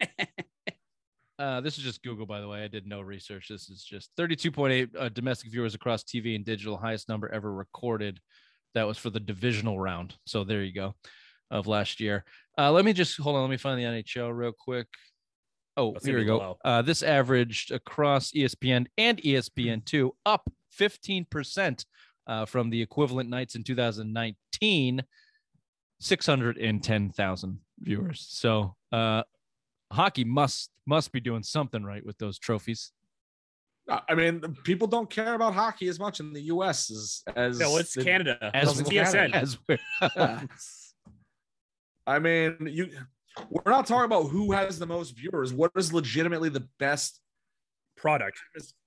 Uh, 1.38 1.60
this 1.60 1.76
is 1.78 1.82
just 1.84 2.02
Google, 2.02 2.26
by 2.26 2.40
the 2.40 2.46
way. 2.46 2.62
I 2.62 2.68
did 2.68 2.86
no 2.86 3.00
research. 3.00 3.48
This 3.48 3.68
is 3.68 3.82
just 3.82 4.10
32.8 4.16 4.88
uh, 4.96 5.08
domestic 5.08 5.50
viewers 5.50 5.74
across 5.74 6.04
TV 6.04 6.36
and 6.36 6.44
digital, 6.44 6.76
highest 6.76 7.08
number 7.08 7.28
ever 7.28 7.52
recorded. 7.52 8.20
That 8.74 8.86
was 8.86 8.98
for 8.98 9.10
the 9.10 9.20
divisional 9.20 9.78
round. 9.78 10.14
So 10.26 10.44
there 10.44 10.62
you 10.62 10.72
go, 10.72 10.94
of 11.50 11.66
last 11.66 11.98
year. 11.98 12.24
Uh, 12.56 12.70
let 12.72 12.84
me 12.84 12.92
just 12.92 13.18
hold 13.20 13.36
on. 13.36 13.42
Let 13.42 13.50
me 13.50 13.56
find 13.56 13.78
the 13.78 13.84
NHL 13.84 14.36
real 14.36 14.52
quick. 14.52 14.86
Oh, 15.76 15.90
Let's 15.90 16.06
here 16.06 16.18
we 16.18 16.24
go. 16.24 16.56
Uh, 16.64 16.82
this 16.82 17.02
averaged 17.02 17.72
across 17.72 18.30
ESPN 18.30 18.86
and 18.96 19.18
ESPN2 19.20 20.10
up 20.24 20.48
15% 20.78 21.84
uh, 22.28 22.44
from 22.44 22.70
the 22.70 22.80
equivalent 22.80 23.28
nights 23.28 23.56
in 23.56 23.64
2019, 23.64 25.02
610,000 26.00 27.58
viewers. 27.80 28.26
So 28.28 28.76
uh, 28.92 29.22
hockey 29.92 30.24
must 30.24 30.70
must 30.86 31.12
be 31.12 31.20
doing 31.20 31.42
something 31.42 31.82
right 31.82 32.04
with 32.04 32.18
those 32.18 32.38
trophies. 32.38 32.92
I 33.88 34.00
I 34.10 34.14
mean, 34.14 34.40
people 34.64 34.86
don't 34.86 35.10
care 35.10 35.34
about 35.34 35.54
hockey 35.54 35.88
as 35.88 35.98
much 35.98 36.20
in 36.20 36.32
the 36.32 36.42
U.S. 36.42 36.90
as 36.90 37.22
as 37.34 37.58
No, 37.58 37.78
it's 37.78 37.94
the- 37.94 38.04
Canada. 38.04 38.50
As 38.54 38.78
it's 38.78 38.90
well- 38.92 39.04
TSN. 39.04 39.32
As 39.34 39.58
we're- 39.68 39.80
Yeah. 40.16 40.42
I 42.06 42.18
mean, 42.18 42.68
you. 42.70 42.90
We're 43.50 43.70
not 43.72 43.86
talking 43.86 44.04
about 44.04 44.28
who 44.28 44.52
has 44.52 44.78
the 44.78 44.86
most 44.86 45.16
viewers. 45.16 45.52
What 45.52 45.72
is 45.76 45.92
legitimately 45.92 46.50
the 46.50 46.68
best 46.78 47.20
product. 47.96 48.38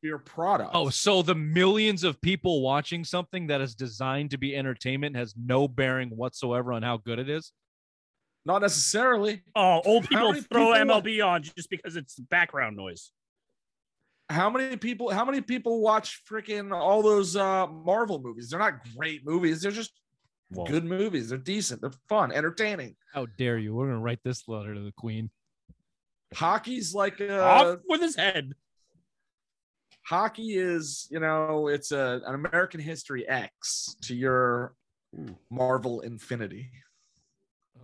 your 0.01 0.19
product? 0.19 0.71
oh, 0.73 0.89
so 0.89 1.21
the 1.21 1.35
millions 1.35 2.03
of 2.03 2.21
people 2.21 2.61
watching 2.61 3.03
something 3.03 3.47
that 3.47 3.59
is 3.59 3.75
designed 3.75 4.31
to 4.31 4.37
be 4.37 4.55
entertainment 4.55 5.15
has 5.17 5.33
no 5.37 5.67
bearing 5.67 6.09
whatsoever 6.09 6.71
on 6.71 6.83
how 6.83 6.97
good 6.97 7.19
it 7.19 7.29
is. 7.29 7.51
not 8.45 8.61
necessarily. 8.61 9.43
Oh, 9.55 9.81
old 9.85 10.07
people 10.07 10.33
throw 10.33 10.73
people- 10.73 11.01
MLB 11.01 11.25
on 11.25 11.43
just 11.43 11.69
because 11.69 11.97
it's 11.97 12.15
background 12.15 12.77
noise. 12.77 13.11
How 14.29 14.49
many 14.49 14.75
people? 14.77 15.09
How 15.09 15.23
many 15.25 15.41
people 15.41 15.81
watch 15.81 16.21
freaking 16.29 16.73
all 16.73 17.01
those 17.01 17.35
uh 17.35 17.67
Marvel 17.67 18.19
movies? 18.21 18.49
They're 18.49 18.59
not 18.59 18.79
great 18.95 19.25
movies. 19.25 19.61
They're 19.61 19.71
just 19.71 19.91
Well, 20.51 20.65
good 20.65 20.85
movies. 20.85 21.29
They're 21.29 21.37
decent. 21.37 21.81
They're 21.81 21.91
fun, 22.07 22.31
entertaining. 22.31 22.95
How 23.13 23.25
dare 23.37 23.57
you? 23.57 23.75
We're 23.75 23.87
gonna 23.87 23.99
write 23.99 24.19
this 24.23 24.47
letter 24.47 24.73
to 24.73 24.79
the 24.81 24.93
queen. 24.97 25.29
Hockey's 26.33 26.93
like 26.93 27.19
uh, 27.21 27.39
Off 27.41 27.79
with 27.87 28.01
his 28.01 28.15
head. 28.15 28.53
hockey 30.05 30.55
is 30.57 31.07
you 31.09 31.19
know 31.19 31.67
it's 31.67 31.91
a 31.91 32.21
an 32.25 32.35
American 32.35 32.79
History 32.79 33.27
X 33.27 33.95
to 34.03 34.15
your 34.15 34.73
Marvel 35.49 36.01
Infinity. 36.01 36.69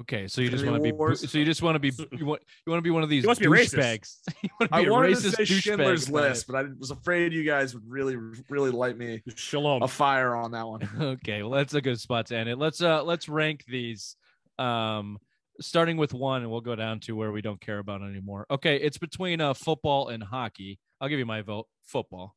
Okay, 0.02 0.28
so 0.28 0.42
you 0.42 0.50
just 0.50 0.66
want 0.66 0.76
to 0.78 0.82
be 0.82 0.92
Wars. 0.92 1.30
so 1.32 1.38
you 1.38 1.46
just 1.46 1.62
want 1.62 1.76
to 1.76 1.80
be 1.80 1.92
you 2.18 2.26
want 2.26 2.42
you 2.66 2.72
want 2.72 2.80
to 2.80 2.82
be 2.82 2.90
one 2.90 3.04
of 3.04 3.10
these 3.10 3.24
He 3.24 3.28
wants 3.28 3.42
to 3.42 3.50
be 3.50 3.56
racist. 3.58 3.76
douchebags. 3.78 4.18
you 4.44 4.68
I 4.72 4.90
wanted 4.90 5.16
to 5.18 5.32
say 5.32 5.46
Schindler's. 5.46 6.10
List, 6.10 6.48
but 6.48 6.56
I 6.56 6.66
was 6.78 6.92
afraid 6.92 7.32
you 7.34 7.44
guys 7.44 7.74
would 7.74 7.84
really, 7.88 8.16
really 8.50 8.72
light 8.72 8.98
me 8.98 9.22
Shalom. 9.36 9.84
a 9.84 9.88
fire 9.88 10.36
on 10.36 10.52
that 10.52 10.68
one. 10.68 10.90
okay 11.22 11.44
well 11.44 11.52
that's 11.52 11.74
a 11.74 11.82
good 11.82 12.00
spot 12.00 12.26
to 12.28 12.36
end 12.38 12.50
it 12.50 12.58
let's 12.58 12.82
uh 12.82 13.04
let's 13.04 13.30
rank 13.30 13.64
these 13.68 14.16
um 14.60 15.18
starting 15.62 15.98
with 15.98 16.14
one 16.14 16.42
and 16.42 16.50
we'll 16.52 16.62
go 16.62 16.76
down 16.76 17.00
to 17.00 17.16
where 17.16 17.32
we 17.32 17.42
don't 17.42 17.62
care 17.62 17.78
about 17.80 18.02
anymore 18.02 18.46
okay 18.50 18.78
it's 18.78 18.98
between 18.98 19.40
uh 19.40 19.54
football 19.54 20.08
and 20.10 20.24
hockey 20.24 20.80
i'll 21.00 21.08
give 21.08 21.20
you 21.20 21.26
my 21.26 21.42
vote 21.42 21.68
football 21.86 22.36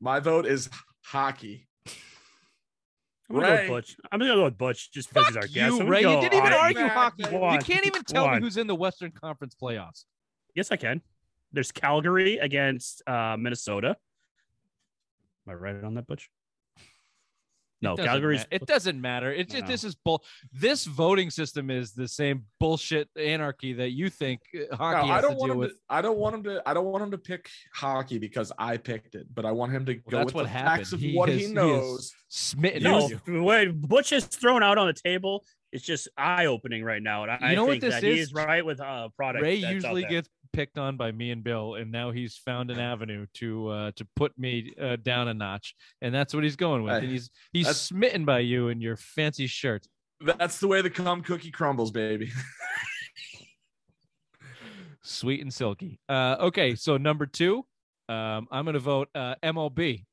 My 0.00 0.20
vote 0.20 0.44
is 0.46 0.68
hockey. 1.04 1.66
I'm 3.30 3.36
gonna 3.36 3.46
go 3.46 3.60
with 3.62 3.68
Butch. 3.68 3.96
I'm 4.10 4.18
gonna 4.18 4.34
go 4.34 4.44
with 4.44 4.58
Butch 4.58 4.90
just 4.90 5.08
because 5.08 5.28
he's 5.28 5.36
our 5.36 5.42
guest. 5.42 5.54
you 5.54 5.80
I'm 5.80 5.88
ray 5.88 6.00
you 6.00 6.20
didn't 6.20 6.34
even 6.34 6.52
argue 6.52 6.88
hockey 6.88 7.24
you 7.24 7.58
can't 7.60 7.86
even 7.86 8.02
tell 8.02 8.28
me 8.28 8.40
who's 8.40 8.56
in 8.56 8.66
the 8.66 8.74
western 8.74 9.12
conference 9.12 9.54
playoffs 9.60 10.04
Yes, 10.54 10.72
I 10.72 10.76
can. 10.76 11.00
There's 11.52 11.72
Calgary 11.72 12.38
against 12.38 13.02
uh, 13.08 13.36
Minnesota. 13.38 13.96
Am 15.46 15.52
I 15.52 15.54
right 15.54 15.84
on 15.84 15.94
that, 15.94 16.06
Butch? 16.06 16.28
No, 17.82 17.94
It 17.94 17.96
doesn't 17.96 18.10
Calgary's. 18.12 18.40
ma- 18.40 18.46
it 18.56 18.66
doesn't 18.66 19.00
matter 19.00 19.32
it's 19.32 19.52
just 19.52 19.64
No. 19.64 19.70
this 19.70 19.84
is 19.84 19.94
bull 19.94 20.22
this 20.52 20.84
voting 20.84 21.30
system 21.30 21.70
is 21.70 21.92
the 21.92 22.06
same 22.06 22.44
bullshit 22.58 23.08
anarchy 23.16 23.72
that 23.74 23.90
you 23.92 24.10
think 24.10 24.40
uh, 24.54 24.58
No, 24.70 24.76
hockey 24.76 25.10
I 25.10 25.20
don't 25.22 25.30
to 25.32 25.36
want 25.38 25.48
deal 25.48 25.52
him 25.54 25.58
with 25.58 25.70
to. 25.70 25.76
I 25.88 26.02
don't 26.02 26.18
want 26.18 26.34
him 26.36 26.42
to. 26.44 26.62
I 26.66 26.74
don't 26.74 26.84
want 26.86 27.02
him 27.04 27.10
to 27.12 27.18
pick 27.18 27.48
hockey 27.74 28.18
because 28.18 28.52
I 28.58 28.76
picked 28.76 29.14
it. 29.14 29.26
But 29.34 29.44
I 29.46 29.52
want 29.52 29.72
him 29.72 29.86
to 29.86 29.94
go 29.94 30.18
that's 30.18 30.26
with 30.26 30.34
what 30.34 30.42
the 30.42 30.48
happened. 30.50 30.76
facts 30.78 30.92
of 30.92 31.00
He 31.00 31.14
what 31.14 31.28
has- 31.30 31.38
he 31.38 31.44
he 31.44 31.50
is 31.50 31.54
knows. 31.54 32.12
smitten 32.28 32.82
No, 32.82 33.04
on 33.04 33.10
you. 33.10 33.20
the 33.26 33.42
way 33.42 33.66
Butch 33.68 34.12
is 34.12 34.26
thrown 34.26 34.62
out 34.62 34.76
on 34.78 34.86
the 34.86 34.92
table. 34.92 35.44
It's 35.72 35.84
just 35.84 36.08
eye 36.18 36.46
opening 36.46 36.82
right 36.84 37.00
now, 37.02 37.22
and 37.22 37.32
I 37.44 37.50
You 37.50 37.56
know 37.56 37.64
what 37.64 37.70
think 37.80 37.82
this 37.82 37.94
that 37.94 38.02
he 38.02 38.18
is? 38.18 38.28
is 38.28 38.34
right 38.34 38.64
with 38.64 38.80
uh 38.80 39.08
product. 39.16 39.42
Ray 39.44 39.60
that's 39.60 39.66
out 39.66 39.74
usually 39.74 40.00
there. 40.02 40.10
gets 40.10 40.28
picked 40.52 40.78
on 40.78 40.96
by 40.96 41.12
me 41.12 41.30
and 41.30 41.42
Bill, 41.42 41.74
and 41.74 41.90
now 41.90 42.10
he's 42.10 42.36
found 42.36 42.70
an 42.70 42.78
avenue 42.78 43.26
to 43.34 43.68
uh, 43.68 43.90
to 43.96 44.06
put 44.16 44.36
me 44.38 44.72
uh, 44.80 44.96
down 44.96 45.28
a 45.28 45.34
notch, 45.34 45.74
and 46.02 46.14
that's 46.14 46.34
what 46.34 46.44
he's 46.44 46.56
going 46.56 46.82
with. 46.82 46.92
Hey, 46.94 47.00
and 47.00 47.10
he's 47.10 47.30
he's 47.52 47.66
that's- 47.66 47.80
smitten 47.80 48.24
by 48.24 48.40
you 48.40 48.68
and 48.68 48.82
your 48.82 48.96
fancy 48.96 49.46
shirt. 49.46 49.86
That's 50.20 50.58
the 50.60 50.68
way 50.68 50.82
the 50.82 50.90
cum 50.90 51.22
cookie 51.22 51.50
crumbles, 51.50 51.90
baby. 51.90 52.30
Sweet 55.02 55.40
and 55.40 55.52
silky. 55.52 55.98
Uh, 56.08 56.36
okay, 56.40 56.74
so 56.74 56.98
number 56.98 57.24
two, 57.26 57.64
um, 58.08 58.46
I'm 58.50 58.64
going 58.64 58.74
to 58.74 58.80
vote 58.80 59.08
uh, 59.14 59.36
MLB. 59.42 60.04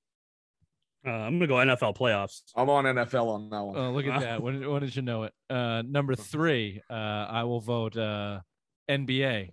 Uh, 1.06 1.12
I'm 1.12 1.40
gonna 1.40 1.48
go 1.48 1.56
NFL 1.56 1.96
playoffs. 1.96 2.42
I'm 2.56 2.70
on 2.70 2.84
NFL 2.84 3.28
on 3.28 3.50
that 3.50 3.64
one. 3.64 3.78
Oh, 3.78 3.92
look 3.92 4.06
at 4.08 4.20
that. 4.20 4.42
When, 4.42 4.70
when 4.70 4.82
did 4.82 4.94
you 4.94 5.02
know 5.02 5.24
it? 5.24 5.34
Uh, 5.50 5.82
number 5.82 6.16
three, 6.16 6.82
uh, 6.90 6.94
I 6.94 7.44
will 7.44 7.62
vote 7.62 7.96
uh, 7.96 8.42
NBA. 8.90 9.52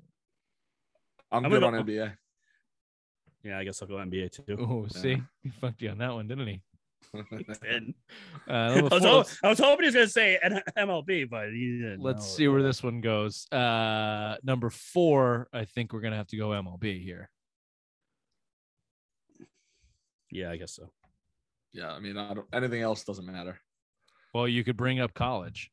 I'm 1.35 1.45
I'm 1.45 1.51
good 1.51 1.61
gonna- 1.61 1.79
on 1.79 1.87
NBA. 1.87 2.17
Yeah, 3.43 3.59
I 3.59 3.65
guess 3.65 3.83
I'll 3.83 3.89
go 3.89 3.97
NBA 3.97 4.31
too. 4.33 4.57
Oh, 4.59 4.87
Yeah. 4.95 5.01
see, 5.03 5.23
he 5.43 5.51
fucked 5.51 5.83
you 5.83 5.91
on 5.91 5.99
that 5.99 6.13
one, 6.15 6.27
didn't 6.29 6.47
he? 6.47 6.63
And 7.69 7.95
Uh, 8.49 8.53
I, 8.53 8.81
was 8.83 8.91
four, 8.91 9.01
ho- 9.01 9.25
I 9.45 9.49
was 9.51 9.59
hoping 9.59 9.83
he 9.85 9.87
was 9.89 9.95
gonna 9.95 10.09
say 10.09 10.39
MLB, 10.77 11.29
but 11.29 11.51
he 11.53 11.79
didn't. 11.79 12.01
let's 12.01 12.23
No. 12.23 12.37
see 12.37 12.49
where 12.49 12.63
this 12.63 12.83
one 12.83 13.01
goes. 13.03 13.47
Uh, 13.53 14.37
number 14.43 14.71
four, 14.71 15.49
I 15.53 15.65
think 15.67 15.93
we're 15.93 16.01
gonna 16.01 16.17
have 16.17 16.27
to 16.29 16.37
go 16.39 16.49
MLB 16.51 17.03
here. 17.05 17.31
Yeah, 20.31 20.51
I 20.51 20.57
guess 20.57 20.73
so. 20.75 20.91
yeah, 21.73 21.93
I 21.93 22.01
mean, 22.01 22.17
I 22.17 22.35
don't, 22.35 22.47
anything 22.53 22.81
else 22.83 23.05
doesn't 23.05 23.27
matter. 23.27 23.61
Well, 24.33 24.49
you 24.49 24.65
could 24.65 24.77
bring 24.77 24.99
up 25.01 25.15
college, 25.15 25.71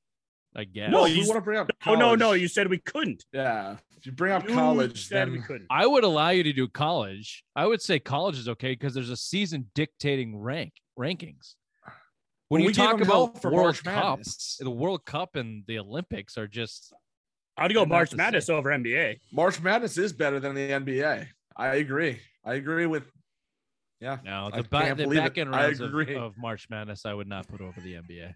I 0.55 0.65
guess. 0.65 0.91
No, 0.91 1.01
No, 1.01 1.05
you 1.05 1.21
you 1.21 1.27
want 1.27 1.37
to 1.37 1.41
bring 1.41 1.59
up? 1.59 1.71
Oh 1.85 1.95
no, 1.95 2.15
no, 2.15 2.33
you 2.33 2.47
said 2.47 2.69
we 2.69 2.79
couldn't. 2.79 3.25
Yeah, 3.31 3.77
if 3.97 4.05
you 4.05 4.11
bring 4.11 4.33
up 4.33 4.47
You 4.47 4.53
college, 4.53 5.07
said 5.07 5.27
then 5.27 5.31
we 5.31 5.39
couldn't. 5.39 5.67
I 5.69 5.85
would 5.85 6.03
allow 6.03 6.29
you 6.29 6.43
to 6.43 6.53
do 6.53 6.67
college. 6.67 7.43
I 7.55 7.65
would 7.65 7.81
say 7.81 7.99
college 7.99 8.37
is 8.37 8.49
okay 8.49 8.71
because 8.71 8.93
there's 8.93 9.09
a 9.09 9.17
season 9.17 9.67
dictating 9.75 10.37
rank 10.37 10.73
rankings. 10.99 11.55
When 12.49 12.59
Well, 12.59 12.61
you 12.61 12.67
we 12.67 12.73
talk 12.73 12.99
about 12.99 13.41
for 13.41 13.49
World 13.51 13.79
March 13.83 13.83
Cup, 13.83 14.19
the 14.59 14.69
World 14.69 15.05
Cup 15.05 15.37
and 15.37 15.63
the 15.67 15.79
Olympics 15.79 16.37
are 16.37 16.47
just 16.47 16.93
I'd 17.57 17.73
go 17.73 17.85
March 17.85 18.13
Madness 18.13 18.49
over 18.49 18.71
NBA. 18.71 19.19
March 19.31 19.61
Madness 19.61 19.97
is 19.97 20.11
better 20.11 20.39
than 20.39 20.55
the 20.55 20.69
NBA. 20.69 21.27
I 21.55 21.67
agree. 21.75 22.19
I 22.43 22.55
agree 22.55 22.87
with. 22.87 23.03
Yeah, 23.99 24.17
now 24.25 24.49
I 24.51 24.61
the, 24.61 24.67
back 24.67 24.85
can't 24.85 24.97
the 24.97 25.15
back 25.15 25.37
end 25.37 25.51
rounds 25.51 25.79
of, 25.79 25.93
of 25.93 26.37
March 26.37 26.67
Madness. 26.69 27.05
I 27.05 27.13
would 27.13 27.27
not 27.27 27.47
put 27.47 27.61
over 27.61 27.79
the 27.79 27.93
NBA. 27.93 28.33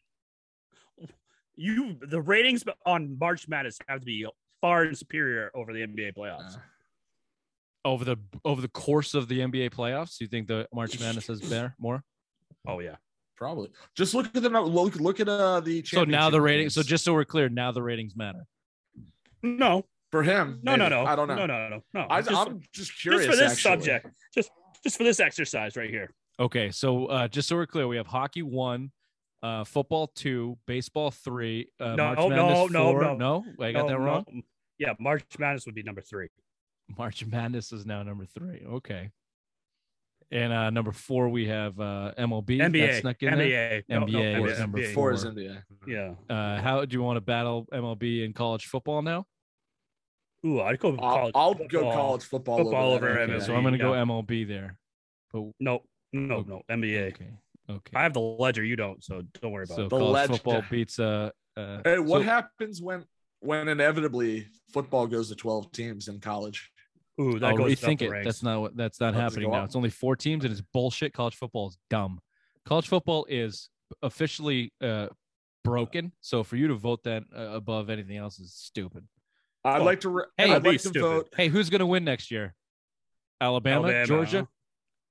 You 1.55 1.97
the 2.01 2.21
ratings 2.21 2.63
on 2.85 3.17
March 3.19 3.47
Madness 3.47 3.77
have 3.87 3.99
to 3.99 4.05
be 4.05 4.25
far 4.61 4.93
superior 4.93 5.51
over 5.53 5.73
the 5.73 5.79
NBA 5.79 6.15
playoffs. 6.15 6.53
Yeah. 6.53 6.59
Over 7.85 8.03
the 8.03 8.17
over 8.43 8.61
the 8.61 8.67
course 8.67 9.13
of 9.13 9.27
the 9.27 9.39
NBA 9.39 9.71
playoffs, 9.71 10.19
you 10.19 10.27
think 10.27 10.47
the 10.47 10.67
March 10.73 10.99
Madness 11.01 11.29
is 11.29 11.41
better 11.41 11.75
more? 11.79 12.03
Oh 12.67 12.79
yeah. 12.79 12.95
probably. 13.37 13.69
Just 13.95 14.13
look 14.13 14.25
at 14.35 14.41
the 14.41 14.49
nu- 14.49 14.61
look. 14.61 14.95
Look 14.95 15.19
at 15.19 15.29
uh 15.29 15.59
the. 15.59 15.83
So 15.85 16.03
now 16.03 16.29
the 16.29 16.37
championship 16.37 16.41
ratings. 16.43 16.73
So 16.73 16.83
just 16.83 17.03
so 17.05 17.13
we're 17.13 17.25
clear, 17.25 17.47
now 17.49 17.71
the 17.71 17.83
ratings 17.83 18.15
matter. 18.15 18.45
No, 19.43 19.85
for 20.11 20.23
him. 20.23 20.59
no, 20.63 20.75
no, 20.75 20.85
maybe. 20.85 20.95
no. 20.95 21.05
I 21.05 21.15
don't 21.15 21.27
know. 21.27 21.35
No, 21.35 21.45
no, 21.45 21.69
no, 21.69 21.81
no. 21.93 22.07
I, 22.09 22.21
just, 22.21 22.35
I'm 22.35 22.61
just 22.73 22.99
curious. 22.99 23.25
just 23.25 23.37
for 23.37 23.43
this 23.43 23.51
actually. 23.51 23.71
subject. 23.71 24.07
Just 24.33 24.49
just 24.83 24.97
for 24.97 25.03
this 25.03 25.19
exercise 25.19 25.75
right 25.75 25.89
here. 25.89 26.09
Okay, 26.39 26.71
so 26.71 27.05
uh, 27.05 27.27
just 27.27 27.47
so 27.47 27.55
we're 27.55 27.65
clear, 27.65 27.87
we 27.87 27.97
have 27.97 28.07
hockey 28.07 28.41
one, 28.41 28.91
uh, 29.45 29.63
football 29.63 30.07
two, 30.07 30.57
baseball 30.65 31.11
three, 31.11 31.69
uh, 31.79 31.95
No, 31.95 32.05
March 32.05 32.17
no, 32.19 32.29
Madness 32.29 32.71
no, 32.71 32.91
four. 32.91 33.15
no. 33.15 33.45
I 33.59 33.71
got 33.71 33.81
No, 33.83 33.87
that 33.89 33.99
wrong. 33.99 34.25
no. 34.31 34.41
Yeah, 34.79 34.93
March 34.99 35.23
Madness 35.39 35.65
would 35.65 35.75
be 35.75 35.83
number 35.83 36.01
three. 36.01 36.27
March 36.97 37.25
Madness 37.25 37.71
is 37.71 37.85
now 37.85 38.03
number 38.03 38.25
three. 38.25 38.63
Okay. 38.67 39.11
And 40.31 40.51
uh, 40.51 40.69
number 40.71 40.91
four, 40.91 41.29
we 41.29 41.47
have 41.47 41.79
uh, 41.79 42.13
MLB. 42.17 42.57
NBA. 42.59 42.87
That's 42.91 43.03
not 43.03 43.19
getting 43.19 43.39
there. 43.39 43.83
NBA. 43.83 43.89
No, 43.89 43.99
no, 43.99 44.05
NBA 44.19 44.51
is 44.51 44.59
number 44.59 44.79
NBA. 44.79 44.93
Four 44.93 45.11
is 45.13 45.23
NBA. 45.25 45.63
Yeah. 45.87 46.13
Uh, 46.29 46.59
how 46.61 46.83
do 46.83 46.93
you 46.97 47.03
want 47.03 47.17
to 47.17 47.21
battle 47.21 47.67
MLB 47.71 48.25
and 48.25 48.33
college 48.33 48.65
football 48.65 49.01
now? 49.01 49.25
Ooh, 50.45 50.61
I'd 50.61 50.79
go 50.79 50.89
I'll, 50.97 50.97
college. 50.97 51.31
I'll 51.35 51.53
go 51.53 51.63
football. 51.67 51.93
college 51.93 52.23
football, 52.23 52.57
Football 52.57 52.91
over, 52.93 53.07
over 53.09 53.13
that. 53.19 53.29
Okay, 53.29 53.33
MLB. 53.33 53.45
so 53.45 53.55
I'm 53.55 53.61
going 53.61 53.73
to 53.73 53.79
go. 53.79 53.91
MLB 53.91 54.47
there. 54.47 54.77
But 55.31 55.43
No, 55.59 55.81
no, 56.11 56.35
Okay. 56.37 56.49
no. 56.49 56.61
NBA. 56.69 57.07
okay, 57.13 57.29
okay. 57.69 57.91
I 57.95 58.03
have 58.03 58.13
the 58.13 58.19
ledger. 58.21 58.63
You 58.63 58.75
don't, 58.75 59.03
so 59.03 59.21
don't 59.41 59.51
worry 59.51 59.63
about 59.63 59.75
so 59.77 59.85
it. 59.85 59.89
The 59.89 59.97
college 59.97 60.13
ledge- 60.13 60.29
football 60.29 60.63
beats 60.69 60.99
uh. 60.99 61.29
uh 61.57 61.81
Hey, 61.83 61.99
what 61.99 62.19
so- 62.19 62.23
happens 62.23 62.81
when 62.81 63.05
when 63.41 63.67
inevitably 63.67 64.47
football 64.73 65.05
goes 65.07 65.29
to 65.29 65.35
12 65.35 65.71
teams 65.71 66.07
in 66.07 66.19
college? 66.19 66.71
Ooh, 67.21 67.39
that 67.39 67.51
I'll 67.51 67.57
goes 67.57 67.71
up 67.83 67.89
rethink 67.89 68.01
it. 68.01 68.09
ranks. 68.09 68.25
That's 68.25 68.43
not 68.43 68.59
what. 68.61 68.75
That's 68.75 68.99
not 68.99 69.09
Oh, 69.13 69.17
does 69.17 69.21
happening 69.33 69.51
now. 69.51 69.57
up? 69.59 69.65
It's 69.65 69.75
only 69.75 69.89
four 69.89 70.15
teams, 70.15 70.43
and 70.43 70.51
it's 70.51 70.61
bullshit. 70.73 71.13
College 71.13 71.35
football 71.35 71.67
is 71.69 71.77
dumb. 71.89 72.19
College 72.65 72.87
football 72.87 73.25
is 73.29 73.69
officially 74.01 74.73
uh, 74.81 75.07
broken. 75.63 76.11
So 76.21 76.43
for 76.43 76.55
you 76.57 76.67
to 76.67 76.73
vote 76.75 77.03
that 77.03 77.23
uh, 77.35 77.39
above 77.53 77.89
anything 77.89 78.17
else 78.17 78.39
is 78.39 78.53
stupid. 78.53 79.07
I'd 79.63 79.81
Oh, 79.81 79.85
like 79.85 80.01
to. 80.01 80.09
Re- 80.09 80.23
hey, 80.37 80.51
I'd 80.51 80.65
like 80.65 80.73
to 80.81 80.89
stupid. 80.89 81.01
vote. 81.01 81.29
Hey, 81.37 81.47
who's 81.47 81.69
going 81.69 81.79
to 81.79 81.85
win 81.85 82.03
next 82.03 82.31
year? 82.31 82.53
Alabama, 83.39 83.83
Alabama, 83.87 84.05
Georgia, 84.07 84.47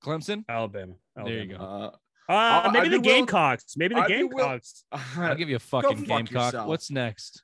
Clemson. 0.02 0.44
Alabama. 0.48 0.94
There 1.16 1.42
you 1.42 1.46
go. 1.46 1.56
Uh, 1.56 1.90
Uh, 2.28 2.32
I'll- 2.32 2.70
maybe 2.70 2.88
the 2.88 3.00
willing- 3.00 3.02
Gamecocks. 3.26 3.76
Maybe 3.76 3.94
the 3.94 4.00
I'd 4.02 4.08
be 4.08 4.24
will- 4.24 4.30
Gamecocks. 4.36 4.84
I'll 5.16 5.34
give 5.34 5.48
you 5.48 5.56
a 5.56 5.60
fucking 5.60 5.98
fuck 5.98 6.06
gamecock. 6.06 6.30
yourself. 6.52 6.68
What's 6.68 6.90
next? 6.90 7.42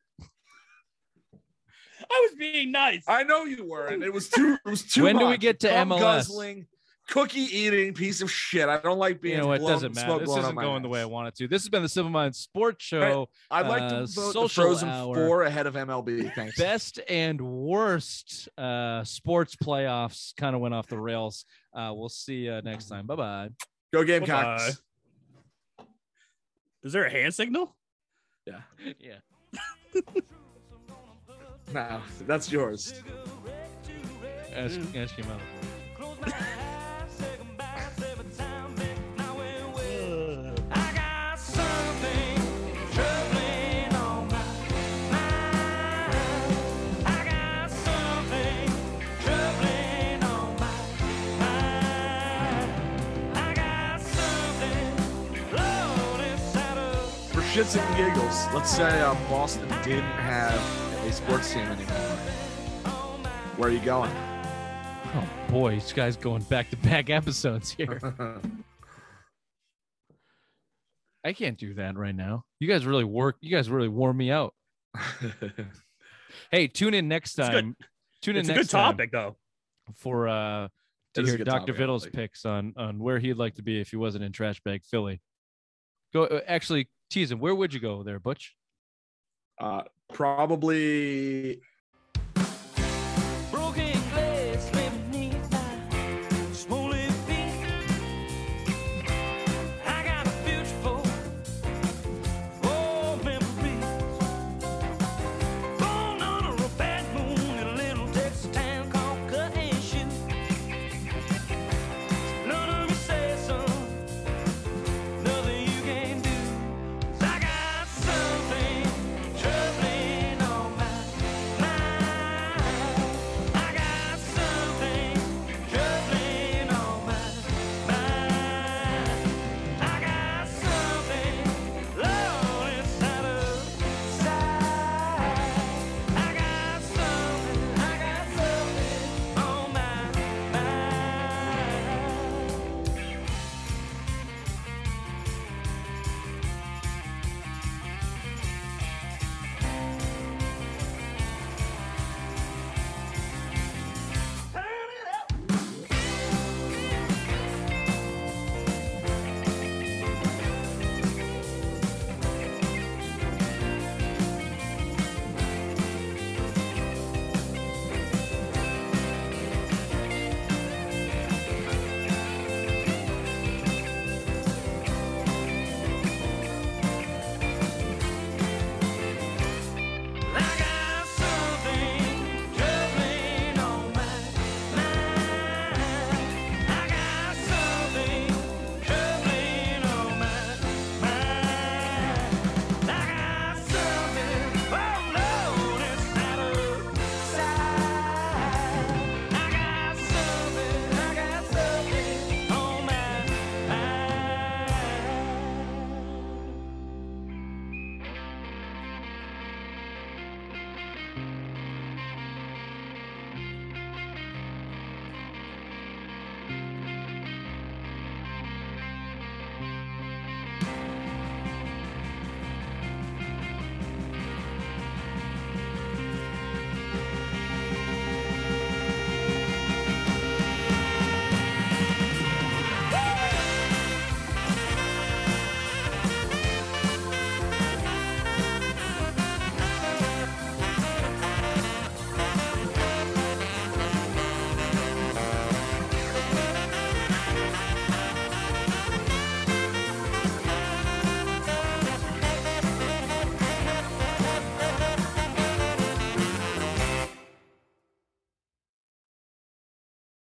I 2.13 2.29
was 2.29 2.39
being 2.39 2.73
nice. 2.73 3.05
I 3.07 3.23
know 3.25 3.45
you 3.45 3.69
were, 3.69 3.87
and 3.87 4.03
it 4.03 4.13
was 4.13 4.29
too. 4.29 4.57
It 4.65 4.69
was 4.71 4.83
too. 4.83 5.05
When 5.05 5.19
do 5.19 5.27
we 5.27 5.37
get 5.37 5.61
to 5.61 5.69
Cum 5.69 5.91
MLS? 5.91 6.01
Guzzling, 6.01 6.67
cookie 7.09 7.41
eating 7.43 7.93
piece 7.95 8.21
of 8.23 8.31
shit. 8.31 8.69
I 8.69 8.79
don't 8.79 8.99
like 8.99 9.21
being. 9.21 9.37
You 9.37 9.43
know, 9.43 9.53
it 9.53 9.59
blown- 9.59 9.73
doesn't 9.73 9.95
matter. 9.95 10.19
This 10.19 10.35
isn't 10.37 10.55
going 10.57 10.83
the 10.83 10.89
way 10.89 11.01
I 11.01 11.05
ass. 11.05 11.09
want 11.11 11.29
it 11.29 11.37
to. 11.37 11.47
This 11.49 11.63
has 11.63 11.69
been 11.69 11.83
the 11.83 11.89
Simple 11.89 12.11
Mind 12.11 12.35
Sports 12.35 12.85
Show. 12.85 13.29
I'd 13.51 13.67
like 13.69 13.83
uh, 13.83 13.89
to 13.91 13.95
vote 14.07 14.07
the 14.07 14.33
social 14.33 14.49
Frozen 14.49 14.89
hour. 14.89 15.15
Four 15.15 15.43
ahead 15.43 15.67
of 15.67 15.75
MLB. 15.75 16.35
Thanks. 16.35 16.57
best 16.57 16.99
and 17.09 17.41
worst 17.41 18.49
uh, 18.59 19.05
sports 19.05 19.55
playoffs 19.57 20.35
kind 20.37 20.57
of 20.57 20.63
went 20.63 20.75
off 20.75 20.87
the 20.89 20.99
rails. 20.99 21.45
Uh, 21.75 21.93
we'll 21.95 22.09
see 22.09 22.47
you 22.47 22.61
next 22.63 22.87
time. 22.87 23.07
Bye 23.07 23.17
bye. 23.17 23.49
Go 23.93 24.05
Gamecocks. 24.05 24.81
Uh, 25.79 25.85
is 26.83 26.93
there 26.93 27.05
a 27.05 27.11
hand 27.11 27.35
signal? 27.35 27.75
Yeah. 28.47 28.61
Yeah. 28.99 29.19
No, 31.73 32.01
that's 32.27 32.51
yours. 32.51 33.01
Ask, 34.53 34.81
ask 34.97 35.17
your 35.17 35.27
mother. 35.29 36.35
Shits 57.53 57.77
and 57.77 57.97
giggles, 57.97 58.47
let's 58.55 58.71
say 58.71 59.01
uh, 59.01 59.15
Boston 59.29 59.69
didn't 59.83 60.05
have 60.05 60.55
a 61.05 61.13
sports 61.13 61.53
team 61.53 61.63
anymore. 61.63 61.97
Where 63.57 63.69
are 63.71 63.73
you 63.73 63.81
going? 63.81 64.11
Oh 65.13 65.29
boy, 65.49 65.75
this 65.75 65.93
guy's 65.93 66.17
going 66.17 66.43
back 66.45 66.71
to 66.71 66.77
back 66.77 67.11
episodes 67.11 67.73
here. 67.73 68.01
I 71.25 71.33
can't 71.33 71.59
do 71.59 71.75
that 71.75 71.97
right 71.97 72.15
now. 72.15 72.45
You 72.61 72.69
guys 72.69 72.87
really 72.87 73.05
work. 73.05 73.37
You 73.41 73.51
guys 73.51 73.69
really 73.69 73.89
wore 73.89 74.13
me 74.13 74.31
out. 74.31 74.55
Hey, 76.53 76.69
tune 76.69 76.95
in 76.95 77.09
next 77.09 77.37
It's 77.39 77.49
time. 77.49 77.77
Tune 78.23 78.37
in 78.37 78.41
It's 78.41 78.49
a 78.49 78.55
good 78.55 78.69
topic, 78.71 79.11
though. 79.13 79.37
for 79.97 80.29
uh 80.29 80.69
to 81.15 81.21
It 81.21 81.25
is 81.25 81.35
a 81.35 81.37
hear 81.39 81.45
Dr. 81.45 81.59
topic, 81.61 81.77
Vittles' 81.77 82.07
actually. 82.07 82.17
picks 82.23 82.45
on 82.45 82.73
on 82.77 82.99
where 83.01 83.19
he'd 83.19 83.35
like 83.35 83.57
to 83.57 83.63
be 83.63 83.81
if 83.81 83.91
he 83.91 83.97
wasn't 83.97 84.23
in 84.25 84.31
trash 84.33 84.61
bag 84.65 84.83
Philly. 84.85 85.21
Go 86.13 86.25
uh, 86.25 86.41
actually 86.47 86.89
tease 87.11 87.31
him. 87.31 87.41
Where 87.41 87.55
would 87.55 87.75
you 87.75 87.81
go 87.81 88.03
there, 88.03 88.19
Butch? 88.19 88.57
uh, 89.61 89.83
probably 90.13 91.61